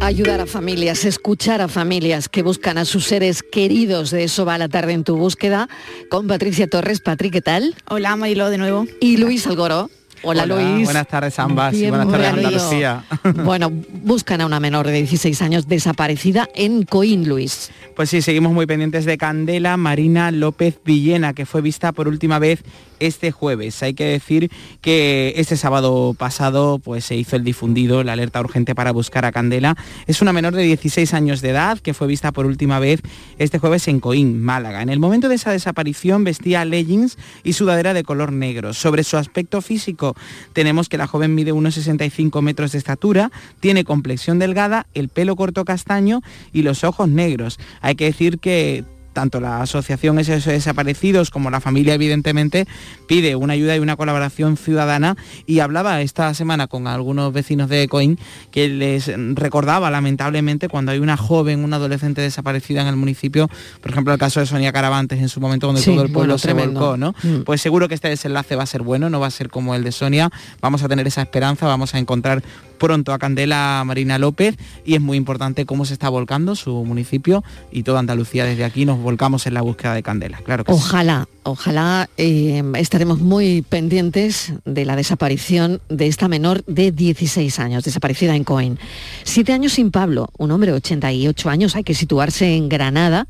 Ayudar 0.01 0.41
a 0.41 0.45
familias, 0.45 1.05
escuchar 1.05 1.61
a 1.61 1.69
familias 1.69 2.27
que 2.27 2.43
buscan 2.43 2.77
a 2.77 2.83
sus 2.83 3.05
seres 3.05 3.43
queridos. 3.43 4.11
De 4.11 4.25
eso 4.25 4.43
va 4.43 4.57
la 4.57 4.67
tarde 4.67 4.91
en 4.91 5.05
tu 5.05 5.15
búsqueda. 5.15 5.69
Con 6.09 6.27
Patricia 6.27 6.67
Torres. 6.67 6.99
Patrick, 6.99 7.31
¿qué 7.31 7.41
tal? 7.41 7.75
Hola, 7.89 8.17
Marilo, 8.17 8.49
de 8.49 8.57
nuevo. 8.57 8.87
Y 8.99 9.15
Luis 9.15 9.47
Algoro. 9.47 9.89
Hola, 10.23 10.45
Luis. 10.45 10.85
Buenas 10.85 11.07
tardes 11.07 11.37
ambas 11.39 11.73
y 11.73 11.89
buenas 11.89 12.09
tardes 12.09 12.27
Andalucía. 12.27 13.03
Bueno, 13.43 13.71
buscan 14.03 14.41
a 14.41 14.45
una 14.45 14.59
menor 14.59 14.87
de 14.87 14.93
16 14.93 15.41
años 15.41 15.67
desaparecida 15.67 16.49
en 16.55 16.83
Coín, 16.83 17.27
Luis. 17.27 17.71
Pues 17.95 18.09
sí, 18.09 18.21
seguimos 18.21 18.51
muy 18.51 18.65
pendientes 18.65 19.05
de 19.05 19.17
Candela 19.17 19.77
Marina 19.77 20.31
López 20.31 20.79
Villena, 20.83 21.33
que 21.33 21.45
fue 21.45 21.61
vista 21.61 21.91
por 21.91 22.07
última 22.07 22.39
vez 22.39 22.63
este 22.99 23.31
jueves. 23.31 23.81
Hay 23.83 23.93
que 23.93 24.05
decir 24.05 24.51
que 24.81 25.33
este 25.37 25.57
sábado 25.57 26.15
pasado 26.17 26.79
pues, 26.79 27.05
se 27.05 27.15
hizo 27.15 27.35
el 27.35 27.43
difundido, 27.43 28.03
la 28.03 28.13
alerta 28.13 28.39
urgente 28.39 28.75
para 28.75 28.91
buscar 28.91 29.25
a 29.25 29.31
Candela. 29.31 29.75
Es 30.07 30.21
una 30.21 30.33
menor 30.33 30.55
de 30.55 30.63
16 30.63 31.13
años 31.13 31.41
de 31.41 31.49
edad 31.49 31.79
que 31.79 31.93
fue 31.93 32.07
vista 32.07 32.31
por 32.31 32.45
última 32.45 32.79
vez 32.79 33.01
este 33.37 33.59
jueves 33.59 33.87
en 33.87 33.99
Coín, 33.99 34.41
Málaga. 34.41 34.81
En 34.81 34.89
el 34.89 34.99
momento 34.99 35.29
de 35.29 35.35
esa 35.35 35.51
desaparición 35.51 36.23
vestía 36.23 36.65
leggings 36.65 37.17
y 37.43 37.53
sudadera 37.53 37.93
de 37.93 38.03
color 38.03 38.31
negro. 38.31 38.73
Sobre 38.73 39.03
su 39.03 39.17
aspecto 39.17 39.61
físico 39.61 40.15
tenemos 40.53 40.89
que 40.89 40.97
la 40.97 41.07
joven 41.07 41.35
mide 41.35 41.51
unos 41.51 41.75
65 41.75 42.41
metros 42.41 42.71
de 42.71 42.77
estatura, 42.77 43.31
tiene 43.59 43.83
complexión 43.83 44.39
delgada, 44.39 44.87
el 44.93 45.09
pelo 45.09 45.35
corto 45.35 45.65
castaño 45.65 46.21
y 46.53 46.63
los 46.63 46.83
ojos 46.83 47.09
negros. 47.09 47.59
Hay 47.81 47.95
que 47.95 48.05
decir 48.05 48.39
que 48.39 48.85
tanto 49.17 49.41
la 49.41 49.63
Asociación 49.63 50.23
SOS 50.23 50.45
Desaparecidos 50.45 51.31
como 51.31 51.49
la 51.49 51.59
familia, 51.59 51.95
evidentemente, 51.95 52.67
pide 53.07 53.35
una 53.35 53.53
ayuda 53.53 53.75
y 53.75 53.79
una 53.79 53.95
colaboración 53.95 54.57
ciudadana 54.57 55.17
y 55.47 55.57
hablaba 55.57 55.99
esta 56.03 56.31
semana 56.35 56.67
con 56.67 56.85
algunos 56.85 57.33
vecinos 57.33 57.67
de 57.67 57.87
Coín 57.87 58.19
que 58.51 58.69
les 58.69 59.11
recordaba 59.33 59.89
lamentablemente 59.89 60.69
cuando 60.69 60.91
hay 60.91 60.99
una 60.99 61.17
joven, 61.17 61.63
una 61.63 61.77
adolescente 61.77 62.21
desaparecida 62.21 62.83
en 62.83 62.89
el 62.89 62.95
municipio, 62.95 63.49
por 63.81 63.89
ejemplo 63.89 64.13
el 64.13 64.19
caso 64.19 64.39
de 64.39 64.45
Sonia 64.45 64.71
Caravantes 64.71 65.19
en 65.19 65.29
su 65.29 65.41
momento 65.41 65.65
donde 65.65 65.81
todo 65.81 66.03
el 66.03 66.11
pueblo 66.11 66.37
se 66.37 66.53
volcó, 66.53 66.95
¿no? 66.95 67.15
Mm. 67.23 67.41
Pues 67.43 67.59
seguro 67.59 67.87
que 67.87 67.95
este 67.95 68.09
desenlace 68.09 68.55
va 68.55 68.61
a 68.61 68.67
ser 68.67 68.83
bueno, 68.83 69.09
no 69.09 69.19
va 69.19 69.25
a 69.25 69.31
ser 69.31 69.49
como 69.49 69.73
el 69.73 69.83
de 69.83 69.91
Sonia, 69.91 70.29
vamos 70.61 70.83
a 70.83 70.87
tener 70.87 71.07
esa 71.07 71.23
esperanza, 71.23 71.65
vamos 71.65 71.95
a 71.95 71.97
encontrar 71.97 72.43
pronto 72.77 73.13
a 73.13 73.17
Candela 73.17 73.81
Marina 73.83 74.19
López 74.19 74.55
y 74.85 74.93
es 74.93 75.01
muy 75.01 75.17
importante 75.17 75.65
cómo 75.65 75.85
se 75.85 75.93
está 75.93 76.07
volcando 76.09 76.55
su 76.55 76.85
municipio 76.85 77.43
y 77.71 77.81
toda 77.81 77.99
Andalucía 77.99 78.45
desde 78.45 78.63
aquí 78.63 78.85
nos 78.85 78.99
volcamos 79.07 79.47
en 79.47 79.53
la 79.53 79.61
búsqueda 79.61 79.93
de 79.93 80.03
Candela. 80.03 80.39
Claro 80.43 80.65
que 80.65 80.71
ojalá, 80.73 81.29
ojalá 81.43 82.09
eh, 82.17 82.61
estaremos 82.75 83.21
muy 83.21 83.61
pendientes 83.61 84.51
de 84.65 84.83
la 84.83 84.97
desaparición 84.97 85.79
de 85.87 86.07
esta 86.07 86.27
menor 86.27 86.65
de 86.65 86.91
16 86.91 87.57
años, 87.59 87.85
desaparecida 87.85 88.35
en 88.35 88.43
Coín. 88.43 88.77
Siete 89.23 89.53
años 89.53 89.71
sin 89.71 89.91
Pablo, 89.91 90.29
un 90.37 90.51
hombre 90.51 90.71
de 90.71 90.77
88 90.79 91.49
años, 91.49 91.77
hay 91.77 91.85
que 91.85 91.93
situarse 91.93 92.53
en 92.53 92.67
Granada, 92.67 93.29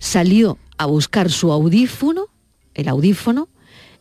salió 0.00 0.58
a 0.78 0.86
buscar 0.86 1.30
su 1.30 1.52
audífono, 1.52 2.26
el 2.74 2.88
audífono, 2.88 3.46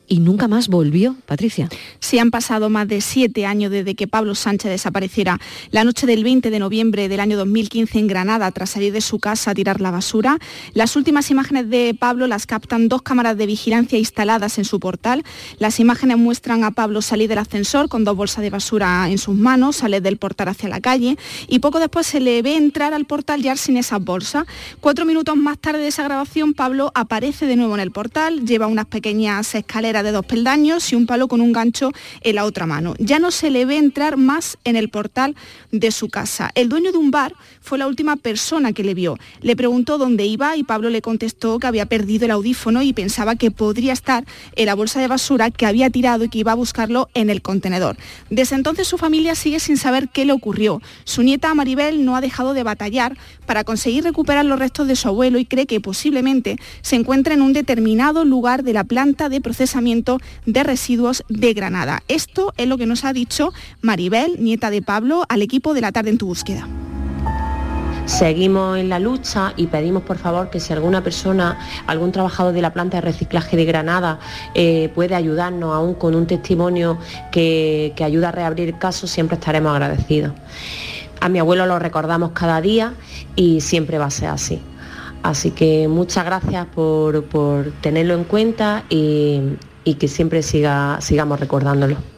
y 0.08 0.20
nunca 0.20 0.48
más 0.48 0.68
volvió, 0.68 1.16
Patricia. 1.26 1.70
Sí, 2.00 2.20
han 2.20 2.32
pasado 2.32 2.70
más 2.70 2.88
de 2.88 3.02
siete 3.02 3.46
años 3.46 3.72
desde 3.72 3.96
que 3.96 4.08
Pablo 4.08 4.36
Sánchez 4.36 4.70
desapareciera. 4.72 5.40
La 5.72 5.84
noche 5.84 6.06
del 6.06 6.24
20 6.24 6.50
de 6.50 6.60
noviembre 6.60 7.08
del 7.08 7.20
año 7.20 7.38
2015 7.38 8.00
en 8.00 8.08
Granada, 8.08 8.52
tras 8.52 8.72
salir 8.72 8.92
de 8.92 9.02
su 9.02 9.20
casa 9.20 9.52
a 9.52 9.54
tirar 9.54 9.82
la 9.82 9.92
basura, 9.92 10.38
las 10.74 10.96
últimas 10.96 11.32
imágenes 11.32 11.70
de 11.70 11.96
Pablo 11.98 12.28
las 12.28 12.46
captan 12.46 12.90
dos 12.90 13.02
cámaras 13.02 13.38
de 13.38 13.46
vigilancia 13.46 13.98
instaladas 13.98 14.58
en 14.58 14.66
su 14.66 14.80
portal. 14.80 15.24
Las 15.58 15.80
imágenes 15.80 16.18
muestran 16.18 16.64
a 16.64 16.72
Pablo 16.72 17.02
salir 17.02 17.30
del 17.30 17.38
ascensor 17.38 17.88
con 17.90 18.04
dos 18.04 18.16
bolsas 18.16 18.44
de 18.44 18.50
basura 18.50 19.10
en 19.10 19.18
sus 19.18 19.36
manos, 19.36 19.78
sale 19.78 20.02
del 20.02 20.18
portal 20.18 20.50
hacia 20.50 20.70
la 20.70 20.82
calle 20.82 21.18
y 21.48 21.60
poco 21.60 21.80
después 21.80 22.06
se 22.08 22.20
le 22.20 22.42
ve 22.42 22.56
entrar 22.56 22.94
al 22.94 23.06
portal 23.06 23.42
ya 23.42 23.56
sin 23.56 23.78
esas 23.78 24.04
bolsas. 24.04 24.46
Cuatro 24.82 25.06
minutos 25.06 25.36
más 25.38 25.58
tarde 25.60 25.80
de 25.80 25.88
esa 25.88 26.04
grabación, 26.04 26.54
Pablo 26.54 26.92
aparece 26.94 27.46
de 27.46 27.56
nuevo 27.56 27.76
en 27.76 27.82
el 27.82 27.92
portal, 27.92 28.46
lleva 28.46 28.68
unas 28.68 28.86
pequeñas 28.86 29.56
escaleras 29.56 29.93
de 30.02 30.12
dos 30.12 30.26
peldaños 30.26 30.92
y 30.92 30.96
un 30.96 31.06
palo 31.06 31.28
con 31.28 31.42
un 31.42 31.52
gancho 31.52 31.92
en 32.22 32.36
la 32.36 32.46
otra 32.46 32.66
mano. 32.66 32.96
Ya 32.98 33.20
no 33.20 33.30
se 33.30 33.52
le 33.52 33.66
ve 33.66 33.78
entrar 33.78 34.18
más 34.18 34.58
en 34.64 34.76
el 34.76 34.90
portal 34.90 35.36
de 35.72 35.92
su 35.92 36.10
casa. 36.10 36.50
El 36.56 36.70
dueño 36.70 36.92
de 36.92 36.98
un 36.98 37.12
bar 37.12 37.36
fue 37.64 37.78
la 37.78 37.88
última 37.88 38.18
persona 38.18 38.74
que 38.74 38.84
le 38.84 38.94
vio. 38.94 39.18
Le 39.42 39.56
preguntó 39.56 39.98
dónde 39.98 40.26
iba 40.26 40.56
y 40.58 40.64
Pablo 40.64 40.90
le 40.90 41.02
contestó 41.02 41.58
que 41.60 41.68
había 41.68 41.86
perdido 41.86 42.26
el 42.26 42.32
audífono 42.32 42.82
y 42.82 42.94
pensaba 42.94 43.36
que 43.36 43.52
podría 43.52 43.94
estar 43.94 44.26
en 44.56 44.66
la 44.66 44.76
bolsa 44.76 45.00
de 45.00 45.08
basura 45.08 45.50
que 45.50 45.66
había 45.66 45.90
tirado 45.90 46.26
y 46.26 46.30
que 46.30 46.40
iba 46.40 46.52
a 46.52 46.56
buscarlo 46.56 47.10
en 47.14 47.30
el 47.30 47.42
contenedor. 47.42 47.98
Desde 48.30 48.56
entonces 48.56 48.88
su 48.88 48.98
familia 48.98 49.34
sigue 49.36 49.60
sin 49.60 49.78
saber 49.78 50.10
qué 50.10 50.26
le 50.26 50.34
ocurrió. 50.34 50.82
Su 51.06 51.24
nieta 51.24 51.54
Maribel 51.54 52.06
no 52.06 52.16
ha 52.16 52.22
dejado 52.22 52.54
de 52.54 52.64
batallar 52.64 53.18
para 53.46 53.64
conseguir 53.64 54.04
recuperar 54.04 54.46
los 54.46 54.60
restos 54.60 54.88
de 54.88 54.96
su 54.96 55.08
abuelo 55.08 55.40
y 55.40 55.46
cree 55.46 55.66
que 55.66 55.80
posiblemente 55.80 56.58
se 56.82 56.98
encuentra 56.98 57.34
en 57.34 57.42
un 57.42 57.54
determinado 57.54 58.26
lugar 58.26 58.64
de 58.64 58.74
la 58.74 58.84
planta 58.84 59.30
de 59.30 59.42
procesamiento 59.42 60.20
de 60.46 60.64
residuos 60.64 61.24
de 61.30 61.54
Granada. 61.54 62.04
Esto 62.08 62.54
es 62.58 62.68
lo 62.68 62.78
que 62.78 62.86
nos 62.86 63.06
ha 63.06 63.14
dicho 63.14 63.54
Maribel, 63.82 64.38
nieta 64.40 64.70
de 64.70 64.82
Pablo, 64.82 65.26
al 65.30 65.42
equipo 65.42 65.74
de 65.74 65.82
la 65.82 65.92
tarde 65.92 66.10
en 66.10 66.18
tu 66.18 66.28
búsqueda. 66.28 66.68
Seguimos 68.06 68.78
en 68.78 68.90
la 68.90 69.00
lucha 69.00 69.54
y 69.56 69.68
pedimos 69.68 70.04
por 70.04 70.18
favor 70.18 70.50
que 70.50 70.60
si 70.60 70.74
alguna 70.74 71.02
persona, 71.02 71.58
algún 71.88 72.12
trabajador 72.12 72.54
de 72.54 72.62
la 72.62 72.74
planta 72.74 72.98
de 72.98 73.02
reciclaje 73.02 73.56
de 73.56 73.64
Granada 73.64 74.20
eh, 74.56 74.92
puede 74.94 75.16
ayudarnos 75.16 75.74
aún 75.74 75.94
con 75.94 76.14
un 76.14 76.28
testimonio 76.28 76.98
que, 77.32 77.94
que 77.96 78.04
ayuda 78.04 78.30
a 78.30 78.32
reabrir 78.34 78.70
el 78.70 78.78
caso, 78.78 79.08
siempre 79.08 79.36
estaremos 79.36 79.72
agradecidos. 79.72 80.34
A 81.22 81.30
mi 81.30 81.40
abuelo 81.40 81.66
lo 81.66 81.80
recordamos 81.80 82.32
cada 82.32 82.60
día 82.60 82.94
y 83.38 83.62
siempre 83.62 83.98
va 83.98 84.06
a 84.06 84.12
ser 84.12 84.30
así. 84.30 84.62
Así 85.24 85.52
que 85.52 85.88
muchas 85.88 86.26
gracias 86.26 86.66
por, 86.76 87.24
por 87.24 87.72
tenerlo 87.80 88.16
en 88.16 88.26
cuenta 88.26 88.84
y, 88.90 89.40
y 89.86 89.94
que 89.96 90.10
siempre 90.10 90.44
siga, 90.44 91.00
sigamos 91.00 91.40
recordándolo. 91.40 92.13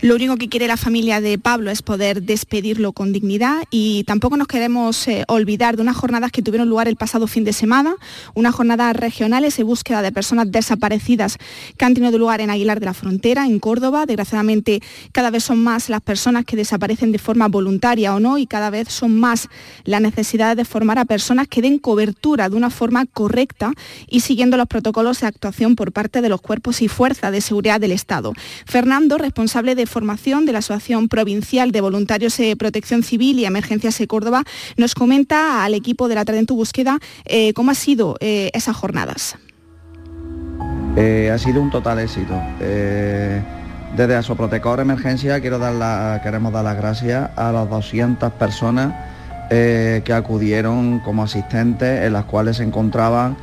Lo 0.00 0.14
único 0.14 0.36
que 0.36 0.48
quiere 0.48 0.68
la 0.68 0.76
familia 0.76 1.20
de 1.20 1.38
Pablo 1.38 1.72
es 1.72 1.82
poder 1.82 2.22
despedirlo 2.22 2.92
con 2.92 3.12
dignidad 3.12 3.64
y 3.72 4.04
tampoco 4.04 4.36
nos 4.36 4.46
queremos 4.46 5.08
eh, 5.08 5.24
olvidar 5.26 5.74
de 5.74 5.82
unas 5.82 5.96
jornadas 5.96 6.30
que 6.30 6.40
tuvieron 6.40 6.68
lugar 6.68 6.86
el 6.86 6.94
pasado 6.94 7.26
fin 7.26 7.42
de 7.42 7.52
semana, 7.52 7.96
unas 8.34 8.54
jornadas 8.54 8.94
regionales 8.94 9.56
de 9.56 9.64
búsqueda 9.64 10.00
de 10.00 10.12
personas 10.12 10.52
desaparecidas 10.52 11.36
que 11.76 11.84
han 11.84 11.94
tenido 11.94 12.16
lugar 12.16 12.40
en 12.40 12.48
Aguilar 12.50 12.78
de 12.78 12.86
la 12.86 12.94
Frontera, 12.94 13.44
en 13.44 13.58
Córdoba. 13.58 14.06
Desgraciadamente 14.06 14.80
cada 15.10 15.30
vez 15.30 15.42
son 15.42 15.58
más 15.58 15.88
las 15.88 16.00
personas 16.00 16.44
que 16.44 16.54
desaparecen 16.54 17.10
de 17.10 17.18
forma 17.18 17.48
voluntaria 17.48 18.14
o 18.14 18.20
no 18.20 18.38
y 18.38 18.46
cada 18.46 18.70
vez 18.70 18.86
son 18.90 19.18
más 19.18 19.48
las 19.82 20.00
necesidades 20.00 20.56
de 20.56 20.64
formar 20.64 21.00
a 21.00 21.06
personas 21.06 21.48
que 21.48 21.60
den 21.60 21.80
cobertura 21.80 22.48
de 22.48 22.54
una 22.54 22.70
forma 22.70 23.04
correcta 23.06 23.72
y 24.06 24.20
siguiendo 24.20 24.56
los 24.56 24.68
protocolos 24.68 25.22
de 25.22 25.26
actuación 25.26 25.74
por 25.74 25.90
parte 25.90 26.22
de 26.22 26.28
los 26.28 26.40
cuerpos 26.40 26.82
y 26.82 26.86
fuerzas 26.86 27.32
de 27.32 27.40
seguridad 27.40 27.80
del 27.80 27.90
Estado. 27.90 28.32
Fernando, 28.64 29.18
responsable 29.18 29.74
de 29.74 29.87
formación 29.88 30.46
de 30.46 30.52
la 30.52 30.58
Asociación 30.60 31.08
Provincial 31.08 31.72
de 31.72 31.80
Voluntarios 31.80 32.36
de 32.36 32.56
Protección 32.56 33.02
Civil 33.02 33.40
y 33.40 33.44
Emergencias 33.44 33.98
de 33.98 34.06
Córdoba, 34.06 34.44
nos 34.76 34.94
comenta 34.94 35.64
al 35.64 35.74
equipo 35.74 36.08
de 36.08 36.14
la 36.14 36.24
Tarde 36.24 36.46
tu 36.46 36.56
Búsqueda 36.56 36.98
eh, 37.24 37.52
cómo 37.54 37.70
ha 37.70 37.74
sido 37.74 38.16
eh, 38.20 38.50
esas 38.54 38.76
jornadas. 38.76 39.36
Eh, 40.96 41.30
ha 41.32 41.38
sido 41.38 41.60
un 41.62 41.70
total 41.70 42.00
éxito. 42.00 42.34
desde 42.58 44.16
Asoprotecor 44.16 44.80
Emergencia 44.80 45.40
quiero 45.40 45.58
dar 45.58 46.22
queremos 46.22 46.52
dar 46.52 46.64
las 46.64 46.76
gracias 46.76 47.30
a 47.36 47.52
las 47.52 47.68
200 47.70 48.32
personas 48.32 48.94
que 49.48 50.12
acudieron 50.12 51.00
como 51.00 51.22
asistentes, 51.22 52.04
en 52.04 52.12
las 52.12 52.24
cuales 52.24 52.58
se 52.58 52.64
encontraban 52.64 53.36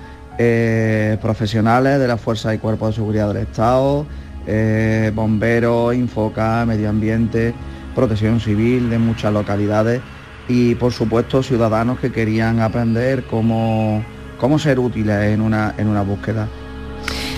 profesionales 1.21 1.99
de 1.99 2.07
la 2.07 2.17
Fuerza 2.17 2.53
y 2.53 2.57
Cuerpo 2.57 2.87
de 2.87 2.93
Seguridad 2.93 3.29
del 3.29 3.43
Estado, 3.43 4.05
eh, 4.47 5.11
bomberos, 5.13 5.95
Infoca, 5.95 6.65
medio 6.65 6.89
ambiente, 6.89 7.53
protección 7.93 8.39
civil 8.39 8.89
de 8.89 8.99
muchas 8.99 9.33
localidades 9.33 10.01
y 10.47 10.75
por 10.75 10.93
supuesto 10.93 11.41
ciudadanos 11.41 11.99
que 11.99 12.11
querían 12.11 12.59
aprender 12.59 13.23
cómo, 13.25 14.03
cómo 14.39 14.59
ser 14.59 14.79
útiles 14.79 15.33
en 15.33 15.41
una, 15.41 15.73
en 15.77 15.87
una 15.87 16.01
búsqueda. 16.01 16.47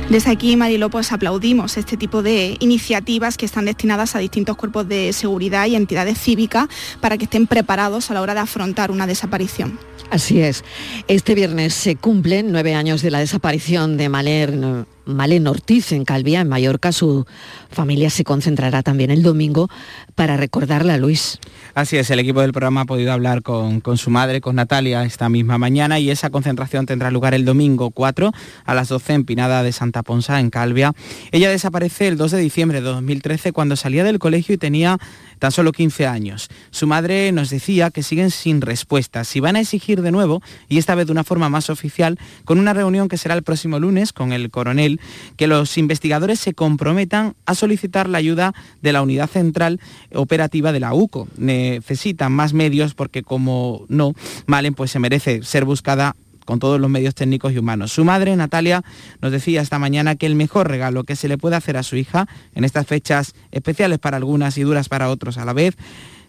Desde 0.10 0.32
aquí, 0.32 0.56
Marilo, 0.56 0.90
pues 0.90 1.12
aplaudimos 1.12 1.76
este 1.76 1.98
tipo 1.98 2.24
de 2.24 2.56
iniciativas 2.62 3.36
que 3.36 3.46
están 3.46 3.66
destinadas 3.66 4.16
a 4.16 4.20
distintos 4.20 4.56
cuerpos 4.56 4.88
de 4.88 5.12
seguridad 5.12 5.66
y 5.66 5.76
entidades 5.76 6.18
cívicas 6.18 6.68
para 7.02 7.18
que 7.18 7.26
estén 7.26 7.46
preparados 7.46 8.10
a 8.10 8.14
la 8.14 8.22
hora 8.22 8.34
de 8.34 8.40
afrontar 8.40 8.90
una 8.90 9.06
desaparición. 9.06 9.78
Así 10.10 10.40
es. 10.40 10.64
Este 11.10 11.36
viernes 11.36 11.74
se 11.74 11.98
cumplen 11.98 12.54
nueve 12.54 12.74
años 12.74 13.02
de 13.02 13.12
la 13.12 13.20
desaparición 13.20 13.98
de 13.98 14.08
Maler 14.08 14.86
Malen 15.08 15.48
Ortiz 15.48 15.92
en 15.92 16.06
Calvia, 16.06 16.42
en 16.42 16.50
Mallorca. 16.50 16.92
Su 16.92 17.26
familia 17.70 18.10
se 18.10 18.24
concentrará 18.24 18.84
también 18.84 19.10
el 19.10 19.24
domingo 19.24 19.70
para 20.16 20.38
recordarle 20.38 20.94
a 20.94 20.98
Luis. 20.98 21.40
Así 21.74 21.98
es, 21.98 22.10
el 22.12 22.20
equipo 22.20 22.42
del 22.42 22.52
programa 22.52 22.82
ha 22.82 22.86
podido 22.86 23.12
hablar 23.12 23.42
con, 23.42 23.82
con, 23.82 23.98
su 23.98 24.10
madre, 24.10 24.42
con 24.42 24.56
Natalia, 24.56 25.04
esta 25.04 25.30
misma 25.30 25.58
mañana 25.58 26.00
y 26.00 26.10
esa 26.10 26.30
concentración 26.30 26.86
tendrá 26.86 27.12
lugar 27.12 27.34
el 27.34 27.46
domingo 27.46 27.92
4 27.92 28.32
a 28.66 28.74
las 28.74 28.90
12 28.90 29.14
en 29.14 29.26
Pinada 29.26 29.64
de 29.64 29.72
Santa 29.72 30.04
Ponsa, 30.04 30.40
en 30.40 30.50
Calvia. 30.50 30.94
Ella 31.32 31.50
desaparece 31.50 32.08
el 32.08 32.18
2 32.18 32.32
de 32.32 32.40
diciembre 32.40 32.82
de 32.82 32.88
2013 32.88 33.54
cuando 33.54 33.76
salía 33.76 34.04
del 34.04 34.20
colegio 34.20 34.56
y 34.56 34.58
tenía 34.58 34.98
tan 35.40 35.52
solo 35.52 35.72
15 35.72 36.08
años. 36.08 36.50
Su 36.72 36.88
madre 36.88 37.32
nos 37.32 37.50
decía 37.50 37.92
que 37.92 38.04
siguen 38.04 38.32
sin 38.32 38.62
respuesta. 38.62 39.24
Si 39.24 39.40
van 39.40 39.56
a 39.56 39.62
exigir 39.62 40.02
de 40.02 40.12
nuevo, 40.12 40.42
y 40.70 40.78
esta 40.78 40.96
vez 40.96 41.08
de 41.08 41.12
una 41.12 41.24
forma 41.24 41.50
más 41.50 41.70
oficial, 41.70 42.18
con 42.46 42.60
una 42.60 42.74
reunión 42.74 43.08
que 43.08 43.18
será 43.18 43.36
el 43.36 43.44
próximo 43.44 43.80
lunes 43.80 44.14
con 44.14 44.34
el 44.34 44.50
coronel, 44.50 45.00
que 45.36 45.48
los 45.48 45.78
investigadores 45.78 46.40
se 46.40 46.54
comprometan 46.54 47.36
a 47.46 47.56
solicitar 47.56 48.10
la 48.10 48.18
ayuda 48.18 48.54
de 48.82 48.94
la 48.94 49.02
unidad 49.02 49.30
central 49.30 49.80
operativa 50.14 50.72
de 50.72 50.80
la 50.80 50.94
UCO. 50.94 51.28
Necesitan 51.38 52.32
más 52.32 52.54
medios 52.54 52.94
porque 52.94 53.24
como 53.24 53.86
no, 53.88 54.14
Malen 54.46 54.74
pues 54.74 54.92
se 54.92 55.00
merece 55.00 55.44
ser 55.44 55.66
buscada 55.66 56.16
con 56.48 56.60
todos 56.60 56.80
los 56.80 56.90
medios 56.90 57.14
técnicos 57.14 57.52
y 57.52 57.58
humanos. 57.60 57.92
Su 57.92 58.06
madre, 58.06 58.34
Natalia, 58.38 58.82
nos 59.22 59.34
decía 59.34 59.62
esta 59.62 59.80
mañana 59.80 60.16
que 60.16 60.26
el 60.26 60.34
mejor 60.34 60.70
regalo 60.70 61.04
que 61.04 61.18
se 61.18 61.28
le 61.28 61.38
puede 61.38 61.58
hacer 61.58 61.76
a 61.76 61.84
su 61.84 61.98
hija 61.98 62.26
en 62.56 62.64
estas 62.64 62.88
fechas 62.88 63.36
especiales 63.52 64.00
para 64.00 64.16
algunas 64.16 64.58
y 64.58 64.64
duras 64.64 64.88
para 64.88 65.10
otros 65.10 65.38
a 65.38 65.44
la 65.44 65.52
vez, 65.52 65.76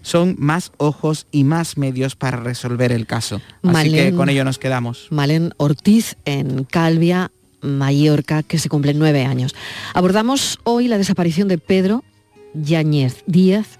son 0.02 0.34
más 0.38 0.72
ojos 0.76 1.28
y 1.30 1.44
más 1.44 1.78
medios 1.78 2.16
para 2.16 2.36
resolver 2.38 2.90
el 2.90 3.06
caso. 3.06 3.40
Así 3.62 3.92
que 3.92 4.12
con 4.12 4.28
ello 4.28 4.44
nos 4.44 4.58
quedamos. 4.58 5.06
Malen 5.10 5.54
Ortiz 5.56 6.16
en 6.24 6.64
Calvia, 6.64 7.30
Mallorca, 7.60 8.42
que 8.42 8.58
se 8.58 8.68
cumplen 8.68 8.98
nueve 8.98 9.24
años. 9.24 9.54
Abordamos 9.94 10.58
hoy 10.64 10.88
la 10.88 10.98
desaparición 10.98 11.46
de 11.46 11.58
Pedro 11.58 12.02
Yáñez 12.54 13.22
Díaz, 13.26 13.77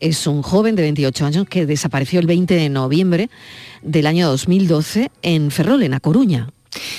es 0.00 0.26
un 0.26 0.42
joven 0.42 0.76
de 0.76 0.82
28 0.82 1.26
años 1.26 1.46
que 1.48 1.66
desapareció 1.66 2.20
el 2.20 2.26
20 2.26 2.54
de 2.54 2.68
noviembre 2.68 3.30
del 3.82 4.06
año 4.06 4.28
2012 4.28 5.10
en 5.22 5.50
Ferrol, 5.50 5.82
en 5.82 5.94
A 5.94 6.00
Coruña. 6.00 6.50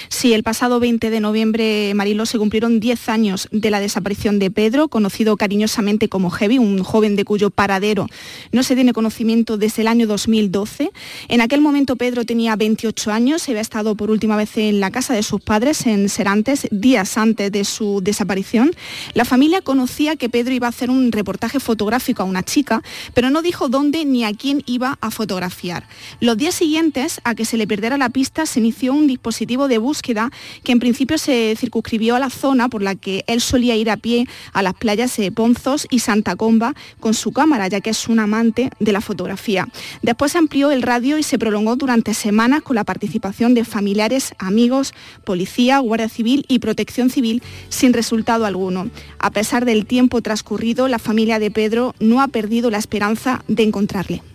Sí, 0.09 0.34
el 0.34 0.43
pasado 0.43 0.80
20 0.80 1.09
de 1.09 1.19
noviembre, 1.19 1.93
Marilo, 1.95 2.26
se 2.26 2.38
cumplieron 2.38 2.80
10 2.80 3.09
años 3.09 3.47
de 3.51 3.72
la 3.72 3.80
desaparición 3.80 4.39
de 4.39 4.51
Pedro, 4.51 4.89
conocido 4.89 5.38
cariñosamente 5.38 6.09
como 6.09 6.30
Heavy, 6.30 6.57
un 6.57 6.84
joven 6.84 7.15
de 7.15 7.26
cuyo 7.26 7.49
paradero 7.49 8.07
no 8.51 8.63
se 8.63 8.76
tiene 8.76 8.93
conocimiento 8.93 9.57
desde 9.57 9.82
el 9.84 9.88
año 9.88 10.07
2012. 10.07 10.91
En 11.30 11.41
aquel 11.41 11.61
momento 11.61 11.95
Pedro 11.95 12.26
tenía 12.26 12.55
28 12.55 13.11
años, 13.11 13.47
había 13.47 13.61
estado 13.61 13.95
por 13.95 14.11
última 14.11 14.36
vez 14.36 14.57
en 14.57 14.80
la 14.80 14.91
casa 14.91 15.13
de 15.13 15.24
sus 15.24 15.41
padres 15.41 15.86
en 15.86 16.09
Serantes, 16.09 16.67
días 16.72 17.17
antes 17.17 17.51
de 17.51 17.63
su 17.63 18.01
desaparición. 18.01 18.72
La 19.13 19.26
familia 19.26 19.61
conocía 19.61 20.15
que 20.15 20.30
Pedro 20.30 20.53
iba 20.53 20.67
a 20.67 20.72
hacer 20.72 20.89
un 20.89 21.11
reportaje 21.11 21.59
fotográfico 21.59 22.24
a 22.24 22.26
una 22.26 22.43
chica, 22.43 22.82
pero 23.13 23.30
no 23.30 23.41
dijo 23.41 23.69
dónde 23.69 24.05
ni 24.05 24.24
a 24.24 24.34
quién 24.34 24.63
iba 24.65 24.97
a 25.01 25.11
fotografiar. 25.11 25.88
Los 26.19 26.38
días 26.38 26.55
siguientes, 26.55 27.22
a 27.24 27.36
que 27.36 27.45
se 27.45 27.57
le 27.57 27.67
perdiera 27.67 27.97
la 27.97 28.09
pista, 28.09 28.45
se 28.45 28.59
inició 28.59 28.93
un 28.93 29.07
dispositivo 29.07 29.61
de 29.68 29.78
búsqueda 29.78 30.32
que 30.64 30.72
en 30.72 30.80
principio 30.80 31.18
se 31.18 31.55
circunscribió 31.57 32.16
a 32.16 32.20
la 32.20 32.30
zona 32.30 32.70
por 32.70 32.82
la 32.82 32.95
que 32.95 33.24
él 33.28 33.41
solía 33.41 33.76
ir 33.76 33.89
a 33.89 33.97
pie 33.97 34.28
a 34.53 34.62
las 34.62 34.74
playas 34.74 35.16
de 35.18 35.32
Ponzos 35.32 35.88
y 35.89 35.99
Santa 35.99 36.36
Comba 36.36 36.74
con 36.99 37.14
su 37.14 37.32
cámara, 37.32 37.68
ya 37.68 37.82
que 37.82 37.91
es 37.91 38.07
un 38.07 38.20
amante 38.20 38.70
de 38.80 38.91
la 38.91 39.01
fotografía. 39.01 39.68
Después 40.01 40.32
se 40.34 40.38
amplió 40.38 40.72
el 40.72 40.82
radio 40.82 41.18
y 41.18 41.24
se 41.24 41.39
prolongó 41.39 41.76
durante 41.76 42.14
semanas 42.14 42.62
con 42.62 42.76
la 42.76 42.84
participación 42.84 43.53
de 43.53 43.66
familiares, 43.66 44.34
amigos, 44.38 44.93
policía, 45.24 45.80
guardia 45.80 46.09
civil 46.09 46.45
y 46.47 46.59
protección 46.59 47.09
civil 47.09 47.41
sin 47.70 47.93
resultado 47.93 48.45
alguno. 48.45 48.89
A 49.20 49.32
pesar 49.32 49.66
del 49.66 49.86
tiempo 49.86 50.22
transcurrido, 50.22 50.88
la 50.88 50.99
familia 50.99 51.39
de 51.39 51.51
Pedro 51.51 51.95
no 51.99 52.22
ha 52.22 52.28
perdido 52.28 52.70
la 52.70 52.78
esperanza 52.78 53.43
de 53.47 53.64
encontrarle. 53.64 54.30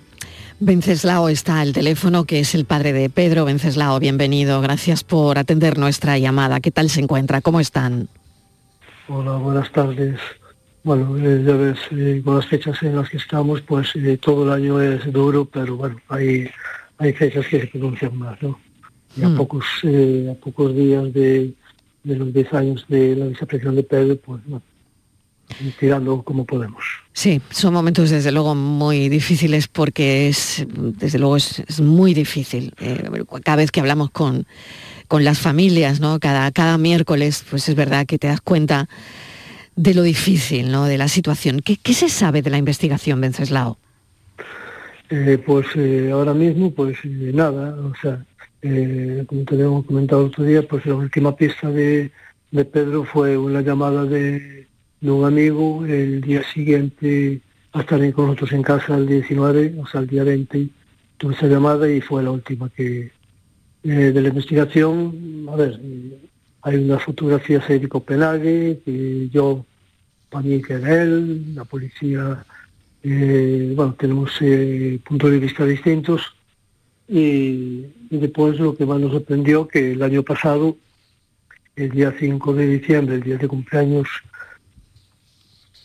Venceslao 0.59 1.29
está 1.29 1.61
al 1.61 1.75
teléfono, 1.75 2.25
que 2.25 2.41
es 2.41 2.55
el 2.55 2.65
padre 2.65 2.95
de 2.95 3.11
Pedro. 3.11 3.45
Venceslao, 3.45 4.01
bienvenido. 4.01 4.63
Gracias 4.63 5.05
por 5.05 5.39
atender 5.39 5.77
nuestra 5.77 6.17
llamada. 6.19 6.61
¿Qué 6.61 6.71
tal 6.71 6.89
se 6.89 7.01
encuentra? 7.01 7.43
¿Cómo 7.43 7.61
están? 7.61 8.09
Hola, 9.07 9.33
buenas 9.37 9.71
tardes. 9.71 10.19
Bueno, 10.83 11.15
eh, 11.19 11.45
ya 11.47 11.57
ves, 11.57 11.79
eh, 11.91 12.23
con 12.25 12.37
las 12.37 12.47
fechas 12.47 12.83
en 12.83 12.97
las 12.97 13.11
que 13.11 13.19
estamos, 13.19 13.61
pues 13.61 13.95
eh, 13.97 14.17
todo 14.17 14.45
el 14.45 14.53
año 14.53 14.81
es 14.81 15.13
duro, 15.13 15.45
pero 15.45 15.77
bueno, 15.77 16.01
hay, 16.09 16.49
hay 16.97 17.13
fechas 17.13 17.47
que 17.49 17.61
se 17.61 17.67
pronuncian 17.67 18.17
más, 18.17 18.41
¿no? 18.41 18.59
Y 19.15 19.25
a, 19.25 19.29
mm. 19.29 19.37
pocos, 19.37 19.65
a 19.85 20.35
pocos 20.43 20.75
días 20.75 21.13
de, 21.13 21.53
de 22.03 22.17
los 22.17 22.33
10 22.33 22.55
años 22.55 22.87
de 22.89 23.15
la 23.15 23.27
desaparición 23.27 23.75
de 23.75 23.83
Pedro, 23.83 24.17
pues 24.17 24.41
bueno, 24.47 24.63
tirando 25.79 26.23
como 26.23 26.45
podemos. 26.45 26.85
Sí, 27.13 27.41
son 27.51 27.73
momentos 27.73 28.11
desde 28.11 28.33
luego 28.33 28.55
muy 28.55 29.09
difíciles 29.09 29.69
porque 29.69 30.29
es, 30.29 30.67
desde 30.69 31.19
luego 31.19 31.37
es, 31.37 31.81
muy 31.81 32.15
difícil. 32.15 32.75
Eh, 32.79 33.09
cada 33.43 33.57
vez 33.57 33.71
que 33.71 33.81
hablamos 33.81 34.11
con, 34.11 34.47
con 35.09 35.25
las 35.25 35.39
familias, 35.39 36.01
¿no? 36.01 36.19
Cada, 36.21 36.51
cada 36.53 36.79
miércoles, 36.79 37.45
pues 37.49 37.69
es 37.69 37.75
verdad 37.75 38.07
que 38.07 38.19
te 38.19 38.27
das 38.27 38.41
cuenta 38.41 38.89
de 39.77 39.95
lo 39.95 40.03
difícil, 40.03 40.71
¿no? 40.71 40.85
De 40.85 40.99
la 40.99 41.09
situación. 41.09 41.61
¿Qué, 41.61 41.77
qué 41.77 41.95
se 41.95 42.09
sabe 42.09 42.43
de 42.43 42.51
la 42.51 42.59
investigación, 42.59 43.21
Venceslao? 43.21 43.79
Eh, 45.09 45.39
pues 45.45 45.67
eh, 45.77 46.11
ahora 46.13 46.35
mismo, 46.35 46.73
pues 46.73 46.99
nada, 47.05 47.77
o 47.77 47.93
sea, 48.01 48.25
como 49.27 49.45
te 49.45 49.55
habíamos 49.55 49.87
comentado 49.87 50.23
el 50.23 50.29
otro 50.29 50.45
día, 50.45 50.67
pues 50.67 50.85
la 50.85 50.97
última 50.97 51.37
pista 51.37 51.71
de, 51.71 52.11
de 52.51 52.65
Pedro 52.65 53.05
fue 53.05 53.37
una 53.37 53.61
llamada 53.61 54.05
de 54.05 54.66
de 55.07 55.13
un 55.13 55.25
amigo 55.25 55.87
el 55.87 56.21
día 56.21 56.43
siguiente 56.53 57.41
a 57.73 57.81
estar 57.81 58.01
con 58.13 58.27
nosotros 58.27 58.53
en 58.53 58.63
casa 58.63 58.97
el 58.97 59.07
19, 59.07 59.77
o 59.79 59.87
sea, 59.87 60.01
el 60.01 60.09
día 60.09 60.25
20, 60.25 60.69
tuve 61.17 61.35
esa 61.35 61.47
llamada 61.47 61.89
y 61.89 62.01
fue 62.01 62.25
la 62.25 62.33
última 62.33 62.69
que 62.71 63.13
eh, 63.85 63.89
de 63.89 64.21
la 64.21 64.29
investigación, 64.29 65.47
a 65.49 65.55
ver, 65.55 65.81
hay 66.63 66.77
una 66.77 66.99
fotografía 66.99 67.61
de 67.61 67.89
Copenhague, 67.89 68.81
que 68.85 69.29
yo, 69.29 69.65
para 70.29 70.43
mí 70.43 70.61
que 70.61 70.73
era 70.73 71.03
él, 71.03 71.55
la 71.55 71.65
policía, 71.65 72.45
eh, 73.05 73.73
bueno, 73.77 73.95
tenemos 73.97 74.33
eh, 74.41 74.99
puntos 75.07 75.31
de 75.31 75.39
vista 75.39 75.65
distintos. 75.65 76.35
Y, 77.09 77.87
y, 78.11 78.19
después 78.19 78.59
lo 78.59 78.77
que 78.77 78.85
más 78.85 78.99
nos 78.99 79.13
sorprendió 79.13 79.69
que 79.69 79.93
el 79.93 80.03
año 80.03 80.25
pasado, 80.25 80.77
el 81.77 81.91
día 81.91 82.13
5 82.19 82.55
de 82.55 82.67
diciembre, 82.67 83.15
el 83.15 83.23
día 83.23 83.37
de 83.37 83.47
cumpleaños 83.47 84.09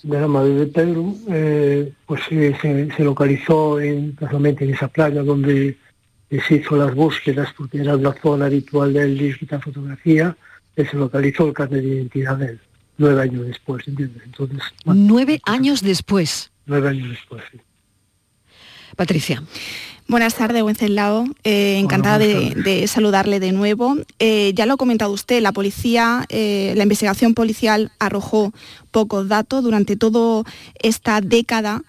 de 0.04 0.20
la 0.20 0.28
madre 0.28 0.54
de 0.54 0.68
Pedro, 0.68 1.14
eh, 1.30 1.94
pues 2.06 2.22
se, 2.28 2.56
se, 2.56 3.04
localizó 3.04 3.80
en, 3.80 4.14
casualmente 4.14 4.66
en 4.66 4.74
esa 4.74 4.88
playa 4.88 5.24
donde 5.24 5.78
se 6.30 6.56
hizo 6.56 6.76
las 6.78 6.94
búsquedas, 6.96 7.50
porque 7.58 7.80
era 7.80 7.96
la 7.96 8.14
zona 8.22 8.46
habitual 8.46 8.94
de 8.94 9.04
él 9.04 9.18
de 9.18 9.60
fotografía, 9.60 10.36
se 10.76 10.98
localizó 10.98 11.48
el 11.48 11.54
carnet 11.54 11.84
de 11.84 11.96
identidad 11.96 12.38
de 12.38 12.46
él, 12.46 12.60
nueve 12.98 13.22
años 13.22 13.46
después, 13.46 13.88
¿entiendes? 13.88 14.24
Entonces, 14.26 14.62
nueve 14.86 15.42
años 15.46 15.82
después. 15.82 16.52
Nueve 16.66 16.90
años 16.90 17.10
después, 17.10 17.44
sí. 17.52 17.60
Patricia. 18.96 19.44
Buenas 20.12 20.36
tardes, 20.36 20.62
Wenceslao. 20.62 21.26
Eh, 21.46 21.78
encantada 21.80 22.20
de, 22.20 22.86
saludarle 22.88 23.40
de 23.40 23.54
nuevo. 23.54 23.96
Eh, 24.20 24.52
ya 24.54 24.66
lo 24.66 24.74
ha 24.74 24.78
comentado 24.78 25.14
usted, 25.14 25.42
la 25.42 25.54
policía, 25.54 26.26
eh, 26.28 26.74
la 26.76 26.84
investigación 26.84 27.34
policial 27.34 27.94
arrojó 27.98 28.52
pocos 28.92 29.30
datos 29.30 29.64
durante 29.64 29.96
toda 29.96 30.44
esta 30.82 31.22
década. 31.22 31.84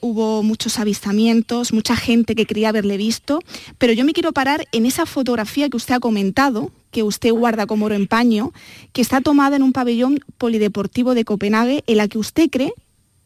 hubo 0.00 0.42
muchos 0.42 0.78
avistamientos, 0.78 1.72
mucha 1.72 1.96
gente 1.96 2.34
que 2.34 2.46
quería 2.46 2.68
haberle 2.68 2.96
visto, 2.96 3.40
pero 3.78 3.92
yo 3.92 4.04
me 4.04 4.12
quiero 4.12 4.32
parar 4.32 4.64
en 4.72 4.86
esa 4.86 5.04
fotografía 5.04 5.68
que 5.68 5.76
usted 5.76 5.96
ha 5.96 6.00
comentado, 6.00 6.70
que 6.92 7.02
usted 7.02 7.32
guarda 7.32 7.66
como 7.66 7.86
oro 7.86 7.94
en 7.96 8.06
paño, 8.06 8.52
que 8.92 9.02
está 9.02 9.20
tomada 9.20 9.56
en 9.56 9.62
un 9.62 9.72
pabellón 9.72 10.20
polideportivo 10.38 11.14
de 11.14 11.24
Copenhague, 11.24 11.82
en 11.88 11.96
la 11.96 12.06
que 12.06 12.18
usted 12.18 12.48
cree 12.48 12.72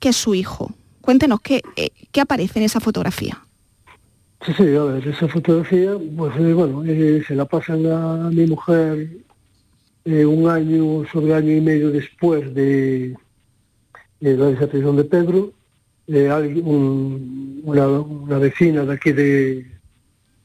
que 0.00 0.08
es 0.08 0.16
su 0.16 0.34
hijo. 0.34 0.74
Cuéntenos 1.04 1.42
qué, 1.42 1.60
qué 2.10 2.20
aparece 2.22 2.58
en 2.58 2.64
esa 2.64 2.80
fotografía. 2.80 3.38
Sí, 4.46 4.54
sí, 4.56 4.74
a 4.74 4.84
ver, 4.84 5.06
esa 5.06 5.28
fotografía, 5.28 5.98
pues 6.16 6.34
eh, 6.38 6.54
bueno, 6.54 6.82
eh, 6.86 7.22
se 7.28 7.34
la 7.34 7.44
pasan 7.44 7.84
a 7.84 8.30
mi 8.30 8.46
mujer 8.46 9.10
eh, 10.06 10.24
un 10.24 10.48
año, 10.48 11.04
sobre 11.12 11.34
año 11.34 11.52
y 11.52 11.60
medio 11.60 11.90
después 11.90 12.54
de, 12.54 13.14
la 14.20 14.46
desaparición 14.46 14.96
de 14.96 15.04
Pedro. 15.04 15.52
una, 16.06 18.38
vecina 18.38 18.86
de 18.86 18.94
aquí 18.94 19.12
de, 19.12 19.66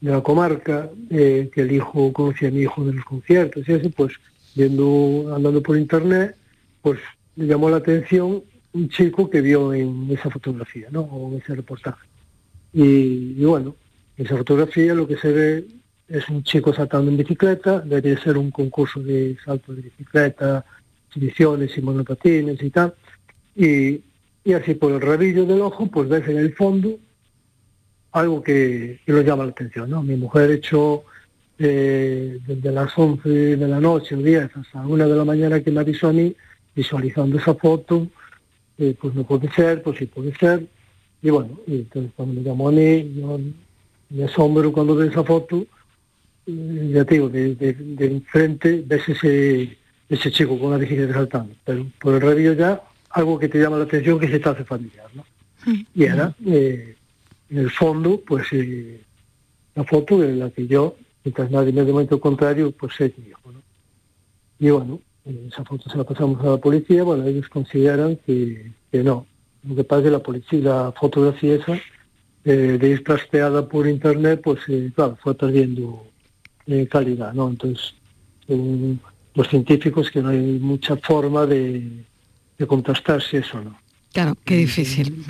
la 0.02 0.22
comarca, 0.22 0.90
que 1.08 1.50
el 1.54 1.72
hijo 1.72 2.12
conocía 2.12 2.48
a 2.48 2.52
mi 2.52 2.60
hijo 2.60 2.84
de 2.84 2.92
los 2.92 3.04
conciertos 3.06 3.66
y 3.66 3.72
eso, 3.72 3.88
pues 3.88 4.12
viendo, 4.54 5.32
andando 5.34 5.62
por 5.62 5.78
internet, 5.78 6.36
pues 6.82 7.00
le 7.36 7.46
llamó 7.46 7.70
la 7.70 7.78
atención 7.78 8.42
un 8.72 8.88
chico 8.88 9.28
que 9.28 9.40
vio 9.40 9.72
en 9.74 10.08
esa 10.10 10.30
fotografía, 10.30 10.88
¿no? 10.90 11.02
O 11.02 11.32
en 11.32 11.38
ese 11.38 11.54
reportaje. 11.54 12.06
y 12.72 13.44
bueno, 13.44 13.74
en 14.16 14.26
esa 14.26 14.36
fotografía 14.36 14.94
lo 14.94 15.06
que 15.08 15.16
se 15.16 15.32
ve 15.32 15.64
es 16.08 16.28
un 16.28 16.42
chico 16.42 16.74
saltando 16.74 17.10
en 17.10 17.16
bicicleta, 17.16 17.80
debe 17.80 18.16
ser 18.16 18.36
un 18.36 18.50
concurso 18.50 19.00
de 19.00 19.36
salto 19.44 19.72
de 19.72 19.82
bicicleta 19.82 20.64
exhibiciones 21.10 21.76
y 21.76 21.82
monopatines 21.82 22.62
y 22.62 22.70
tal. 22.70 22.94
Y, 23.56 24.00
y 24.44 24.52
así 24.52 24.74
por 24.74 24.92
el 24.92 25.00
rabillo 25.00 25.44
del 25.44 25.60
ojo, 25.60 25.86
pues 25.86 26.08
ves 26.08 26.26
en 26.28 26.38
el 26.38 26.54
fondo 26.54 26.98
algo 28.12 28.42
que, 28.42 29.00
que 29.04 29.12
lo 29.12 29.22
llama 29.22 29.44
la 29.44 29.50
atención. 29.50 29.90
¿no? 29.90 30.02
Mi 30.02 30.16
mujer 30.16 30.50
echó 30.50 31.04
eh, 31.58 32.38
desde 32.46 32.72
las 32.72 32.96
11 32.96 33.28
de 33.28 33.68
la 33.68 33.80
noche 33.80 34.14
o 34.14 34.18
10 34.18 34.56
hasta 34.56 34.80
una 34.80 35.06
de 35.06 35.16
la 35.16 35.24
mañana 35.24 35.60
que 35.60 35.70
me 35.70 35.80
avisó 35.80 36.08
a 36.08 36.12
mí, 36.12 36.34
visualizando 36.74 37.38
esa 37.38 37.54
foto, 37.54 38.06
eh, 38.80 38.96
pues 39.00 39.14
no 39.14 39.24
puede 39.24 39.50
ser, 39.52 39.82
pues 39.82 39.98
sí 39.98 40.06
puede 40.06 40.34
ser. 40.36 40.66
Y 41.22 41.30
bueno, 41.30 41.60
entonces 41.66 42.10
cuando 42.16 42.34
me 42.34 42.42
llamó 42.42 42.68
a 42.68 42.72
mí, 42.72 43.12
yo 43.14 43.38
me 44.08 44.24
asombro 44.24 44.72
cuando 44.72 44.96
veo 44.96 45.08
esa 45.08 45.22
foto, 45.22 45.66
eh, 46.46 46.90
ya 46.94 47.04
te 47.04 47.14
digo, 47.14 47.28
de, 47.28 47.54
de, 47.54 47.74
de 47.74 48.06
enfrente 48.06 48.82
ves 48.86 49.08
ese, 49.08 49.76
ese 50.08 50.30
chico 50.30 50.58
con 50.58 50.70
la 50.70 50.78
bicicleta 50.78 51.14
saltando, 51.14 51.54
pero 51.64 51.86
por 52.00 52.14
el 52.14 52.20
radio 52.20 52.52
ya 52.54 52.82
algo 53.10 53.38
que 53.38 53.48
te 53.48 53.58
llama 53.58 53.76
la 53.76 53.84
atención 53.84 54.18
que 54.18 54.28
se 54.28 54.40
te 54.40 54.48
hace 54.48 54.64
familiar, 54.64 55.08
¿no? 55.14 55.24
Y 55.94 56.04
era, 56.04 56.34
eh, 56.46 56.96
en 57.50 57.58
el 57.58 57.70
fondo, 57.70 58.20
pues 58.26 58.46
eh, 58.52 59.00
la 59.74 59.84
foto 59.84 60.18
de 60.18 60.34
la 60.34 60.50
que 60.50 60.66
yo, 60.66 60.96
mientras 61.22 61.50
nadie 61.50 61.72
me 61.72 61.84
demuestre 61.84 62.16
lo 62.16 62.20
contrario, 62.20 62.72
pues 62.72 62.98
es 63.00 63.16
mi 63.18 63.28
hijo, 63.28 63.52
¿no? 63.52 63.62
Y 64.58 64.70
bueno, 64.70 65.00
esa 65.48 65.64
foto 65.64 65.88
se 65.90 65.96
la 65.98 66.04
pasamos 66.04 66.40
a 66.42 66.50
la 66.50 66.56
policía, 66.56 67.02
bueno, 67.02 67.26
ellos 67.26 67.48
consideran 67.48 68.16
que, 68.26 68.70
que 68.90 69.02
no. 69.02 69.26
Lo 69.68 69.74
que 69.76 69.84
pasa 69.84 70.00
es 70.00 70.04
que 70.06 70.10
la 70.10 70.18
policía, 70.22 70.60
la 70.60 70.92
fotografía 70.92 71.54
esa, 71.56 71.74
eh, 72.44 72.78
de 72.80 72.88
ir 72.88 73.04
trasteada 73.04 73.68
por 73.68 73.86
internet, 73.86 74.40
pues 74.42 74.60
eh, 74.68 74.90
claro, 74.94 75.18
fue 75.22 75.34
perdiendo 75.34 76.06
eh, 76.66 76.86
calidad, 76.90 77.32
¿no? 77.34 77.48
Entonces, 77.48 77.94
según 78.46 79.00
los 79.34 79.48
científicos, 79.48 80.10
que 80.10 80.22
no 80.22 80.30
hay 80.30 80.58
mucha 80.58 80.96
forma 80.96 81.46
de, 81.46 82.04
de 82.58 82.66
contrastar 82.66 83.22
si 83.22 83.36
eso 83.36 83.60
no. 83.60 83.78
Claro, 84.12 84.34
qué 84.44 84.56
difícil. 84.56 85.24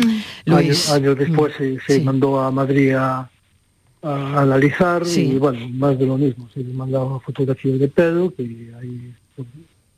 Años, 0.47 0.91
años 0.91 1.19
después 1.19 1.53
se, 1.57 1.79
se 1.81 2.01
mandó 2.01 2.41
a 2.41 2.51
Madrid 2.51 2.93
a, 2.95 3.31
a 4.03 4.41
analizar 4.41 5.05
Sí. 5.05 5.33
y 5.33 5.39
bueno, 5.39 5.69
más 5.71 5.99
de 5.99 6.07
lo 6.07 6.17
mismo. 6.17 6.49
Se 6.55 6.65
mandaba 6.65 7.21
fotografías 7.21 7.79
de 7.79 7.89
Pedro, 7.89 8.33
que 8.35 8.43
hay 8.81 9.15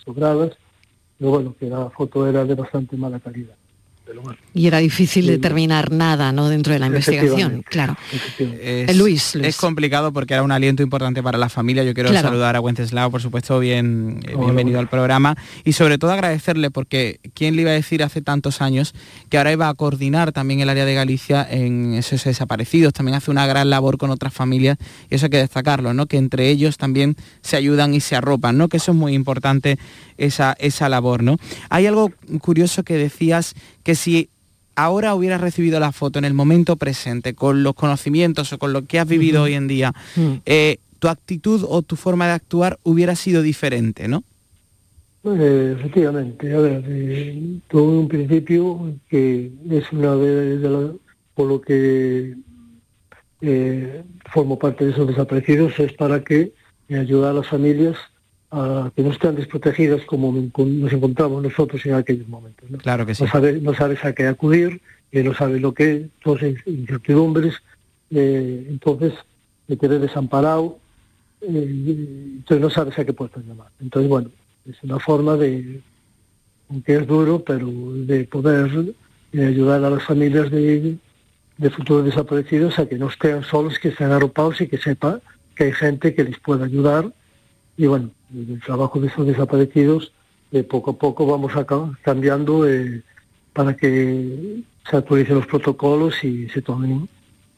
sobradas, 0.05 0.57
pero 1.19 1.31
bueno, 1.31 1.55
que 1.59 1.67
la 1.69 1.91
foto 1.91 2.27
era 2.27 2.45
de 2.45 2.55
bastante 2.55 2.97
mala 2.97 3.21
calidad. 3.21 3.57
Y 4.55 4.67
era 4.67 4.79
difícil 4.79 5.27
determinar 5.27 5.91
nada, 5.93 6.33
¿no? 6.33 6.49
Dentro 6.49 6.73
de 6.73 6.79
la 6.79 6.87
investigación, 6.87 7.63
claro. 7.69 7.97
Es, 8.13 8.21
Eh, 8.41 8.95
Luis, 8.95 9.35
Luis. 9.35 9.47
es 9.49 9.57
complicado 9.57 10.13
porque 10.13 10.35
era 10.35 10.43
un 10.43 10.53
aliento 10.53 10.83
importante 10.83 11.23
para 11.23 11.39
la 11.39 11.49
familia. 11.49 11.85
Yo 11.85 11.95
quiero 11.95 12.11
Claro. 12.11 12.29
saludar 12.29 12.57
a 12.57 12.61
Wenceslao, 12.61 13.11
por 13.11 13.23
supuesto, 13.23 13.59
bien, 13.59 14.21
eh, 14.29 14.35
bienvenido 14.37 14.79
al 14.81 14.89
programa. 14.89 15.37
Y 15.65 15.73
sobre 15.73 15.99
todo 15.99 16.11
agradecerle 16.13 16.71
porque 16.71 17.21
quién 17.35 17.57
le 17.57 17.63
iba 17.63 17.71
a 17.71 17.75
decir 17.75 18.03
hace 18.03 18.21
tantos 18.23 18.61
años 18.61 18.93
que 19.31 19.39
ahora 19.39 19.53
iba 19.53 19.69
a 19.69 19.75
coordinar 19.75 20.33
también 20.33 20.61
el 20.61 20.69
área 20.69 20.85
de 20.85 20.95
Galicia 20.95 21.47
en 21.49 21.95
esos 21.95 22.25
desaparecidos. 22.25 22.93
También 22.93 23.17
hace 23.17 23.31
una 23.31 23.47
gran 23.47 23.71
labor 23.71 23.99
con 23.99 24.11
otras 24.11 24.35
familias 24.35 24.79
y 25.11 25.15
eso 25.15 25.27
hay 25.27 25.31
que 25.31 25.39
destacarlo, 25.39 25.95
¿no? 25.95 26.07
Que 26.07 26.19
entre 26.19 26.51
ellos 26.51 26.77
también 26.77 27.17
se 27.41 27.57
ayudan 27.57 27.95
y 27.95 28.01
se 28.01 28.17
arropan, 28.17 28.59
¿no? 28.59 28.69
Que 28.69 28.77
eso 28.77 28.93
es 28.93 28.99
muy 28.99 29.15
importante, 29.15 29.79
esa, 30.19 30.55
esa 30.59 30.89
labor, 30.89 31.23
¿no? 31.23 31.37
Hay 31.71 31.87
algo 31.87 32.11
curioso 32.41 32.83
que 32.83 32.95
decías 32.95 33.55
que 33.83 33.95
si 33.95 34.29
ahora 34.75 35.15
hubieras 35.15 35.41
recibido 35.41 35.79
la 35.81 35.93
foto 35.93 36.19
en 36.19 36.25
el 36.25 36.35
momento 36.35 36.77
presente, 36.77 37.35
con 37.35 37.63
los 37.63 37.75
conocimientos 37.75 38.53
o 38.53 38.59
con 38.59 38.73
lo 38.73 38.87
que 38.87 38.99
has 38.99 39.07
vivido 39.09 39.43
hoy 39.43 39.55
en 39.55 39.69
día, 39.69 39.93
Mm. 40.17 40.35
eh, 40.47 40.79
tu 40.99 41.09
actitud 41.09 41.65
o 41.69 41.83
tu 41.83 41.97
forma 41.97 42.27
de 42.27 42.33
actuar 42.33 42.79
hubiera 42.85 43.17
sido 43.17 43.43
diferente, 43.43 44.09
¿no? 44.09 44.23
Eh, 45.25 45.77
efectivamente, 45.79 46.53
a 46.55 46.59
ver, 46.59 46.85
eh, 46.87 47.59
todo 47.69 47.93
en 47.93 47.99
un 47.99 48.09
principio 48.09 48.93
que 49.09 49.51
es 49.71 49.93
una 49.93 50.15
de, 50.17 50.59
de 50.59 50.69
la- 50.71 50.93
por 51.35 51.49
lo 51.49 51.61
que 51.61 52.35
eh, 53.41 54.03
formo 54.33 54.59
parte 54.59 54.85
de 54.85 54.93
esos 54.93 55.07
desaparecidos 55.09 55.79
es 55.79 55.93
para 55.95 56.23
que 56.23 56.53
eh, 56.89 56.97
ayudar 56.99 57.31
a 57.33 57.35
las 57.35 57.49
familias 57.49 57.97
a 58.55 58.91
que 58.95 59.03
no 59.03 59.11
estén 59.11 59.35
desprotegidas 59.35 60.03
como 60.05 60.31
nos 60.31 60.93
encontramos 60.93 61.43
nosotros 61.43 61.85
en 61.87 61.95
aquellos 61.95 62.29
momentos. 62.29 62.71
¿no? 62.71 62.79
Claro 62.79 63.07
que 63.07 63.15
sí. 63.15 63.25
no 63.25 63.31
sabes, 63.31 63.63
no 63.63 63.75
sabes 63.75 64.05
a 64.05 64.13
qué 64.15 64.27
acudir, 64.27 64.81
eh, 65.11 65.23
no 65.23 65.33
sabes 65.35 65.61
lo 65.61 65.73
que, 65.73 66.09
todas 66.23 66.43
in- 66.43 66.59
incertidumbres, 66.67 67.55
eh, 68.11 68.67
entonces 68.69 69.15
te 69.67 69.79
quedas 69.79 70.03
desamparado, 70.03 70.79
eh, 71.41 71.49
entonces 72.37 72.61
no 72.61 72.69
sabes 72.71 72.99
a 72.99 73.05
qué 73.07 73.13
puertas 73.15 73.43
llamar. 73.47 73.69
Entonces, 73.81 74.09
bueno, 74.11 74.31
es 74.69 74.77
una 74.83 74.99
forma 74.99 75.37
de, 75.39 75.81
aunque 76.69 76.97
es 76.97 77.07
duro, 77.07 77.43
pero 77.43 77.67
de 77.95 78.25
poder 78.25 78.95
eh, 79.33 79.47
ayudar 79.47 79.83
a 79.83 79.89
las 79.91 80.03
familias 80.05 80.51
de, 80.51 80.97
de 81.57 81.71
futuros 81.71 82.05
desaparecidos 82.05 82.79
a 82.79 82.87
que 82.87 82.99
no 82.99 83.09
estén 83.09 83.43
solos, 83.45 83.79
que 83.79 83.89
estén 83.89 84.13
arropados 84.13 84.61
y 84.61 84.69
que 84.69 84.77
sepa 84.77 85.21
que 85.57 85.65
hay 85.65 85.73
gente 85.73 86.15
que 86.15 86.25
les 86.25 86.39
puede 86.39 86.65
ayudar. 86.65 87.11
Y 87.77 87.87
bueno, 87.87 88.11
el 88.35 88.61
trabajo 88.61 89.01
de 89.01 89.09
esos 89.09 89.27
desaparecidos, 89.27 90.13
eh, 90.53 90.63
poco 90.63 90.93
a 90.93 90.99
poco 90.99 91.27
vamos 91.27 91.57
a 91.57 91.65
ca- 91.65 91.91
cambiando 92.03 92.69
eh, 92.69 93.03
para 93.53 93.75
que 93.77 94.63
se 94.91 94.97
actualicen 94.97 95.37
los 95.37 95.47
protocolos 95.47 96.23
y 96.25 96.49
se 96.49 96.61
tomen 96.63 97.09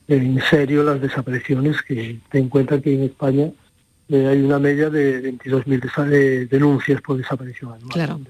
en 0.08 0.40
serio 0.50 0.82
las 0.82 1.00
desapariciones, 1.00 1.80
que 1.82 2.18
ten 2.30 2.42
en 2.44 2.48
cuenta 2.48 2.80
que 2.80 2.94
en 2.94 3.02
España 3.04 3.50
eh, 4.08 4.26
hay 4.26 4.42
una 4.42 4.58
media 4.58 4.90
de 4.90 5.22
22.000 5.22 5.80
desa- 5.80 6.08
eh, 6.12 6.46
denuncias 6.50 7.00
por 7.00 7.16
desaparición 7.16 7.72
anual. 7.72 7.90
Claro, 7.92 8.20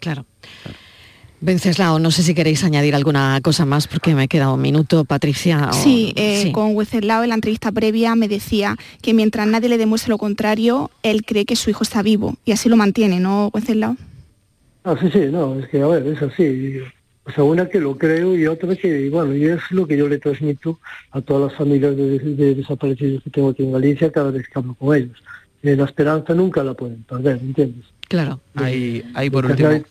claro. 0.00 0.24
claro. 0.62 0.78
Venceslao, 1.40 1.98
no 2.00 2.10
sé 2.10 2.22
si 2.24 2.34
queréis 2.34 2.64
añadir 2.64 2.94
alguna 2.96 3.38
cosa 3.42 3.64
más 3.64 3.86
porque 3.86 4.14
me 4.14 4.26
queda 4.26 4.52
un 4.52 4.60
minuto, 4.60 5.04
Patricia. 5.04 5.68
o- 5.70 5.72
Sí, 5.72 6.12
eh, 6.16 6.40
sí. 6.44 6.52
con 6.52 6.74
Wenceslao 6.74 7.22
en 7.22 7.28
la 7.28 7.36
entrevista 7.36 7.70
previa 7.70 8.16
me 8.16 8.26
decía 8.28 8.76
que 9.02 9.14
mientras 9.14 9.46
nadie 9.46 9.68
le 9.68 9.78
demuestre 9.78 10.10
lo 10.10 10.18
contrario, 10.18 10.90
él 11.04 11.24
cree 11.24 11.44
que 11.44 11.54
su 11.54 11.70
hijo 11.70 11.84
está 11.84 12.02
vivo 12.02 12.36
y 12.44 12.50
así 12.52 12.68
lo 12.68 12.76
mantiene, 12.76 13.20
¿no, 13.20 13.50
Wenceslao? 13.54 13.96
Ah, 14.84 14.96
sí, 15.00 15.08
sí, 15.12 15.20
no, 15.30 15.58
es 15.60 15.68
que, 15.68 15.80
a 15.80 15.86
ver, 15.86 16.06
es 16.08 16.20
así. 16.22 16.78
O 17.24 17.30
sea, 17.30 17.44
una 17.44 17.68
que 17.68 17.78
lo 17.78 17.96
creo 17.96 18.36
y 18.36 18.46
otra 18.46 18.74
que, 18.74 19.08
bueno, 19.10 19.36
y 19.36 19.44
es 19.44 19.60
lo 19.70 19.86
que 19.86 19.96
yo 19.98 20.08
le 20.08 20.18
transmito 20.18 20.80
a 21.12 21.20
todas 21.20 21.50
las 21.52 21.58
familias 21.58 21.94
de, 21.94 22.18
de 22.18 22.54
desaparecidos 22.54 23.22
que 23.22 23.30
tengo 23.30 23.50
aquí 23.50 23.62
en 23.64 23.72
Galicia 23.72 24.10
cada 24.10 24.30
vez 24.30 24.46
que 24.48 24.58
hablo 24.58 24.74
con 24.74 24.96
ellos. 24.96 25.22
Eh, 25.62 25.76
la 25.76 25.84
esperanza 25.84 26.34
nunca 26.34 26.64
la 26.64 26.72
pueden 26.74 27.02
perder, 27.04 27.36
¿entiendes? 27.42 27.84
Claro. 28.08 28.40
Hay, 28.54 29.04
hay 29.14 29.28
por 29.28 29.44
último, 29.44 29.68
hay- 29.68 29.84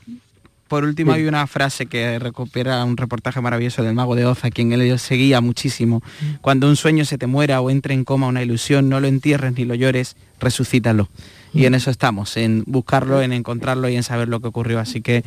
por 0.68 0.84
último 0.84 1.14
Sí. 1.14 1.20
hay 1.20 1.28
una 1.28 1.48
frase 1.48 1.86
que 1.86 2.20
recupera 2.20 2.84
un 2.84 2.98
reportaje 2.98 3.42
maravilloso 3.42 3.84
del 3.84 3.94
mago 3.94 4.16
de 4.16 4.26
Oz, 4.26 4.44
a 4.46 4.52
quien 4.52 4.72
él 4.74 5.00
seguía 5.00 5.42
muchísimo. 5.42 6.02
Cuando 6.42 6.68
un 6.68 6.76
sueño 6.76 7.06
se 7.06 7.18
te 7.18 7.28
muera 7.28 7.62
o 7.62 7.70
entre 7.70 7.94
en 7.94 8.04
coma 8.04 8.28
una 8.28 8.44
ilusión, 8.44 8.90
no 8.90 9.00
lo 9.00 9.08
entierres 9.08 9.54
ni 9.54 9.66
lo 9.66 9.76
llores, 9.76 10.16
resucítalo. 10.40 11.10
Y 11.54 11.66
en 11.66 11.74
eso 11.74 11.90
estamos, 11.90 12.38
en 12.38 12.64
buscarlo, 12.68 13.22
en 13.22 13.34
encontrarlo 13.34 13.90
y 13.90 13.96
en 13.96 14.04
saber 14.04 14.28
lo 14.28 14.40
que 14.42 14.48
ocurrió. 14.48 14.80
Así 14.80 15.02
que 15.02 15.24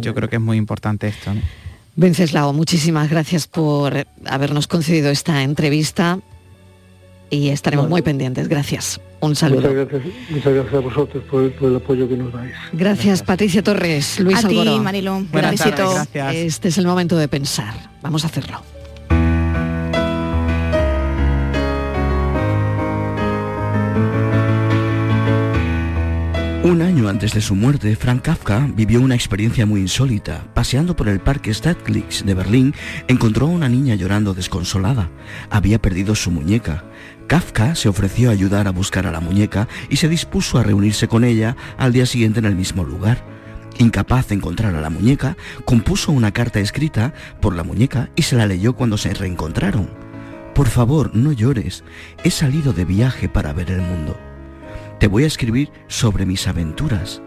yo 0.00 0.14
creo 0.14 0.28
que 0.28 0.36
es 0.36 0.42
muy 0.42 0.58
importante 0.58 1.08
esto. 1.08 1.32
¿no? 1.32 1.40
Venceslao, 1.96 2.52
muchísimas 2.52 3.10
gracias 3.10 3.46
por 3.46 4.06
habernos 4.26 4.66
concedido 4.66 5.10
esta 5.10 5.42
entrevista 5.42 6.18
y 7.30 7.48
estaremos 7.48 7.88
muy 7.88 8.02
pendientes. 8.02 8.48
Gracias. 8.48 9.00
Un 9.22 9.36
saludo. 9.36 9.60
Muchas 9.60 9.88
gracias, 9.88 10.14
muchas 10.30 10.52
gracias 10.52 10.74
a 10.74 10.80
vosotros 10.80 11.24
por, 11.30 11.52
por 11.52 11.70
el 11.70 11.76
apoyo 11.76 12.08
que 12.08 12.16
nos 12.16 12.32
dais. 12.32 12.52
Gracias, 12.72 13.22
Patricia 13.22 13.62
Torres, 13.62 14.18
Luis 14.18 14.44
A 14.44 14.48
ti, 14.48 14.58
Alboró. 14.58 14.82
Mariló. 14.82 15.16
Un 15.18 15.30
Buenas 15.30 15.60
tardes, 15.60 15.78
gracias. 16.12 16.34
Este 16.34 16.68
es 16.68 16.78
el 16.78 16.86
momento 16.86 17.16
de 17.16 17.28
pensar. 17.28 17.72
Vamos 18.02 18.24
a 18.24 18.26
hacerlo. 18.26 18.60
Un 26.64 26.80
año 26.80 27.08
antes 27.08 27.34
de 27.34 27.40
su 27.40 27.54
muerte, 27.56 27.94
Frank 27.96 28.22
Kafka 28.22 28.68
vivió 28.74 29.00
una 29.00 29.16
experiencia 29.16 29.66
muy 29.66 29.80
insólita. 29.80 30.44
Paseando 30.54 30.94
por 30.94 31.08
el 31.08 31.20
parque 31.20 31.52
Stadtglitz 31.52 32.24
de 32.24 32.34
Berlín, 32.34 32.74
encontró 33.08 33.46
a 33.46 33.50
una 33.50 33.68
niña 33.68 33.96
llorando 33.96 34.32
desconsolada. 34.32 35.10
Había 35.50 35.80
perdido 35.80 36.14
su 36.14 36.30
muñeca. 36.30 36.84
Kafka 37.26 37.74
se 37.74 37.88
ofreció 37.88 38.28
a 38.28 38.32
ayudar 38.32 38.68
a 38.68 38.72
buscar 38.72 39.06
a 39.06 39.12
la 39.12 39.20
muñeca 39.20 39.68
y 39.88 39.96
se 39.96 40.08
dispuso 40.08 40.58
a 40.58 40.62
reunirse 40.62 41.08
con 41.08 41.24
ella 41.24 41.56
al 41.78 41.92
día 41.92 42.06
siguiente 42.06 42.40
en 42.40 42.46
el 42.46 42.56
mismo 42.56 42.84
lugar. 42.84 43.24
Incapaz 43.78 44.28
de 44.28 44.34
encontrar 44.34 44.74
a 44.74 44.80
la 44.80 44.90
muñeca, 44.90 45.36
compuso 45.64 46.12
una 46.12 46.32
carta 46.32 46.60
escrita 46.60 47.14
por 47.40 47.56
la 47.56 47.64
muñeca 47.64 48.10
y 48.16 48.22
se 48.22 48.36
la 48.36 48.46
leyó 48.46 48.74
cuando 48.74 48.98
se 48.98 49.14
reencontraron. 49.14 49.90
Por 50.54 50.68
favor, 50.68 51.16
no 51.16 51.32
llores. 51.32 51.82
He 52.22 52.30
salido 52.30 52.72
de 52.72 52.84
viaje 52.84 53.28
para 53.28 53.52
ver 53.52 53.70
el 53.70 53.80
mundo. 53.80 54.16
Te 55.00 55.06
voy 55.06 55.24
a 55.24 55.26
escribir 55.26 55.72
sobre 55.88 56.26
mis 56.26 56.46
aventuras. 56.46 57.22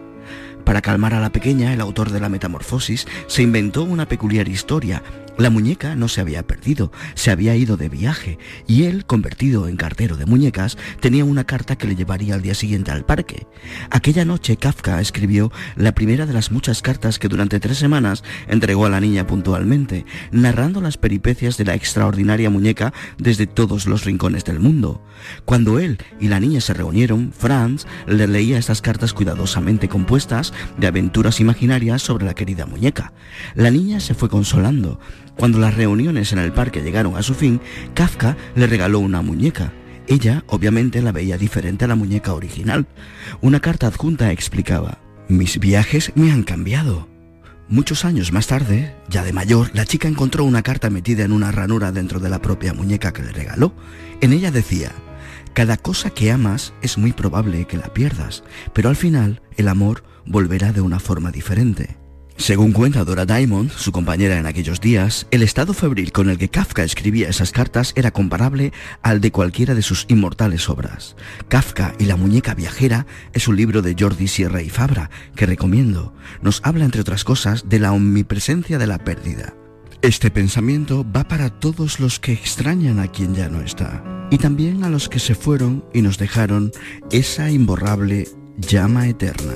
Para 0.64 0.82
calmar 0.82 1.14
a 1.14 1.20
la 1.20 1.30
pequeña, 1.30 1.72
el 1.72 1.80
autor 1.80 2.10
de 2.10 2.20
la 2.20 2.28
Metamorfosis 2.28 3.06
se 3.26 3.42
inventó 3.42 3.82
una 3.82 4.06
peculiar 4.06 4.48
historia 4.48 5.02
La 5.38 5.50
muñeca 5.50 5.94
no 5.96 6.08
se 6.08 6.22
había 6.22 6.46
perdido, 6.46 6.90
se 7.14 7.30
había 7.30 7.54
ido 7.56 7.76
de 7.76 7.90
viaje 7.90 8.38
y 8.66 8.84
él, 8.84 9.04
convertido 9.04 9.68
en 9.68 9.76
cartero 9.76 10.16
de 10.16 10.24
muñecas, 10.24 10.78
tenía 11.00 11.26
una 11.26 11.44
carta 11.44 11.76
que 11.76 11.86
le 11.86 11.94
llevaría 11.94 12.34
al 12.34 12.40
día 12.40 12.54
siguiente 12.54 12.90
al 12.90 13.04
parque. 13.04 13.46
Aquella 13.90 14.24
noche 14.24 14.56
Kafka 14.56 14.98
escribió 14.98 15.52
la 15.76 15.94
primera 15.94 16.24
de 16.24 16.32
las 16.32 16.50
muchas 16.50 16.80
cartas 16.80 17.18
que 17.18 17.28
durante 17.28 17.60
tres 17.60 17.76
semanas 17.76 18.24
entregó 18.48 18.86
a 18.86 18.90
la 18.90 19.00
niña 19.00 19.26
puntualmente, 19.26 20.06
narrando 20.30 20.80
las 20.80 20.96
peripecias 20.96 21.58
de 21.58 21.66
la 21.66 21.74
extraordinaria 21.74 22.48
muñeca 22.48 22.94
desde 23.18 23.46
todos 23.46 23.86
los 23.86 24.04
rincones 24.04 24.44
del 24.44 24.58
mundo. 24.58 25.02
Cuando 25.44 25.78
él 25.78 25.98
y 26.18 26.28
la 26.28 26.40
niña 26.40 26.62
se 26.62 26.72
reunieron, 26.72 27.32
Franz 27.36 27.86
le 28.06 28.26
leía 28.26 28.58
estas 28.58 28.80
cartas 28.80 29.12
cuidadosamente 29.12 29.88
compuestas 29.88 30.54
de 30.78 30.86
aventuras 30.86 31.40
imaginarias 31.40 32.00
sobre 32.00 32.24
la 32.24 32.34
querida 32.34 32.64
muñeca. 32.64 33.12
La 33.54 33.70
niña 33.70 34.00
se 34.00 34.14
fue 34.14 34.30
consolando, 34.30 34.98
cuando 35.36 35.58
las 35.58 35.74
reuniones 35.74 36.32
en 36.32 36.38
el 36.38 36.52
parque 36.52 36.82
llegaron 36.82 37.16
a 37.16 37.22
su 37.22 37.34
fin, 37.34 37.60
Kafka 37.94 38.36
le 38.54 38.66
regaló 38.66 39.00
una 39.00 39.22
muñeca. 39.22 39.72
Ella, 40.08 40.44
obviamente, 40.46 41.02
la 41.02 41.12
veía 41.12 41.36
diferente 41.36 41.84
a 41.84 41.88
la 41.88 41.96
muñeca 41.96 42.32
original. 42.32 42.86
Una 43.40 43.60
carta 43.60 43.86
adjunta 43.86 44.32
explicaba, 44.32 44.98
mis 45.28 45.58
viajes 45.58 46.12
me 46.14 46.30
han 46.30 46.42
cambiado. 46.42 47.08
Muchos 47.68 48.04
años 48.04 48.32
más 48.32 48.46
tarde, 48.46 48.94
ya 49.08 49.24
de 49.24 49.32
mayor, 49.32 49.70
la 49.74 49.84
chica 49.84 50.06
encontró 50.06 50.44
una 50.44 50.62
carta 50.62 50.88
metida 50.88 51.24
en 51.24 51.32
una 51.32 51.50
ranura 51.50 51.90
dentro 51.90 52.20
de 52.20 52.30
la 52.30 52.40
propia 52.40 52.72
muñeca 52.72 53.12
que 53.12 53.22
le 53.22 53.32
regaló. 53.32 53.74
En 54.20 54.32
ella 54.32 54.52
decía, 54.52 54.92
cada 55.52 55.76
cosa 55.76 56.10
que 56.10 56.30
amas 56.30 56.74
es 56.80 56.96
muy 56.96 57.12
probable 57.12 57.66
que 57.66 57.76
la 57.76 57.92
pierdas, 57.92 58.44
pero 58.72 58.88
al 58.88 58.96
final 58.96 59.42
el 59.56 59.66
amor 59.66 60.04
volverá 60.24 60.72
de 60.72 60.80
una 60.80 61.00
forma 61.00 61.32
diferente. 61.32 61.96
Según 62.38 62.72
cuenta 62.72 63.02
Dora 63.02 63.24
Diamond, 63.24 63.70
su 63.70 63.92
compañera 63.92 64.38
en 64.38 64.46
aquellos 64.46 64.80
días, 64.80 65.26
el 65.30 65.42
estado 65.42 65.72
febril 65.72 66.12
con 66.12 66.28
el 66.28 66.36
que 66.36 66.50
Kafka 66.50 66.84
escribía 66.84 67.30
esas 67.30 67.50
cartas 67.50 67.92
era 67.96 68.10
comparable 68.10 68.72
al 69.02 69.20
de 69.22 69.32
cualquiera 69.32 69.74
de 69.74 69.82
sus 69.82 70.04
inmortales 70.08 70.68
obras. 70.68 71.16
Kafka 71.48 71.94
y 71.98 72.04
la 72.04 72.16
muñeca 72.16 72.54
viajera 72.54 73.06
es 73.32 73.48
un 73.48 73.56
libro 73.56 73.80
de 73.80 73.96
Jordi 73.98 74.28
Sierra 74.28 74.60
y 74.60 74.68
Fabra 74.68 75.10
que 75.34 75.46
recomiendo. 75.46 76.12
Nos 76.42 76.60
habla, 76.62 76.84
entre 76.84 77.00
otras 77.00 77.24
cosas, 77.24 77.68
de 77.68 77.78
la 77.78 77.92
omnipresencia 77.92 78.78
de 78.78 78.86
la 78.86 78.98
pérdida. 78.98 79.54
Este 80.02 80.30
pensamiento 80.30 81.06
va 81.10 81.24
para 81.24 81.48
todos 81.48 82.00
los 82.00 82.20
que 82.20 82.32
extrañan 82.32 83.00
a 83.00 83.08
quien 83.08 83.34
ya 83.34 83.48
no 83.48 83.62
está, 83.62 84.04
y 84.30 84.36
también 84.36 84.84
a 84.84 84.90
los 84.90 85.08
que 85.08 85.18
se 85.18 85.34
fueron 85.34 85.84
y 85.94 86.02
nos 86.02 86.18
dejaron 86.18 86.70
esa 87.10 87.50
imborrable 87.50 88.28
llama 88.58 89.08
eterna. 89.08 89.54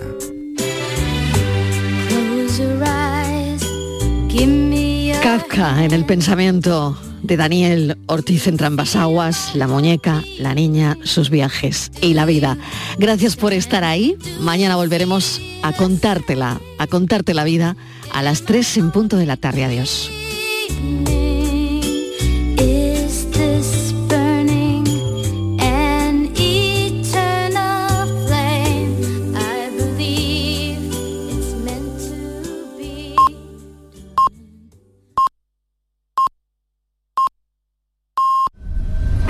En 5.63 5.93
el 5.93 6.05
pensamiento 6.05 6.99
de 7.23 7.37
Daniel 7.37 7.99
Ortiz 8.07 8.47
en 8.47 8.57
Aguas, 8.97 9.55
la 9.55 9.67
muñeca, 9.67 10.23
la 10.39 10.55
niña, 10.55 10.97
sus 11.05 11.29
viajes 11.29 11.93
y 12.01 12.15
la 12.15 12.25
vida. 12.25 12.57
Gracias 12.99 13.37
por 13.37 13.53
estar 13.53 13.85
ahí. 13.85 14.17
Mañana 14.41 14.77
volveremos 14.77 15.41
a 15.63 15.73
contártela, 15.73 16.61
a 16.79 16.87
contarte 16.87 17.35
la 17.35 17.45
vida 17.45 17.77
a 18.13 18.23
las 18.23 18.43
3 18.43 18.77
en 18.79 18.91
punto 18.91 19.17
de 19.17 19.27
la 19.27 19.37
tarde. 19.37 19.65
Adiós. 19.65 20.11